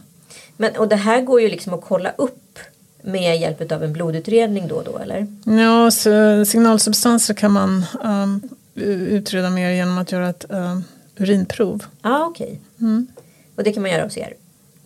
Men, 0.57 0.77
och 0.77 0.89
det 0.89 0.97
här 0.97 1.21
går 1.21 1.41
ju 1.41 1.49
liksom 1.49 1.75
att 1.75 1.85
kolla 1.85 2.13
upp 2.19 2.59
med 3.03 3.41
hjälp 3.41 3.73
av 3.73 3.85
en 3.85 3.93
blodutredning 3.93 4.69
då 4.69 4.75
och 4.75 4.85
då 4.85 4.99
eller? 4.99 5.27
Ja, 5.45 5.91
så 5.91 6.45
signalsubstanser 6.45 7.35
kan 7.35 7.53
man 7.53 7.87
um, 8.05 8.43
utreda 8.85 9.51
mer 9.51 9.71
genom 9.71 9.99
att 9.99 10.13
göra 10.13 10.29
ett 10.29 10.45
uh, 10.53 10.79
urinprov. 11.19 11.85
ah, 12.03 12.25
okej. 12.25 12.47
Okay. 12.47 12.59
Mm. 12.81 13.07
Och 13.57 13.65
det 13.65 13.73
kan 13.73 13.83
man 13.83 13.93
göra 13.93 14.05
hos 14.05 14.19
er? 14.19 14.35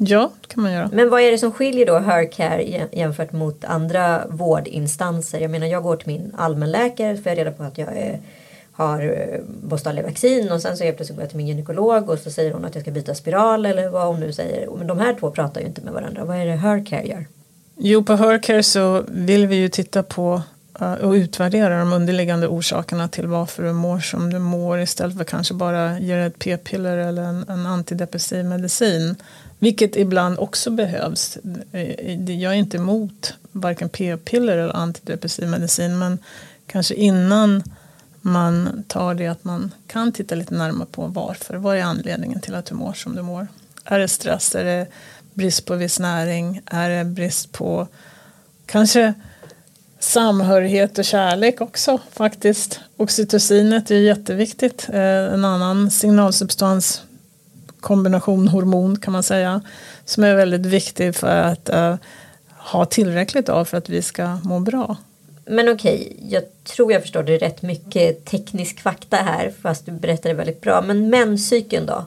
Ja, 0.03 0.31
det 0.40 0.55
kan 0.55 0.62
man 0.62 0.73
göra. 0.73 0.90
Men 0.93 1.11
vad 1.11 1.21
är 1.21 1.31
det 1.31 1.38
som 1.38 1.53
skiljer 1.53 1.87
då 1.87 1.99
Hercare 1.99 2.87
jämfört 2.93 3.33
mot 3.33 3.64
andra 3.64 4.27
vårdinstanser? 4.29 5.40
Jag 5.40 5.51
menar 5.51 5.66
jag 5.66 5.83
går 5.83 5.97
till 5.97 6.07
min 6.07 6.33
allmänläkare 6.37 7.16
för 7.16 7.31
jag 7.31 7.38
reda 7.38 7.53
på 7.53 7.62
att 7.62 7.79
jag 7.79 7.97
är, 7.97 8.21
har 8.73 9.03
eh, 9.03 9.40
Bostalli-vaccin 9.62 10.53
och 10.53 10.62
sen 10.62 10.77
så 10.77 10.85
helt 10.85 10.97
plötsligt 10.97 11.16
går 11.16 11.23
jag 11.23 11.31
till 11.31 11.37
min 11.37 11.47
gynekolog 11.47 12.11
och 12.11 12.19
så 12.19 12.31
säger 12.31 12.53
hon 12.53 12.64
att 12.64 12.75
jag 12.75 12.83
ska 12.83 12.90
byta 12.90 13.14
spiral 13.14 13.66
eller 13.66 13.88
vad 13.88 14.07
hon 14.07 14.21
nu 14.21 14.33
säger. 14.33 14.71
Men 14.79 14.87
de 14.87 14.99
här 14.99 15.14
två 15.14 15.31
pratar 15.31 15.61
ju 15.61 15.66
inte 15.66 15.81
med 15.81 15.93
varandra. 15.93 16.25
Vad 16.25 16.37
är 16.37 16.47
det 16.47 16.57
Hercare 16.57 17.07
gör? 17.07 17.27
Jo, 17.77 18.05
på 18.05 18.14
Hercare 18.14 18.62
så 18.62 19.05
vill 19.09 19.47
vi 19.47 19.57
ju 19.57 19.69
titta 19.69 20.03
på 20.03 20.35
eh, 20.35 20.40
Eh, 20.81 20.93
och 20.93 21.12
utvärdera 21.12 21.79
de 21.79 21.93
underliggande 21.93 22.49
orsakerna 22.49 23.09
till 23.09 23.27
varför 23.27 23.62
du 23.62 23.73
mår 23.73 24.01
som 24.01 24.33
du 24.33 24.38
mår 24.38 24.81
istället 24.81 25.16
för 25.16 25.25
kanske 25.25 25.55
bara 25.55 25.99
ge 25.99 26.12
ett 26.12 26.38
p-piller 26.38 26.97
eller 26.97 27.23
en, 27.23 27.45
en 27.49 27.66
antidepressiv 27.66 28.45
medicin. 28.45 29.16
Vilket 29.59 29.97
ibland 29.97 30.38
också 30.38 30.71
behövs. 30.71 31.38
Eh, 31.73 32.31
jag 32.31 32.53
är 32.53 32.57
inte 32.57 32.77
emot 32.77 33.35
varken 33.53 33.88
p-piller 33.88 34.57
eller 34.57 34.77
antidepressiv 34.77 35.49
medicin 35.49 35.99
men 35.99 36.19
kanske 36.66 36.95
innan 36.95 37.62
man 38.21 38.85
tar 38.88 39.14
det 39.14 39.27
att 39.27 39.45
man 39.45 39.71
kan 39.87 40.12
titta 40.12 40.35
lite 40.35 40.55
närmare 40.55 40.88
på 40.90 41.07
varför. 41.07 41.55
Vad 41.57 41.77
är 41.77 41.83
anledningen 41.83 42.40
till 42.40 42.55
att 42.55 42.66
du 42.66 42.75
mår 42.75 42.93
som 42.93 43.16
du 43.16 43.23
mår? 43.23 43.47
Är 43.85 43.99
det 43.99 44.09
stress? 44.09 44.55
Är 44.55 44.64
det 44.64 44.87
brist 45.35 45.66
på 45.66 45.75
viss 45.75 45.99
näring? 45.99 46.61
Är 46.66 46.90
det 46.90 47.05
brist 47.05 47.53
på 47.53 47.88
kanske 48.66 49.14
samhörighet 50.01 50.99
och 50.99 51.05
kärlek 51.05 51.61
också 51.61 52.01
faktiskt. 52.13 52.81
Oxytocinet 52.97 53.91
är 53.91 53.95
jätteviktigt. 53.95 54.89
Eh, 54.93 55.35
en 55.35 55.45
annan 55.45 55.91
signalsubstans 55.91 57.03
kombination 57.81 58.49
hormon 58.49 58.99
kan 58.99 59.13
man 59.13 59.23
säga. 59.23 59.61
Som 60.05 60.25
är 60.25 60.35
väldigt 60.35 60.67
viktig 60.67 61.15
för 61.15 61.41
att 61.41 61.71
uh, 61.71 61.95
ha 62.57 62.85
tillräckligt 62.85 63.49
av 63.49 63.65
för 63.65 63.77
att 63.77 63.89
vi 63.89 64.03
ska 64.03 64.39
må 64.45 64.61
bra. 64.61 64.97
Men 65.47 65.69
okej, 65.69 66.13
okay, 66.15 66.31
jag 66.31 66.43
tror 66.65 66.93
jag 66.93 67.03
förstår 67.03 67.23
det 67.23 67.39
rätt 67.39 67.63
mycket 67.63 68.25
teknisk 68.25 68.81
fakta 68.81 69.17
här 69.17 69.53
fast 69.63 69.87
du 69.87 69.93
berättar 69.93 70.31
det 70.31 70.35
väldigt 70.35 70.61
bra. 70.61 70.83
Men 70.83 71.11
menscykeln 71.11 71.87
då? 71.87 72.07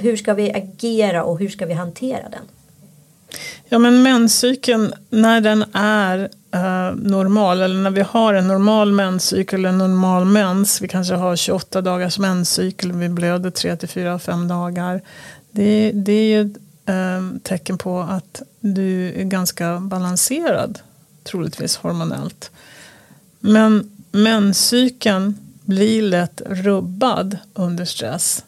Hur 0.00 0.16
ska 0.16 0.34
vi 0.34 0.52
agera 0.52 1.24
och 1.24 1.38
hur 1.38 1.48
ska 1.48 1.66
vi 1.66 1.74
hantera 1.74 2.28
den? 2.28 2.42
Ja 3.68 3.78
men 3.78 4.02
menscykeln 4.02 4.92
när 5.10 5.40
den 5.40 5.64
är 5.72 6.30
eh, 6.52 6.94
normal 6.96 7.62
eller 7.62 7.82
när 7.82 7.90
vi 7.90 8.00
har 8.00 8.34
en 8.34 8.48
normal 8.48 8.92
menscykel 8.92 9.64
eller 9.64 9.78
normal 9.78 10.24
mens. 10.24 10.80
Vi 10.80 10.88
kanske 10.88 11.14
har 11.14 11.36
28 11.36 11.80
dagars 11.80 12.18
menscykel, 12.18 12.92
vi 12.92 13.08
blöder 13.08 13.50
3 13.50 13.76
till 13.76 13.88
4 13.88 14.18
5 14.18 14.48
dagar. 14.48 15.00
Det, 15.50 15.92
det 15.94 16.12
är 16.12 16.24
ju 16.24 16.40
ett 16.50 16.56
eh, 16.86 17.40
tecken 17.42 17.78
på 17.78 18.00
att 18.00 18.42
du 18.60 19.08
är 19.20 19.24
ganska 19.24 19.78
balanserad 19.78 20.78
troligtvis 21.24 21.76
hormonellt. 21.76 22.50
Men 23.40 23.90
menscykeln 24.12 25.38
blir 25.64 26.02
lätt 26.02 26.42
rubbad 26.46 27.38
under 27.54 27.84
stress. 27.84 28.44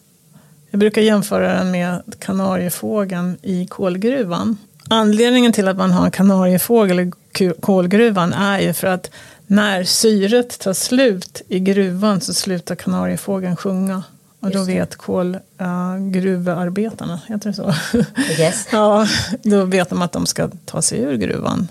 Jag 0.69 0.79
brukar 0.79 1.01
jämföra 1.01 1.53
den 1.53 1.71
med 1.71 2.01
kanariefågeln 2.19 3.37
i 3.41 3.67
kolgruvan. 3.67 4.57
Anledningen 4.89 5.53
till 5.53 5.67
att 5.67 5.77
man 5.77 5.91
har 5.91 6.05
en 6.05 6.11
kanariefågel 6.11 6.99
i 6.99 7.11
kolgruvan 7.59 8.33
är 8.33 8.59
ju 8.59 8.73
för 8.73 8.87
att 8.87 9.11
när 9.47 9.83
syret 9.83 10.59
tar 10.59 10.73
slut 10.73 11.41
i 11.47 11.59
gruvan 11.59 12.21
så 12.21 12.33
slutar 12.33 12.75
kanariefågeln 12.75 13.55
sjunga. 13.55 14.03
Och 14.39 14.51
då 14.51 14.63
vet 14.63 14.95
kolgruvarbetarna, 14.95 17.13
uh, 17.13 17.19
heter 17.27 17.49
det 17.49 17.55
så? 17.55 17.73
Yes. 18.39 18.67
ja, 18.71 19.07
då 19.43 19.65
vet 19.65 19.89
de 19.89 20.01
att 20.01 20.11
de 20.11 20.25
ska 20.25 20.49
ta 20.65 20.81
sig 20.81 20.99
ur 20.99 21.17
gruvan. 21.17 21.67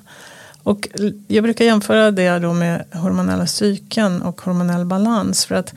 Och 0.63 0.89
jag 1.29 1.45
brukar 1.45 1.65
jämföra 1.65 2.11
det 2.11 2.39
då 2.39 2.53
med 2.53 2.85
hormonella 2.93 3.47
cykeln 3.47 4.23
och 4.23 4.41
hormonell 4.41 4.85
balans. 4.85 5.45
För 5.45 5.55
att 5.55 5.75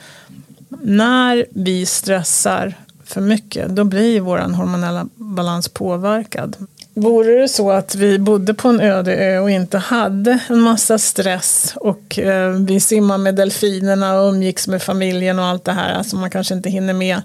när 0.82 1.46
vi 1.50 1.86
stressar 1.86 2.74
för 3.04 3.22
mycket 3.22 3.70
då 3.70 3.84
blir 3.84 4.22
vår 4.22 4.38
hormonella 4.38 5.08
balans 5.16 5.70
påverkad. 5.70 6.56
Vore 7.00 7.42
det 7.42 7.48
så 7.48 7.72
att 7.72 7.96
vi 7.96 8.20
bodde 8.20 8.54
på 8.54 8.68
en 8.70 8.80
öde 8.80 9.16
ö 9.16 9.40
och 9.40 9.52
inte 9.52 9.78
hade 9.78 10.40
en 10.50 10.60
massa 10.60 10.98
stress 10.98 11.74
och 11.76 12.20
eh, 12.20 12.50
vi 12.52 12.80
simmar 12.80 13.18
med 13.18 13.36
delfinerna 13.36 14.22
och 14.22 14.30
umgicks 14.30 14.68
med 14.68 14.82
familjen 14.82 15.40
och 15.40 15.46
allt 15.46 15.64
det 15.64 15.72
här 15.72 15.90
som 15.90 15.98
alltså 15.98 16.16
man 16.16 16.30
kanske 16.30 16.54
inte 16.54 16.70
hinner 16.70 16.94
med. 16.94 17.22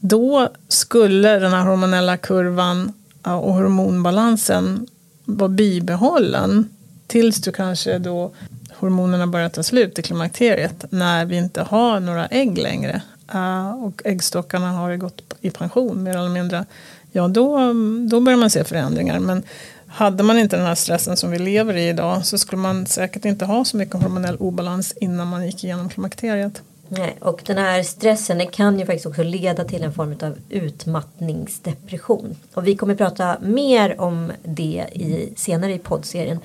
Då 0.00 0.48
skulle 0.68 1.38
den 1.38 1.52
här 1.52 1.64
hormonella 1.64 2.16
kurvan 2.16 2.92
och 3.22 3.52
hormonbalansen 3.52 4.86
vara 5.24 5.48
bibehållen 5.48 6.68
tills 7.06 7.40
du 7.40 7.52
kanske 7.52 7.98
då 7.98 8.30
hormonerna 8.74 9.26
börjar 9.26 9.48
ta 9.48 9.62
slut 9.62 9.98
i 9.98 10.02
klimakteriet 10.02 10.84
när 10.90 11.24
vi 11.24 11.36
inte 11.36 11.62
har 11.62 12.00
några 12.00 12.26
ägg 12.26 12.58
längre 12.58 13.02
ah, 13.26 13.72
och 13.72 14.02
äggstockarna 14.04 14.72
har 14.72 14.96
gått 14.96 15.34
i 15.40 15.50
pension 15.50 16.02
mer 16.02 16.16
eller 16.16 16.28
mindre 16.28 16.64
ja 17.12 17.28
då, 17.28 17.72
då 18.10 18.20
börjar 18.20 18.38
man 18.38 18.50
se 18.50 18.64
förändringar. 18.64 19.18
Men 19.18 19.42
hade 19.86 20.22
man 20.22 20.38
inte 20.38 20.56
den 20.56 20.66
här 20.66 20.74
stressen 20.74 21.16
som 21.16 21.30
vi 21.30 21.38
lever 21.38 21.74
i 21.74 21.88
idag 21.88 22.26
så 22.26 22.38
skulle 22.38 22.62
man 22.62 22.86
säkert 22.86 23.24
inte 23.24 23.44
ha 23.44 23.64
så 23.64 23.76
mycket 23.76 24.02
hormonell 24.02 24.36
obalans 24.36 24.92
innan 24.92 25.28
man 25.28 25.46
gick 25.46 25.64
igenom 25.64 25.88
klimakteriet. 25.88 26.62
Nej, 26.88 27.16
och 27.20 27.42
den 27.46 27.58
här 27.58 27.82
stressen 27.82 28.46
kan 28.46 28.78
ju 28.78 28.86
faktiskt 28.86 29.06
också 29.06 29.22
leda 29.22 29.64
till 29.64 29.82
en 29.82 29.92
form 29.92 30.16
av 30.22 30.34
utmattningsdepression. 30.48 32.36
Och 32.54 32.66
vi 32.66 32.76
kommer 32.76 32.94
prata 32.94 33.36
mer 33.40 34.00
om 34.00 34.32
det 34.44 34.86
i, 34.92 35.32
senare 35.36 35.74
i 35.74 35.78
poddserien. 35.78 36.38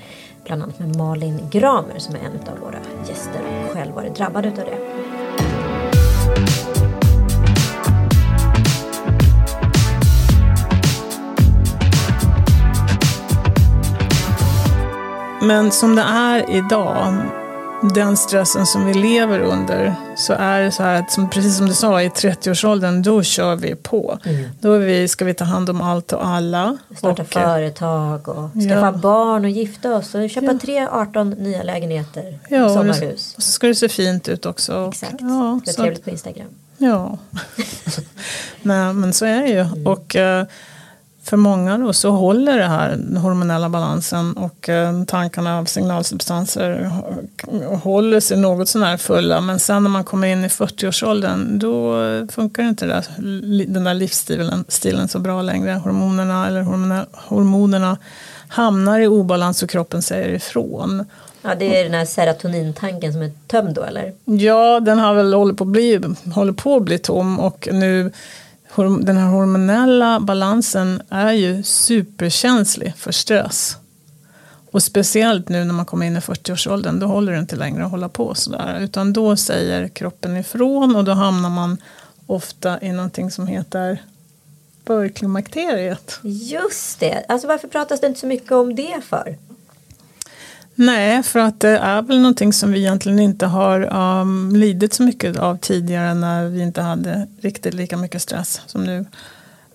Bland 0.45 0.63
annat 0.63 0.80
med 0.80 0.95
Malin 0.95 1.39
Gramer 1.52 1.99
som 1.99 2.15
är 2.15 2.19
en 2.19 2.54
av 2.54 2.60
våra 2.60 2.80
gäster 3.10 3.41
och 3.65 3.73
själv 3.73 3.93
varit 3.93 4.15
drabbad 4.15 4.45
av 4.45 4.54
det. 4.54 5.03
Men 15.43 15.71
som 15.71 15.95
det 15.95 16.01
är 16.01 16.56
idag, 16.56 17.13
den 17.93 18.17
stressen 18.17 18.65
som 18.65 18.86
vi 18.86 18.93
lever 18.93 19.39
under, 19.39 19.95
så 20.15 20.34
är 20.34 20.62
det 20.62 20.71
så 20.71 20.84
här 20.84 21.01
att 21.01 21.12
som, 21.12 21.29
precis 21.29 21.58
som 21.58 21.67
du 21.67 21.73
sa, 21.73 22.01
i 22.01 22.10
30-årsåldern, 22.10 23.01
då 23.01 23.23
kör 23.23 23.56
vi 23.56 23.75
på. 23.75 24.19
Mm. 24.25 24.49
Då 24.60 24.77
vi, 24.77 25.08
ska 25.08 25.25
vi 25.25 25.34
ta 25.34 25.45
hand 25.45 25.69
om 25.69 25.82
allt 25.82 26.13
och 26.13 26.27
alla. 26.27 26.77
Starta 26.97 27.21
och, 27.21 27.27
företag 27.27 28.27
och 28.27 28.49
skaffa 28.53 28.86
ja. 28.86 28.91
barn 28.91 29.45
och 29.45 29.51
gifta 29.51 29.95
oss 29.95 30.15
och 30.15 30.29
köpa 30.29 30.51
ja. 30.51 30.60
tre 30.62 30.88
18 30.88 31.29
nya 31.29 31.63
lägenheter. 31.63 32.39
Ja, 32.49 32.69
sommarhus. 32.69 33.34
Och 33.38 33.43
så 33.43 33.51
ska 33.51 33.67
det 33.67 33.75
se 33.75 33.89
fint 33.89 34.27
ut 34.27 34.45
också. 34.45 34.88
Exakt, 34.89 35.15
ja, 35.19 35.60
det 35.65 35.71
är 35.71 35.75
trevligt 35.75 36.03
på 36.03 36.10
Instagram. 36.10 36.47
Ja, 36.77 37.17
Nej, 38.62 38.93
men 38.93 39.13
så 39.13 39.25
är 39.25 39.41
det 39.41 39.49
ju. 39.49 39.60
Mm. 39.60 39.88
Och, 39.88 40.15
uh, 40.15 40.43
för 41.24 41.38
många 41.38 41.78
då 41.78 41.94
så 41.94 42.12
håller 42.12 42.58
det 42.58 42.68
här 42.68 42.90
den 42.90 43.18
hormonella 43.18 43.70
balansen 43.70 44.34
och 44.34 44.70
eh, 44.70 45.04
tankarna 45.04 45.60
av 45.60 45.66
signalsubstanser 45.66 46.92
håller 47.84 48.20
sig 48.20 48.38
något 48.38 48.70
sånär 48.70 48.98
fulla. 48.98 49.42
Men 49.42 49.60
sen 49.60 49.84
när 49.84 49.90
man 49.90 50.04
kommer 50.04 50.28
in 50.28 50.46
i 50.46 50.48
40-årsåldern 50.48 51.60
då 51.60 51.98
funkar 52.32 52.64
inte 52.64 52.86
det, 52.86 53.04
den 53.68 53.84
där 53.84 53.94
livsstilen 53.94 54.66
stilen 54.68 55.08
så 55.08 55.20
bra 55.20 55.42
längre. 55.42 55.72
Hormonerna, 55.72 56.48
eller 56.48 56.62
hormonerna, 56.62 57.06
hormonerna 57.12 57.98
hamnar 58.48 59.00
i 59.00 59.08
obalans 59.08 59.64
och 59.64 59.70
kroppen 59.70 60.02
säger 60.02 60.30
ifrån. 60.30 61.06
Ja, 61.42 61.56
det 61.56 61.80
är 61.80 61.84
den 61.84 61.94
här 61.94 62.06
serotonintanken 62.06 63.14
som 63.14 63.22
är 63.22 63.32
tömd 63.48 63.76
då 63.76 63.84
eller? 63.84 64.14
Ja, 64.26 64.80
den 64.80 65.00
har 65.00 65.14
väl 65.14 65.34
hållit 65.34 65.58
på 65.58 65.64
att 65.64 65.68
bli, 65.68 66.02
håller 66.36 66.54
på 66.54 66.76
att 66.76 66.84
bli 66.84 66.98
tom 66.98 67.40
och 67.40 67.68
nu 67.72 68.12
den 68.82 69.18
här 69.18 69.28
hormonella 69.28 70.20
balansen 70.20 71.02
är 71.10 71.32
ju 71.32 71.64
superkänslig 71.64 72.94
för 72.98 73.12
stress. 73.12 73.78
Och 74.72 74.84
speciellt 74.84 75.50
nu 75.50 75.64
när 75.64 75.74
man 75.74 75.86
kommer 75.86 76.06
in 76.06 76.18
i 76.18 76.20
40-årsåldern, 76.20 77.00
då 77.00 77.08
håller 77.08 77.34
det 77.34 77.40
inte 77.40 77.56
längre 77.56 77.86
att 77.86 77.92
hålla 77.92 78.10
på 78.10 78.36
sådär. 78.36 78.80
Utan 78.80 79.14
då 79.14 79.36
säger 79.36 79.88
kroppen 79.88 80.38
ifrån 80.38 80.96
och 80.96 81.04
då 81.04 81.12
hamnar 81.12 81.50
man 81.50 81.78
ofta 82.28 82.82
i 82.82 82.92
någonting 82.92 83.32
som 83.32 83.48
heter 83.48 84.02
förklimakteriet. 84.86 86.20
Just 86.24 87.00
det, 87.00 87.26
alltså 87.28 87.48
varför 87.48 87.68
pratas 87.68 88.02
det 88.02 88.08
inte 88.08 88.20
så 88.20 88.28
mycket 88.28 88.52
om 88.52 88.76
det 88.76 89.02
för? 89.10 89.38
Nej, 90.76 91.24
för 91.24 91.40
att 91.40 91.60
det 91.60 91.78
är 91.78 92.02
väl 92.02 92.18
någonting 92.18 92.54
som 92.54 92.72
vi 92.72 92.80
egentligen 92.80 93.20
inte 93.20 93.46
har 93.46 93.94
um, 94.22 94.56
lidit 94.56 94.94
så 94.94 95.04
mycket 95.04 95.38
av 95.38 95.58
tidigare 95.58 96.14
när 96.14 96.48
vi 96.48 96.62
inte 96.62 96.82
hade 96.82 97.28
riktigt 97.42 97.74
lika 97.74 97.98
mycket 97.98 98.22
stress 98.22 98.62
som 98.66 98.84
nu. 98.84 99.06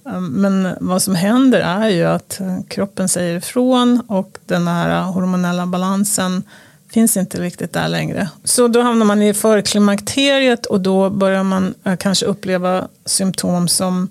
Um, 0.03 0.27
men 0.29 0.77
vad 0.81 1.03
som 1.03 1.15
händer 1.15 1.61
är 1.61 1.89
ju 1.89 2.05
att 2.05 2.41
eh, 2.41 2.59
kroppen 2.69 3.09
säger 3.09 3.37
ifrån 3.37 4.03
och 4.07 4.39
den 4.47 4.69
här 4.69 5.03
hormonella 5.03 5.67
balansen 5.67 6.43
finns 6.91 7.17
inte 7.17 7.41
riktigt 7.41 7.73
där 7.73 7.89
längre. 7.89 8.29
Så 8.45 8.69
då 8.69 8.81
hamnar 8.81 9.07
man 9.07 9.23
i 9.23 9.35
förklimakteriet 9.35 10.67
och 10.67 10.81
då 10.81 11.11
börjar 11.11 11.43
man 11.43 11.75
uh, 11.87 11.97
kanske 11.97 12.27
uppleva 12.27 12.89
symptom 13.05 13.69
som 13.69 14.09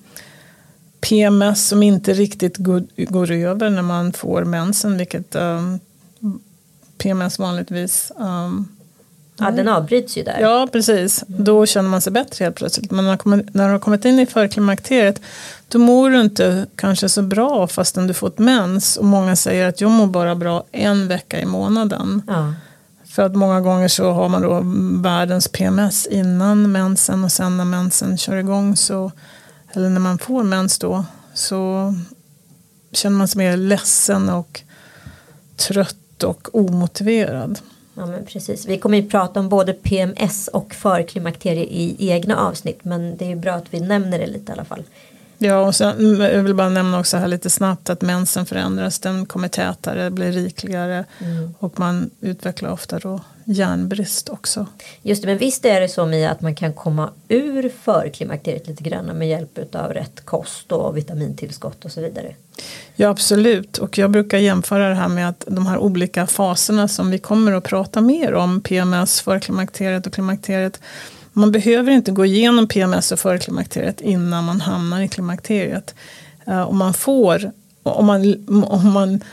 PMS 1.02 1.68
som 1.68 1.84
inte 1.84 2.14
riktigt 2.14 2.58
går, 2.58 2.84
går 2.96 3.32
över 3.32 3.70
när 3.70 3.82
man 3.82 4.14
får 4.14 4.44
mensen, 4.44 4.98
vilket 4.98 5.36
um, 5.36 5.80
PMS 6.98 7.40
vanligtvis 7.40 8.12
um, 8.18 8.68
Ja, 9.40 9.52
den 9.52 9.68
avbryts 9.68 10.18
ju 10.18 10.24
där. 10.24 10.40
Ja, 10.40 10.68
precis. 10.72 11.24
Då 11.28 11.66
känner 11.66 11.90
man 11.90 12.02
sig 12.02 12.12
bättre 12.12 12.44
helt 12.44 12.56
plötsligt. 12.56 12.92
Men 12.92 13.06
när, 13.06 13.66
du 13.66 13.72
har 13.72 13.80
kommit 13.80 14.06
in 14.06 14.20
i 14.20 14.26
förklimakteriet 14.26 15.22
då 15.68 15.80
mår 15.80 16.10
du 16.10 16.22
inte 16.22 16.66
kanske 16.76 17.10
så 17.10 17.22
bra 17.22 17.68
fastän 17.68 18.08
du 18.08 18.14
fått 18.14 18.40
mens. 18.40 18.98
Och 18.98 19.06
många 19.06 19.36
säger 19.36 19.68
att 19.68 19.82
jag 19.82 19.92
mår 19.92 20.08
bara 20.08 20.36
bra 20.36 20.64
en 20.72 21.08
vecka 21.08 21.40
i 21.40 21.46
månaden. 21.46 22.22
Ja. 22.28 22.54
För 23.06 23.24
att 23.24 23.36
många 23.36 23.62
gånger 23.62 23.88
så 23.88 24.12
har 24.12 24.30
man 24.30 24.42
då 24.42 24.62
världens 25.02 25.48
PMS 25.48 26.06
innan 26.06 26.72
mensen 26.72 27.24
och 27.24 27.32
sen 27.32 27.58
när 27.58 27.66
mensen 27.66 28.18
kör 28.18 28.36
igång 28.36 28.76
så 28.76 29.12
eller 29.74 29.90
när 29.90 30.00
man 30.00 30.18
får 30.18 30.44
mens 30.44 30.80
då 30.80 31.06
så 31.34 31.94
känner 32.92 33.18
man 33.18 33.28
sig 33.28 33.38
mer 33.38 33.58
ledsen 33.58 34.30
och 34.30 34.62
trött 35.56 35.96
och 36.24 36.56
omotiverad. 36.56 37.60
Ja, 37.94 38.06
men 38.06 38.26
precis. 38.26 38.66
Vi 38.66 38.78
kommer 38.78 38.98
ju 38.98 39.10
prata 39.10 39.40
om 39.40 39.50
både 39.50 39.74
PMS 39.74 40.48
och 40.48 40.74
förklimakterie 40.74 41.64
i 41.64 42.10
egna 42.10 42.38
avsnitt 42.38 42.80
men 42.84 43.18
det 43.18 43.26
är 43.26 43.30
ju 43.30 43.36
bra 43.36 43.54
att 43.54 43.74
vi 43.74 43.80
nämner 43.80 44.20
det 44.20 44.28
lite 44.28 44.52
i 44.52 44.54
alla 44.54 44.66
fall. 44.66 44.84
Ja, 45.38 45.60
och 45.60 45.76
sen, 45.76 45.98
mm, 45.98 46.22
jag 46.22 46.44
vill 46.44 46.54
bara 46.54 46.70
nämna 46.70 47.00
också 47.00 47.18
här 47.18 47.28
lite 47.28 47.50
snabbt 47.50 47.90
att 47.90 48.02
mensen 48.02 48.46
förändras, 48.46 49.00
den 49.00 49.26
kommer 49.26 49.48
tätare, 49.48 50.12
blir 50.12 50.32
rikligare 50.32 51.06
mm. 51.20 51.54
och 51.60 51.80
man 51.80 52.10
utvecklar 52.22 52.72
ofta 52.72 53.00
då 53.00 53.20
järnbrist 53.46 54.30
också. 54.30 54.66
Just 55.02 55.22
det, 55.22 55.28
men 55.28 55.38
visst 55.38 55.66
är 55.66 55.82
det 55.82 55.90
så 55.90 56.06
Mia 56.06 56.32
att 56.32 56.42
man 56.42 56.56
kan 56.56 56.74
komma 56.74 57.10
ur 57.28 57.72
förklimakteriet 57.82 58.68
lite 58.68 58.84
grann 58.84 59.06
med 59.06 59.30
hjälp 59.30 59.76
av 59.76 59.94
rätt 59.94 60.26
kost 60.26 60.72
och 60.72 60.98
vitamintillskott 60.98 61.86
och 61.86 61.92
så 61.92 62.02
vidare? 62.02 62.36
Ja 62.96 63.10
absolut 63.10 63.78
och 63.78 63.98
jag 63.98 64.12
brukar 64.12 64.38
jämföra 64.38 64.90
det 64.90 64.96
här 64.96 65.08
med 65.08 65.30
att 65.30 65.44
de 65.48 65.68
här 65.68 65.78
olika 65.78 66.28
faserna 66.28 66.88
som 66.88 67.12
vi 67.12 67.18
kommer 67.18 67.52
att 67.52 67.64
prata 67.64 68.02
mer 68.02 68.34
om, 68.34 68.62
PMS, 68.62 69.22
förklimakteriet 69.22 70.08
och 70.08 70.14
klimakteriet 70.14 70.80
man 71.38 71.52
behöver 71.52 71.92
inte 71.92 72.12
gå 72.12 72.26
igenom 72.26 72.68
PMS 72.68 73.12
och 73.12 73.20
förklimakteriet 73.20 74.02
innan 74.02 74.44
man 74.44 74.62
hamnar 74.62 75.02
i 75.02 75.08
klimakteriet. 75.08 75.96
Eh, 76.46 76.70
om 76.70 76.78
man 76.78 76.94
får, 76.94 77.52
om 77.84 78.06
man, 78.06 78.46
om 78.64 78.92
man 78.92 79.24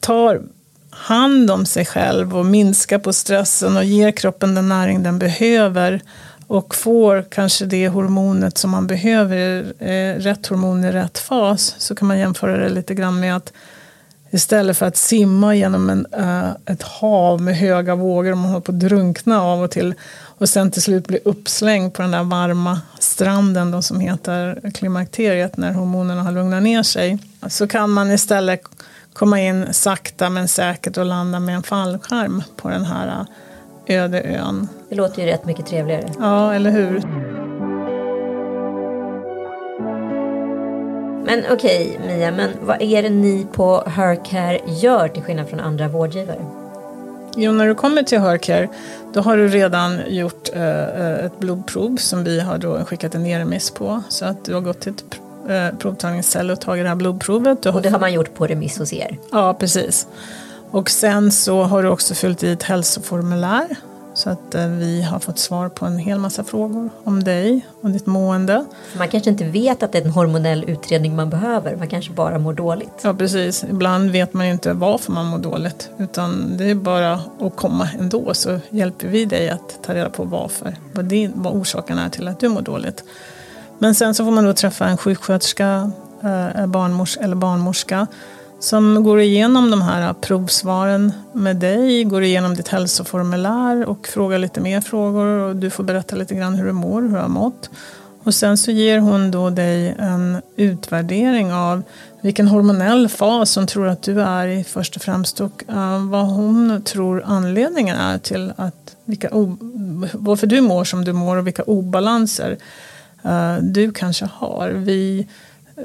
tar 0.00 0.42
hand 0.90 1.50
om 1.50 1.66
sig 1.66 1.84
själv 1.86 2.36
och 2.36 2.46
minskar 2.46 2.98
på 2.98 3.12
stressen 3.12 3.76
och 3.76 3.84
ger 3.84 4.10
kroppen 4.10 4.54
den 4.54 4.68
näring 4.68 5.02
den 5.02 5.18
behöver 5.18 6.00
och 6.46 6.74
får 6.74 7.24
kanske 7.30 7.64
det 7.64 7.88
hormonet 7.88 8.58
som 8.58 8.70
man 8.70 8.86
behöver, 8.86 9.72
eh, 9.78 10.14
rätt 10.14 10.46
hormon 10.46 10.84
i 10.84 10.92
rätt 10.92 11.18
fas, 11.18 11.74
så 11.78 11.94
kan 11.94 12.08
man 12.08 12.18
jämföra 12.18 12.56
det 12.56 12.68
lite 12.68 12.94
grann 12.94 13.20
med 13.20 13.36
att 13.36 13.52
istället 14.30 14.78
för 14.78 14.86
att 14.86 14.96
simma 14.96 15.54
genom 15.54 15.90
en, 15.90 16.06
eh, 16.12 16.50
ett 16.66 16.82
hav 16.82 17.40
med 17.40 17.56
höga 17.56 17.94
vågor 17.94 18.32
och 18.32 18.38
man 18.38 18.50
håller 18.50 18.60
på 18.60 18.72
att 18.72 18.80
drunkna 18.80 19.42
av 19.42 19.62
och 19.62 19.70
till 19.70 19.94
och 20.40 20.48
sen 20.48 20.70
till 20.70 20.82
slut 20.82 21.08
bli 21.08 21.18
uppslängd 21.24 21.92
på 21.94 22.02
den 22.02 22.10
där 22.10 22.24
varma 22.24 22.80
stranden 22.98 23.70
då 23.70 23.82
som 23.82 24.00
heter 24.00 24.70
klimakteriet 24.74 25.56
när 25.56 25.72
hormonerna 25.72 26.22
har 26.22 26.32
lugnat 26.32 26.62
ner 26.62 26.82
sig. 26.82 27.18
Så 27.48 27.66
kan 27.66 27.90
man 27.90 28.10
istället 28.10 28.62
komma 29.12 29.40
in 29.40 29.72
sakta 29.72 30.30
men 30.30 30.48
säkert 30.48 30.96
och 30.96 31.04
landa 31.04 31.40
med 31.40 31.54
en 31.54 31.62
fallskärm 31.62 32.42
på 32.56 32.68
den 32.68 32.84
här 32.84 33.26
öde 33.86 34.22
ön. 34.22 34.68
Det 34.88 34.94
låter 34.94 35.22
ju 35.22 35.28
rätt 35.28 35.44
mycket 35.44 35.66
trevligare. 35.66 36.12
Ja, 36.18 36.54
eller 36.54 36.70
hur? 36.70 37.02
Men 41.26 41.44
okej 41.52 41.96
okay, 41.96 42.16
Mia, 42.16 42.32
men 42.32 42.50
vad 42.60 42.82
är 42.82 43.02
det 43.02 43.10
ni 43.10 43.46
på 43.52 43.84
Hercare 43.86 44.60
gör 44.66 45.08
till 45.08 45.22
skillnad 45.22 45.48
från 45.48 45.60
andra 45.60 45.88
vårdgivare? 45.88 46.59
Jo, 47.36 47.52
när 47.52 47.66
du 47.66 47.74
kommer 47.74 48.02
till 48.02 48.20
Hercare 48.20 48.68
då 49.12 49.20
har 49.20 49.36
du 49.36 49.48
redan 49.48 50.00
gjort 50.08 50.48
uh, 50.56 51.24
ett 51.24 51.40
blodprov 51.40 51.96
som 51.96 52.24
vi 52.24 52.40
har 52.40 52.58
då 52.58 52.84
skickat 52.84 53.14
en 53.14 53.22
neremiss 53.22 53.70
på. 53.70 54.02
Så 54.08 54.24
att 54.24 54.44
du 54.44 54.54
har 54.54 54.60
gått 54.60 54.80
till 54.80 54.92
ett 54.92 55.20
uh, 55.50 55.78
provtagningsställe 55.78 56.52
och 56.52 56.60
tagit 56.60 56.84
det 56.84 56.88
här 56.88 56.96
blodprovet. 56.96 57.66
Och 57.66 57.82
det 57.82 57.88
har 57.88 58.00
man 58.00 58.12
gjort 58.12 58.34
på 58.34 58.46
remiss 58.46 58.78
hos 58.78 58.92
er? 58.92 59.18
Ja, 59.32 59.54
precis. 59.54 60.06
Och 60.70 60.90
sen 60.90 61.32
så 61.32 61.62
har 61.62 61.82
du 61.82 61.88
också 61.88 62.14
fyllt 62.14 62.42
i 62.42 62.52
ett 62.52 62.62
hälsoformulär 62.62 63.76
så 64.20 64.30
att 64.30 64.54
eh, 64.54 64.66
vi 64.66 65.02
har 65.02 65.18
fått 65.18 65.38
svar 65.38 65.68
på 65.68 65.86
en 65.86 65.98
hel 65.98 66.18
massa 66.18 66.44
frågor 66.44 66.90
om 67.04 67.24
dig 67.24 67.66
och 67.80 67.90
ditt 67.90 68.06
mående. 68.06 68.64
Man 68.98 69.08
kanske 69.08 69.30
inte 69.30 69.44
vet 69.44 69.82
att 69.82 69.92
det 69.92 69.98
är 69.98 70.04
en 70.04 70.10
hormonell 70.10 70.64
utredning 70.64 71.16
man 71.16 71.30
behöver, 71.30 71.76
man 71.76 71.88
kanske 71.88 72.12
bara 72.12 72.38
mår 72.38 72.52
dåligt. 72.52 73.00
Ja 73.02 73.14
precis, 73.14 73.64
ibland 73.64 74.10
vet 74.10 74.32
man 74.32 74.46
inte 74.46 74.72
varför 74.72 75.12
man 75.12 75.26
mår 75.26 75.38
dåligt 75.38 75.90
utan 75.98 76.56
det 76.56 76.64
är 76.64 76.74
bara 76.74 77.12
att 77.40 77.56
komma 77.56 77.88
ändå 77.98 78.34
så 78.34 78.58
hjälper 78.70 79.08
vi 79.08 79.24
dig 79.24 79.50
att 79.50 79.82
ta 79.82 79.94
reda 79.94 80.10
på 80.10 80.24
varför, 80.24 80.76
vad, 80.92 81.04
din, 81.04 81.32
vad 81.34 81.52
orsaken 81.52 81.98
är 81.98 82.08
till 82.08 82.28
att 82.28 82.40
du 82.40 82.48
mår 82.48 82.62
dåligt. 82.62 83.04
Men 83.78 83.94
sen 83.94 84.14
så 84.14 84.24
får 84.24 84.32
man 84.32 84.44
då 84.44 84.52
träffa 84.52 84.86
en 84.86 84.96
sjuksköterska 84.96 85.92
eh, 86.22 86.66
barnmors 86.66 87.16
eller 87.16 87.36
barnmorska 87.36 88.06
som 88.60 89.04
går 89.04 89.20
igenom 89.20 89.70
de 89.70 89.82
här 89.82 90.12
provsvaren 90.12 91.12
med 91.32 91.56
dig, 91.56 92.04
går 92.04 92.22
igenom 92.22 92.54
ditt 92.54 92.68
hälsoformulär 92.68 93.88
och 93.88 94.08
frågar 94.08 94.38
lite 94.38 94.60
mer 94.60 94.80
frågor 94.80 95.26
och 95.26 95.56
du 95.56 95.70
får 95.70 95.84
berätta 95.84 96.16
lite 96.16 96.34
grann 96.34 96.54
hur 96.54 96.66
du 96.66 96.72
mår, 96.72 97.02
hur 97.02 97.08
du 97.08 97.16
har 97.16 97.28
mått. 97.28 97.70
Och 98.24 98.34
sen 98.34 98.56
så 98.56 98.70
ger 98.70 98.98
hon 98.98 99.30
då 99.30 99.50
dig 99.50 99.96
en 99.98 100.42
utvärdering 100.56 101.52
av 101.52 101.82
vilken 102.20 102.48
hormonell 102.48 103.08
fas 103.08 103.56
hon 103.56 103.66
tror 103.66 103.88
att 103.88 104.02
du 104.02 104.20
är 104.22 104.46
i 104.46 104.64
först 104.64 104.96
och 104.96 105.02
främst 105.02 105.40
och 105.40 105.64
uh, 105.70 106.10
vad 106.10 106.26
hon 106.26 106.82
tror 106.84 107.22
anledningen 107.26 107.96
är 107.96 108.18
till 108.18 108.52
att 108.56 108.96
vilka 109.04 109.28
varför 110.12 110.46
du 110.46 110.60
mår 110.60 110.84
som 110.84 111.04
du 111.04 111.12
mår 111.12 111.36
och 111.36 111.46
vilka 111.46 111.62
obalanser 111.62 112.56
uh, 113.26 113.56
du 113.62 113.92
kanske 113.92 114.28
har. 114.32 114.68
Vi 114.68 115.26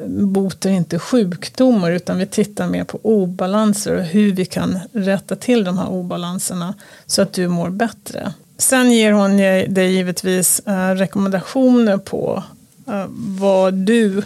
botar 0.08 0.70
inte 0.70 1.00
sjukdomar 1.00 1.92
utan 1.92 2.18
vi 2.18 2.26
tittar 2.26 2.68
mer 2.68 2.84
på 2.84 3.00
obalanser 3.04 3.96
och 3.96 4.04
hur 4.04 4.34
vi 4.34 4.46
kan 4.46 4.80
rätta 4.94 5.36
till 5.36 5.64
de 5.64 5.78
här 5.78 5.90
obalanserna 5.90 6.74
så 7.06 7.22
att 7.22 7.34
du 7.34 7.48
mår 7.48 7.70
bättre. 7.70 8.34
Sen 8.58 8.92
ger 8.92 9.12
hon 9.12 9.38
dig 9.74 9.92
givetvis 9.92 10.60
eh, 10.60 10.90
rekommendationer 10.90 11.98
på 11.98 12.44
eh, 12.88 13.06
vad 13.40 13.74
du 13.74 14.22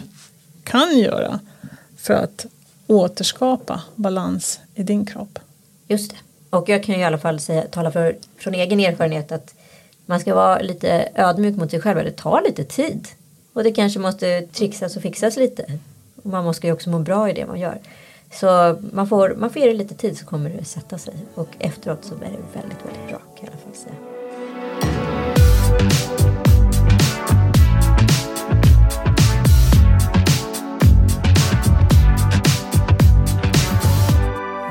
kan 0.64 0.98
göra 0.98 1.40
för 1.96 2.14
att 2.14 2.46
återskapa 2.86 3.82
balans 3.94 4.60
i 4.74 4.82
din 4.82 5.06
kropp. 5.06 5.38
Just 5.88 6.10
det. 6.10 6.16
Och 6.50 6.68
jag 6.68 6.84
kan 6.84 6.94
ju 6.94 7.00
i 7.00 7.04
alla 7.04 7.18
fall 7.18 7.40
säga, 7.40 7.62
tala 7.62 7.90
för, 7.90 8.16
från 8.38 8.54
egen 8.54 8.80
erfarenhet 8.80 9.32
att 9.32 9.54
man 10.06 10.20
ska 10.20 10.34
vara 10.34 10.60
lite 10.60 11.08
ödmjuk 11.14 11.56
mot 11.56 11.70
sig 11.70 11.80
själv. 11.80 12.04
Det 12.04 12.10
tar 12.10 12.42
lite 12.42 12.64
tid. 12.64 13.08
Och 13.52 13.64
det 13.64 13.72
kanske 13.72 13.98
måste 13.98 14.42
trixas 14.42 14.96
och 14.96 15.02
fixas 15.02 15.36
lite. 15.36 15.64
Och 16.22 16.30
man 16.30 16.44
måste 16.44 16.66
ju 16.66 16.72
också 16.72 16.90
må 16.90 16.98
bra 16.98 17.30
i 17.30 17.32
det 17.32 17.46
man 17.46 17.60
gör. 17.60 17.78
Så 18.32 18.78
man 18.92 19.08
får, 19.08 19.34
man 19.38 19.50
får 19.50 19.62
ge 19.62 19.68
det 19.68 19.74
lite 19.74 19.94
tid 19.94 20.18
så 20.18 20.26
kommer 20.26 20.50
det 20.50 20.64
sätta 20.64 20.98
sig. 20.98 21.14
Och 21.34 21.48
efteråt 21.58 22.04
så 22.04 22.14
är 22.14 22.18
det 22.18 22.24
väldigt, 22.60 22.86
väldigt 22.86 23.08
bra 23.08 23.18
kan 23.18 23.40
jag 23.40 23.44
i 23.44 23.50
alla 23.50 23.56
fall 23.56 23.74
säga. 23.74 23.94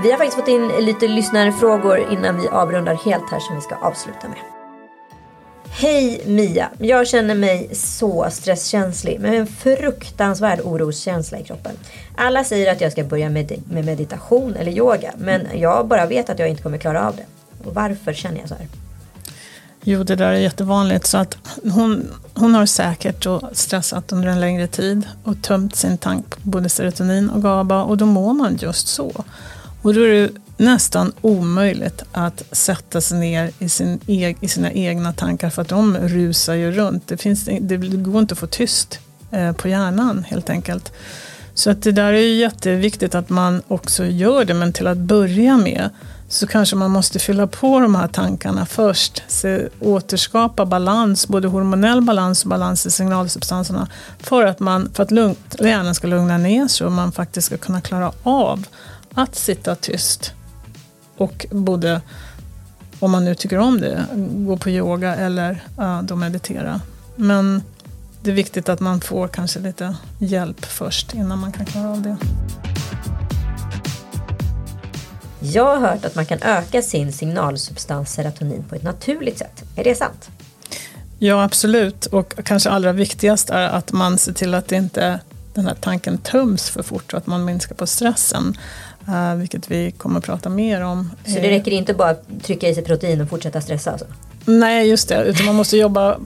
Vi 0.04 0.12
har 0.12 0.18
faktiskt 0.18 0.38
fått 0.38 0.48
in 0.48 0.68
lite 0.68 1.08
lyssnarfrågor 1.08 2.12
innan 2.12 2.42
vi 2.42 2.48
avrundar 2.48 2.94
helt 2.94 3.32
här 3.32 3.40
som 3.40 3.56
vi 3.56 3.62
ska 3.62 3.76
avsluta 3.76 4.28
med. 4.28 4.59
Hej 5.82 6.22
Mia! 6.26 6.70
Jag 6.78 7.08
känner 7.08 7.36
mig 7.36 7.70
så 7.74 8.28
stresskänslig 8.32 9.20
med 9.20 9.40
en 9.40 9.48
fruktansvärd 9.48 10.60
oroskänsla 10.64 11.40
i 11.40 11.44
kroppen. 11.44 11.72
Alla 12.16 12.44
säger 12.44 12.72
att 12.72 12.82
jag 12.82 12.92
ska 12.92 13.04
börja 13.04 13.30
med, 13.30 13.64
med 13.72 13.86
meditation 13.86 14.56
eller 14.56 14.72
yoga 14.72 15.14
men 15.18 15.48
jag 15.54 15.88
bara 15.88 16.06
vet 16.06 16.30
att 16.30 16.40
jag 16.40 16.50
inte 16.50 16.64
kommer 16.64 16.78
klara 16.78 17.08
av 17.08 17.16
det. 17.16 17.26
Och 17.68 17.76
varför 17.76 18.14
känner 18.14 18.40
jag 18.40 18.50
så 18.50 18.56
här? 18.56 18.68
Jo, 19.84 20.04
det 20.04 20.16
där 20.16 20.32
är 20.32 20.40
jättevanligt. 20.40 21.06
Så 21.06 21.18
att 21.18 21.38
hon, 21.64 22.08
hon 22.34 22.56
har 22.56 22.66
säkert 22.66 23.28
stressat 23.52 24.12
under 24.12 24.28
en 24.28 24.40
längre 24.40 24.68
tid 24.68 25.08
och 25.24 25.42
tömt 25.42 25.76
sin 25.76 25.98
tank 25.98 26.30
på 26.30 26.50
både 26.50 26.70
serotonin 26.70 27.30
och 27.30 27.42
GABA 27.42 27.84
och 27.84 27.98
då 27.98 28.06
mår 28.06 28.34
man 28.34 28.58
just 28.62 28.88
så. 28.88 29.24
Och 29.82 29.94
då 29.94 30.02
är 30.02 30.14
det 30.14 30.30
nästan 30.60 31.14
omöjligt 31.22 32.04
att 32.12 32.44
sätta 32.52 33.02
sig 33.02 33.20
ner 33.20 33.52
i, 33.60 33.70
sin 33.70 34.00
e 34.08 34.36
i 34.42 34.48
sina 34.48 34.72
egna 34.72 35.14
tankar 35.14 35.50
för 35.50 35.62
att 35.62 35.68
de 35.68 35.98
rusar 35.98 36.54
ju 36.54 36.72
runt. 36.72 37.08
Det, 37.08 37.18
finns, 37.18 37.50
det 37.62 37.78
går 37.78 38.20
inte 38.20 38.34
att 38.34 38.40
få 38.40 38.48
tyst 38.48 39.00
eh, 39.32 39.52
på 39.52 39.68
hjärnan 39.68 40.26
helt 40.30 40.50
enkelt. 40.50 40.92
Så 41.54 41.72
att 41.72 41.82
det 41.82 41.92
där 41.92 42.14
är 42.14 42.22
ju 42.22 42.34
jätteviktigt 42.34 43.16
att 43.16 43.30
man 43.30 43.62
också 43.68 44.06
gör 44.06 44.46
det, 44.46 44.54
men 44.54 44.74
till 44.74 44.88
att 44.88 44.98
börja 44.98 45.58
med 45.58 45.90
så 46.30 46.48
kanske 46.48 46.76
man 46.76 46.92
måste 46.92 47.20
fylla 47.20 47.48
på 47.48 47.80
de 47.80 47.96
här 47.96 48.08
tankarna 48.08 48.66
först. 48.66 49.24
Se, 49.28 49.68
återskapa 49.80 50.66
balans, 50.66 51.28
både 51.28 51.48
hormonell 51.48 52.02
balans 52.02 52.44
och 52.44 52.50
balans 52.50 52.86
i 52.86 52.92
signalsubstanserna. 52.92 53.88
För 54.20 54.46
att, 54.46 54.60
man, 54.60 54.90
för 54.94 55.04
att 55.04 55.12
lugnt, 55.12 55.56
hjärnan 55.60 55.96
ska 55.96 56.08
lugna 56.08 56.38
ner 56.38 56.68
sig 56.68 56.88
och 56.88 56.94
man 56.94 57.12
faktiskt 57.12 57.46
ska 57.46 57.58
kunna 57.58 57.82
klara 57.82 58.12
av 58.24 58.66
att 59.14 59.36
sitta 59.36 59.76
tyst. 59.76 60.34
Och 61.20 61.46
både, 61.52 62.02
om 63.00 63.12
man 63.12 63.26
nu 63.26 63.36
tycker 63.36 63.58
om 63.58 63.82
det, 63.82 64.06
gå 64.48 64.58
på 64.58 64.70
yoga 64.70 65.16
eller 65.16 65.64
uh, 65.80 66.02
då 66.04 66.16
meditera. 66.16 66.82
Men 67.16 67.64
det 68.22 68.32
är 68.32 68.36
viktigt 68.36 68.70
att 68.70 68.80
man 68.80 69.02
får 69.02 69.28
kanske 69.28 69.60
lite 69.60 69.96
hjälp 70.20 70.66
först 70.66 71.14
innan 71.14 71.40
man 71.40 71.52
kan 71.52 71.66
klara 71.66 71.90
av 71.90 72.02
det. 72.02 72.18
Jag 75.40 75.66
har 75.66 75.90
hört 75.90 76.06
att 76.06 76.16
man 76.16 76.26
kan 76.26 76.42
öka 76.42 76.82
sin 76.82 77.14
signalsubstans 77.14 78.14
serotonin 78.14 78.64
på 78.70 78.76
ett 78.76 78.84
naturligt 78.84 79.38
sätt. 79.38 79.64
Är 79.76 79.84
det 79.84 79.96
sant? 79.96 80.30
Ja, 81.20 81.44
absolut. 81.44 82.06
Och 82.06 82.34
kanske 82.44 82.70
allra 82.70 82.92
viktigast 82.92 83.50
är 83.50 83.70
att 83.70 83.92
man 83.92 84.18
ser 84.18 84.34
till 84.34 84.54
att 84.54 84.72
inte 84.72 85.20
den 85.54 85.66
här 85.66 85.76
tanken 85.82 86.18
töms 86.18 86.70
för 86.70 86.84
fort 86.84 87.14
och 87.14 87.18
att 87.18 87.28
man 87.28 87.46
minskar 87.46 87.76
på 87.76 87.88
stressen. 87.88 88.58
Uh, 89.08 89.36
vilket 89.36 89.72
vi 89.72 89.92
kommer 89.92 90.18
att 90.18 90.26
prata 90.26 90.50
mer 90.50 90.82
om. 90.82 91.12
Så 91.26 91.34
det 91.34 91.50
räcker 91.50 91.72
inte 91.72 91.94
bara 91.94 92.10
att 92.10 92.44
trycka 92.44 92.70
i 92.70 92.76
sig 92.76 92.84
protein 92.84 93.22
och 93.22 93.30
fortsätta 93.30 93.62
stressa? 93.62 93.92
Alltså? 93.92 94.06
Nej, 94.46 94.90
just 94.90 95.10
det. 95.10 95.24
Utan 95.24 95.46
man 95.46 95.56
måste 95.56 95.78
jobba 95.78 96.18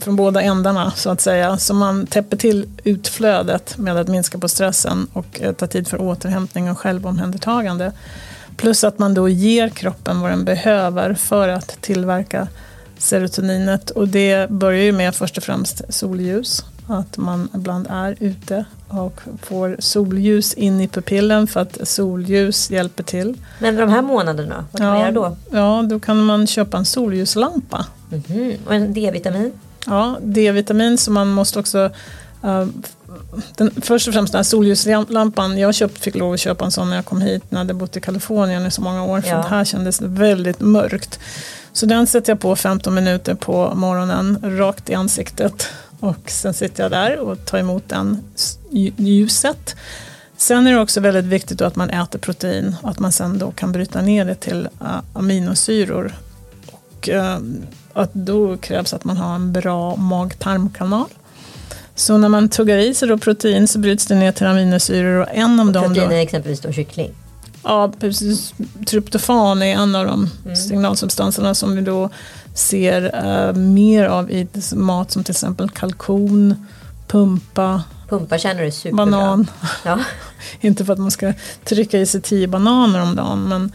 från 0.00 0.16
båda 0.16 0.42
ändarna 0.42 0.90
så 0.90 1.10
att 1.10 1.20
säga. 1.20 1.58
Så 1.58 1.74
man 1.74 2.06
täpper 2.06 2.36
till 2.36 2.68
utflödet 2.84 3.78
med 3.78 3.96
att 3.96 4.08
minska 4.08 4.38
på 4.38 4.48
stressen 4.48 5.06
och 5.12 5.40
eh, 5.40 5.52
ta 5.52 5.66
tid 5.66 5.88
för 5.88 6.00
återhämtning 6.00 6.70
och 6.70 6.78
självomhändertagande. 6.78 7.92
Plus 8.56 8.84
att 8.84 8.98
man 8.98 9.14
då 9.14 9.28
ger 9.28 9.68
kroppen 9.68 10.20
vad 10.20 10.30
den 10.30 10.44
behöver 10.44 11.14
för 11.14 11.48
att 11.48 11.78
tillverka 11.80 12.48
serotoninet. 12.98 13.90
Och 13.90 14.08
det 14.08 14.50
börjar 14.50 14.82
ju 14.82 14.92
med 14.92 15.14
först 15.14 15.36
och 15.36 15.42
främst 15.42 15.82
solljus. 15.88 16.64
Att 16.90 17.16
man 17.16 17.48
ibland 17.54 17.86
är 17.90 18.16
ute 18.20 18.64
och 18.88 19.20
får 19.42 19.76
solljus 19.78 20.54
in 20.54 20.80
i 20.80 20.88
pupillen 20.88 21.46
för 21.46 21.60
att 21.60 21.88
solljus 21.88 22.70
hjälper 22.70 23.02
till. 23.02 23.34
Men 23.58 23.76
de 23.76 23.88
här 23.88 24.02
månaderna, 24.02 24.64
vad 24.72 24.80
kan 24.80 24.86
ja, 24.86 24.92
man 24.92 25.00
göra 25.00 25.12
då? 25.12 25.36
Ja, 25.50 25.84
då 25.90 26.00
kan 26.00 26.24
man 26.24 26.46
köpa 26.46 26.76
en 26.76 26.84
solljuslampa. 26.84 27.86
Mm 28.10 28.22
-hmm. 28.22 28.56
Och 28.66 28.74
en 28.74 28.94
D-vitamin? 28.94 29.52
Ja, 29.86 30.16
D-vitamin 30.22 30.98
som 30.98 31.14
man 31.14 31.28
måste 31.28 31.58
också 31.58 31.90
uh, 32.44 32.66
den, 33.56 33.70
först 33.82 34.08
och 34.08 34.14
främst 34.14 34.32
den 34.32 34.38
här 34.38 34.44
solljuslampan, 34.44 35.58
jag 35.58 35.74
köpt, 35.74 35.98
fick 35.98 36.14
lov 36.14 36.32
att 36.32 36.40
köpa 36.40 36.64
en 36.64 36.70
sån 36.70 36.88
när 36.88 36.96
jag 36.96 37.04
kom 37.04 37.20
hit 37.20 37.42
när 37.48 37.64
jag 37.64 37.76
bott 37.76 37.96
i 37.96 38.00
Kalifornien 38.00 38.66
i 38.66 38.70
så 38.70 38.82
många 38.82 39.04
år. 39.04 39.20
För 39.20 39.28
ja. 39.28 39.36
det 39.36 39.48
här 39.48 39.64
kändes 39.64 40.00
väldigt 40.00 40.60
mörkt. 40.60 41.18
Så 41.72 41.86
den 41.86 42.06
sätter 42.06 42.32
jag 42.32 42.40
på 42.40 42.56
15 42.56 42.94
minuter 42.94 43.34
på 43.34 43.74
morgonen, 43.74 44.38
rakt 44.42 44.90
i 44.90 44.94
ansiktet. 44.94 45.68
Och 46.00 46.30
sen 46.30 46.54
sitter 46.54 46.82
jag 46.82 46.92
där 46.92 47.18
och 47.18 47.46
tar 47.46 47.58
emot 47.58 47.88
den 47.88 48.22
ljuset. 48.96 49.76
Sen 50.36 50.66
är 50.66 50.72
det 50.72 50.80
också 50.80 51.00
väldigt 51.00 51.24
viktigt 51.24 51.60
att 51.60 51.76
man 51.76 51.90
äter 51.90 52.18
protein 52.18 52.76
och 52.82 52.90
att 52.90 52.98
man 52.98 53.12
sen 53.12 53.38
då 53.38 53.50
kan 53.50 53.72
bryta 53.72 54.02
ner 54.02 54.24
det 54.24 54.34
till 54.34 54.68
eh, 54.80 55.00
aminosyror. 55.12 56.12
Och, 56.70 57.08
eh, 57.08 57.38
att 57.92 58.14
då 58.14 58.56
krävs 58.56 58.94
att 58.94 59.04
man 59.04 59.16
har 59.16 59.34
en 59.34 59.52
bra 59.52 59.96
mag-tarmkanal. 59.96 61.08
Så 61.94 62.18
när 62.18 62.28
man 62.28 62.48
tuggar 62.48 62.78
i 62.78 62.94
sig 62.94 63.08
då 63.08 63.18
protein 63.18 63.68
så 63.68 63.78
bryts 63.78 64.06
det 64.06 64.14
ner 64.14 64.32
till 64.32 64.46
aminosyror 64.46 65.20
och 65.20 65.28
en 65.30 65.60
av 65.60 65.66
och 65.66 65.72
dem 65.72 65.84
Protein 65.84 66.12
är 66.12 66.22
exempelvis 66.22 66.60
då 66.60 66.72
kyckling? 66.72 67.14
Ja, 67.62 67.92
precis. 68.00 68.54
Tryptofan 68.86 69.62
är 69.62 69.74
en 69.74 69.94
av 69.94 70.06
de 70.06 70.30
mm. 70.44 70.56
signalsubstanserna 70.56 71.54
som 71.54 71.76
vi 71.76 71.80
då 71.80 72.10
ser 72.54 73.26
uh, 73.26 73.56
mer 73.56 74.04
av 74.04 74.30
i 74.30 74.48
mat 74.74 75.10
som 75.10 75.24
till 75.24 75.32
exempel 75.32 75.70
kalkon, 75.70 76.66
pumpa, 77.06 77.82
Pumpa 78.08 78.38
känner 78.38 78.62
du 78.62 78.70
superbra. 78.70 79.04
Banan. 79.04 79.50
Ja. 79.84 79.98
Inte 80.60 80.84
för 80.84 80.92
att 80.92 80.98
man 80.98 81.10
ska 81.10 81.32
trycka 81.64 81.98
i 81.98 82.06
sig 82.06 82.20
tio 82.20 82.48
bananer 82.48 83.02
om 83.02 83.16
dagen 83.16 83.48
men 83.48 83.72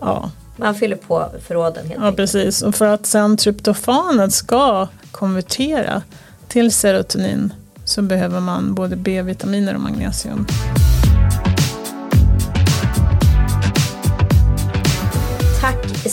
ja. 0.00 0.30
Man 0.56 0.74
fyller 0.74 0.96
på 0.96 1.30
förråden 1.46 1.86
helt 1.86 2.00
Ja 2.00 2.06
enkelt. 2.06 2.16
precis 2.16 2.62
och 2.62 2.74
för 2.74 2.86
att 2.86 3.06
sen 3.06 3.36
tryptofanet 3.36 4.32
ska 4.32 4.88
konvertera 5.10 6.02
till 6.48 6.72
serotonin 6.72 7.52
så 7.84 8.02
behöver 8.02 8.40
man 8.40 8.74
både 8.74 8.96
B-vitaminer 8.96 9.74
och 9.74 9.80
magnesium. 9.80 10.46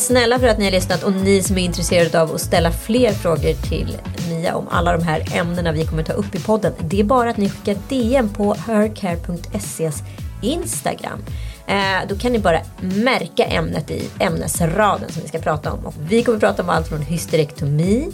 Snälla 0.01 0.39
för 0.39 0.47
att 0.47 0.57
ni 0.57 0.63
har 0.63 0.71
lyssnat 0.71 1.03
och 1.03 1.11
ni 1.11 1.43
som 1.43 1.57
är 1.57 1.61
intresserade 1.61 2.21
av 2.21 2.35
att 2.35 2.41
ställa 2.41 2.71
fler 2.71 3.11
frågor 3.11 3.69
till 3.69 3.97
Mia 4.29 4.55
om 4.55 4.67
alla 4.71 4.97
de 4.97 5.03
här 5.03 5.35
ämnena 5.35 5.71
vi 5.71 5.85
kommer 5.85 6.03
ta 6.03 6.13
upp 6.13 6.35
i 6.35 6.39
podden. 6.39 6.73
Det 6.79 6.99
är 6.99 7.03
bara 7.03 7.29
att 7.29 7.37
ni 7.37 7.49
skickar 7.49 7.77
DM 7.89 8.29
på 8.29 8.53
hercare.ses 8.53 10.03
Instagram. 10.41 11.19
Eh, 11.67 12.07
då 12.09 12.15
kan 12.15 12.31
ni 12.31 12.39
bara 12.39 12.61
märka 12.81 13.45
ämnet 13.45 13.91
i 13.91 14.09
ämnesraden 14.19 15.11
som 15.11 15.21
vi 15.21 15.27
ska 15.27 15.39
prata 15.39 15.71
om. 15.71 15.85
Och 15.85 15.93
vi 15.99 16.23
kommer 16.23 16.39
prata 16.39 16.63
om 16.63 16.69
allt 16.69 16.87
från 16.87 17.01
hysterektomi 17.01 18.11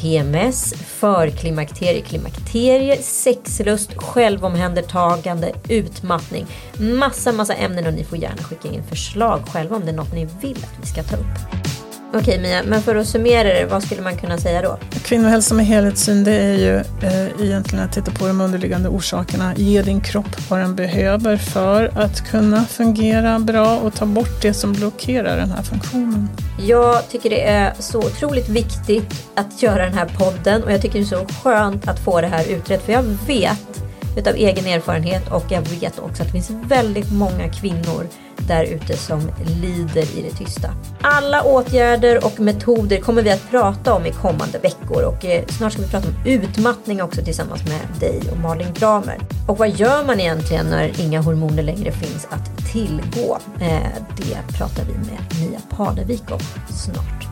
PMS, 0.00 0.74
förklimakterie, 0.74 2.02
klimakterie, 2.02 2.96
sexlust, 3.02 3.94
självomhändertagande, 3.96 5.52
utmattning. 5.68 6.46
Massa, 6.78 7.32
massa 7.32 7.54
ämnen 7.54 7.86
och 7.86 7.92
ni 7.92 8.04
får 8.04 8.18
gärna 8.18 8.42
skicka 8.42 8.68
in 8.68 8.82
förslag 8.82 9.40
själva 9.48 9.76
om 9.76 9.84
det 9.84 9.90
är 9.90 9.96
något 9.96 10.14
ni 10.14 10.28
vill 10.40 10.64
att 10.64 10.82
vi 10.82 10.86
ska 10.86 11.02
ta 11.02 11.16
upp. 11.16 11.87
Okej 12.14 12.38
Mia, 12.38 12.62
men 12.62 12.82
för 12.82 12.96
att 12.96 13.06
summera 13.06 13.48
det, 13.48 13.66
vad 13.70 13.82
skulle 13.82 14.02
man 14.02 14.16
kunna 14.16 14.38
säga 14.38 14.62
då? 14.62 14.78
Kvinnohälsa 15.04 15.54
med 15.54 15.66
helhetssyn 15.66 16.24
det 16.24 16.32
är 16.32 16.54
ju 16.54 16.76
eh, 16.76 17.42
egentligen 17.46 17.84
att 17.84 17.92
titta 17.92 18.10
på 18.10 18.26
de 18.26 18.40
underliggande 18.40 18.88
orsakerna. 18.88 19.54
Ge 19.56 19.82
din 19.82 20.00
kropp 20.00 20.50
vad 20.50 20.60
den 20.60 20.74
behöver 20.74 21.36
för 21.36 21.90
att 21.98 22.30
kunna 22.30 22.64
fungera 22.64 23.38
bra 23.38 23.76
och 23.76 23.94
ta 23.94 24.06
bort 24.06 24.42
det 24.42 24.54
som 24.54 24.72
blockerar 24.72 25.36
den 25.36 25.50
här 25.50 25.62
funktionen. 25.62 26.28
Jag 26.60 27.08
tycker 27.08 27.30
det 27.30 27.46
är 27.46 27.72
så 27.78 27.98
otroligt 27.98 28.48
viktigt 28.48 29.28
att 29.34 29.62
göra 29.62 29.84
den 29.84 29.94
här 29.94 30.08
podden 30.18 30.62
och 30.62 30.72
jag 30.72 30.82
tycker 30.82 30.98
det 30.98 31.04
är 31.04 31.18
så 31.18 31.26
skönt 31.42 31.88
att 31.88 31.98
få 31.98 32.20
det 32.20 32.26
här 32.26 32.48
utrett 32.48 32.82
för 32.82 32.92
jag 32.92 33.02
vet 33.02 33.82
utav 34.16 34.34
egen 34.34 34.66
erfarenhet 34.66 35.32
och 35.32 35.44
jag 35.48 35.60
vet 35.60 35.98
också 35.98 36.22
att 36.22 36.28
det 36.28 36.32
finns 36.32 36.50
väldigt 36.50 37.12
många 37.12 37.48
kvinnor 37.48 38.06
där 38.46 38.64
ute 38.64 38.96
som 38.96 39.20
lider 39.60 40.18
i 40.18 40.22
det 40.22 40.44
tysta. 40.44 40.70
Alla 41.00 41.42
åtgärder 41.42 42.24
och 42.24 42.40
metoder 42.40 43.00
kommer 43.00 43.22
vi 43.22 43.30
att 43.30 43.50
prata 43.50 43.94
om 43.94 44.06
i 44.06 44.12
kommande 44.12 44.58
veckor 44.58 45.02
och 45.02 45.24
eh, 45.24 45.44
snart 45.46 45.72
ska 45.72 45.82
vi 45.82 45.88
prata 45.88 46.08
om 46.08 46.14
utmattning 46.24 47.02
också 47.02 47.22
tillsammans 47.22 47.62
med 47.64 48.00
dig 48.00 48.22
och 48.30 48.38
Malin 48.38 48.74
Gramer. 48.74 49.18
Och 49.48 49.58
vad 49.58 49.70
gör 49.70 50.04
man 50.04 50.20
egentligen 50.20 50.66
när 50.66 51.00
inga 51.00 51.20
hormoner 51.20 51.62
längre 51.62 51.92
finns 51.92 52.26
att 52.30 52.72
tillgå? 52.72 53.38
Eh, 53.60 54.02
det 54.16 54.56
pratar 54.56 54.82
vi 54.84 54.92
med 54.92 55.50
Mia 55.50 55.60
Parnevik 55.76 56.30
om 56.30 56.40
snart. 56.68 57.28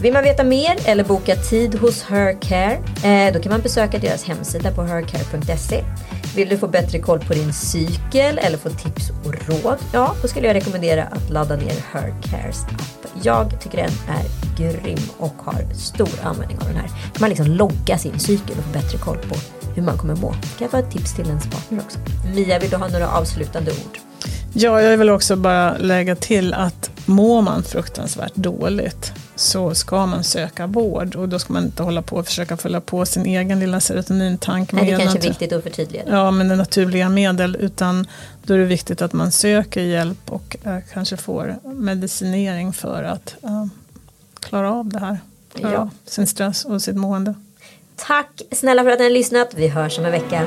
Vill 0.00 0.12
man 0.12 0.22
veta 0.22 0.44
mer 0.44 0.76
eller 0.84 1.04
boka 1.04 1.36
tid 1.36 1.74
hos 1.74 2.02
Hercare, 2.02 2.78
eh, 3.04 3.32
då 3.32 3.40
kan 3.40 3.52
man 3.52 3.60
besöka 3.60 3.98
deras 3.98 4.24
hemsida 4.24 4.70
på 4.70 4.82
hercare.se. 4.82 5.84
Vill 6.38 6.48
du 6.48 6.56
få 6.56 6.68
bättre 6.68 6.98
koll 6.98 7.20
på 7.20 7.34
din 7.34 7.52
cykel 7.52 8.38
eller 8.38 8.58
få 8.58 8.68
tips 8.68 9.10
och 9.24 9.34
råd? 9.48 9.76
Ja, 9.92 10.14
då 10.22 10.28
skulle 10.28 10.46
jag 10.46 10.54
rekommendera 10.54 11.04
att 11.04 11.30
ladda 11.30 11.56
ner 11.56 11.74
Hercares 11.92 12.62
app. 12.62 13.10
Jag 13.22 13.60
tycker 13.60 13.76
den 13.78 13.90
är 14.08 14.24
grym 14.58 14.98
och 15.18 15.34
har 15.38 15.74
stor 15.74 16.08
användning 16.22 16.58
av 16.58 16.64
den 16.64 16.76
här. 16.76 16.90
Man 16.90 17.18
kan 17.18 17.28
liksom 17.28 17.46
logga 17.46 17.98
sin 17.98 18.18
cykel 18.18 18.58
och 18.58 18.64
få 18.64 18.72
bättre 18.72 18.98
koll 18.98 19.18
på 19.18 19.34
hur 19.74 19.82
man 19.82 19.98
kommer 19.98 20.16
må. 20.16 20.34
Kan 20.58 20.68
vara 20.70 20.82
ett 20.82 20.90
tips 20.90 21.14
till 21.14 21.28
ens 21.28 21.50
partner 21.50 21.80
också. 21.84 21.98
Mia, 22.34 22.58
vill 22.58 22.70
du 22.70 22.76
ha 22.76 22.88
några 22.88 23.08
avslutande 23.08 23.70
ord? 23.70 23.98
Ja, 24.52 24.82
jag 24.82 24.98
vill 24.98 25.10
också 25.10 25.36
bara 25.36 25.76
lägga 25.78 26.16
till 26.16 26.54
att 26.54 26.90
mår 27.06 27.42
man 27.42 27.62
fruktansvärt 27.62 28.34
dåligt 28.34 29.12
så 29.38 29.74
ska 29.74 30.06
man 30.06 30.24
söka 30.24 30.66
vård 30.66 31.14
och 31.14 31.28
då 31.28 31.38
ska 31.38 31.52
man 31.52 31.64
inte 31.64 31.82
hålla 31.82 32.02
på 32.02 32.16
och 32.16 32.26
försöka 32.26 32.56
fylla 32.56 32.80
på 32.80 33.06
sin 33.06 33.26
egen 33.26 33.60
lilla 33.60 33.80
serotonintank. 33.80 34.72
Nej, 34.72 34.84
det 34.84 34.92
är 34.92 34.98
kanske 34.98 35.18
är 35.18 35.22
viktigt 35.22 35.52
att 35.52 35.62
förtydliga. 35.62 36.04
Det. 36.04 36.10
Ja, 36.10 36.30
med 36.30 36.58
naturliga 36.58 37.08
medel 37.08 37.56
utan 37.60 38.06
då 38.42 38.54
är 38.54 38.58
det 38.58 38.64
viktigt 38.64 39.02
att 39.02 39.12
man 39.12 39.32
söker 39.32 39.80
hjälp 39.80 40.32
och 40.32 40.56
äh, 40.64 40.78
kanske 40.92 41.16
får 41.16 41.56
medicinering 41.62 42.72
för 42.72 43.02
att 43.02 43.36
äh, 43.42 43.66
klara 44.40 44.72
av 44.72 44.86
det 44.88 44.98
här. 44.98 45.18
Klara 45.54 45.72
ja. 45.72 45.90
sin 46.06 46.26
stress 46.26 46.64
och 46.64 46.82
sitt 46.82 46.96
mående. 46.96 47.34
Tack 47.96 48.42
snälla 48.52 48.82
för 48.82 48.90
att 48.90 48.98
ni 48.98 49.04
har 49.04 49.10
lyssnat. 49.10 49.54
Vi 49.54 49.68
hörs 49.68 49.98
om 49.98 50.04
en 50.04 50.12
vecka. 50.12 50.46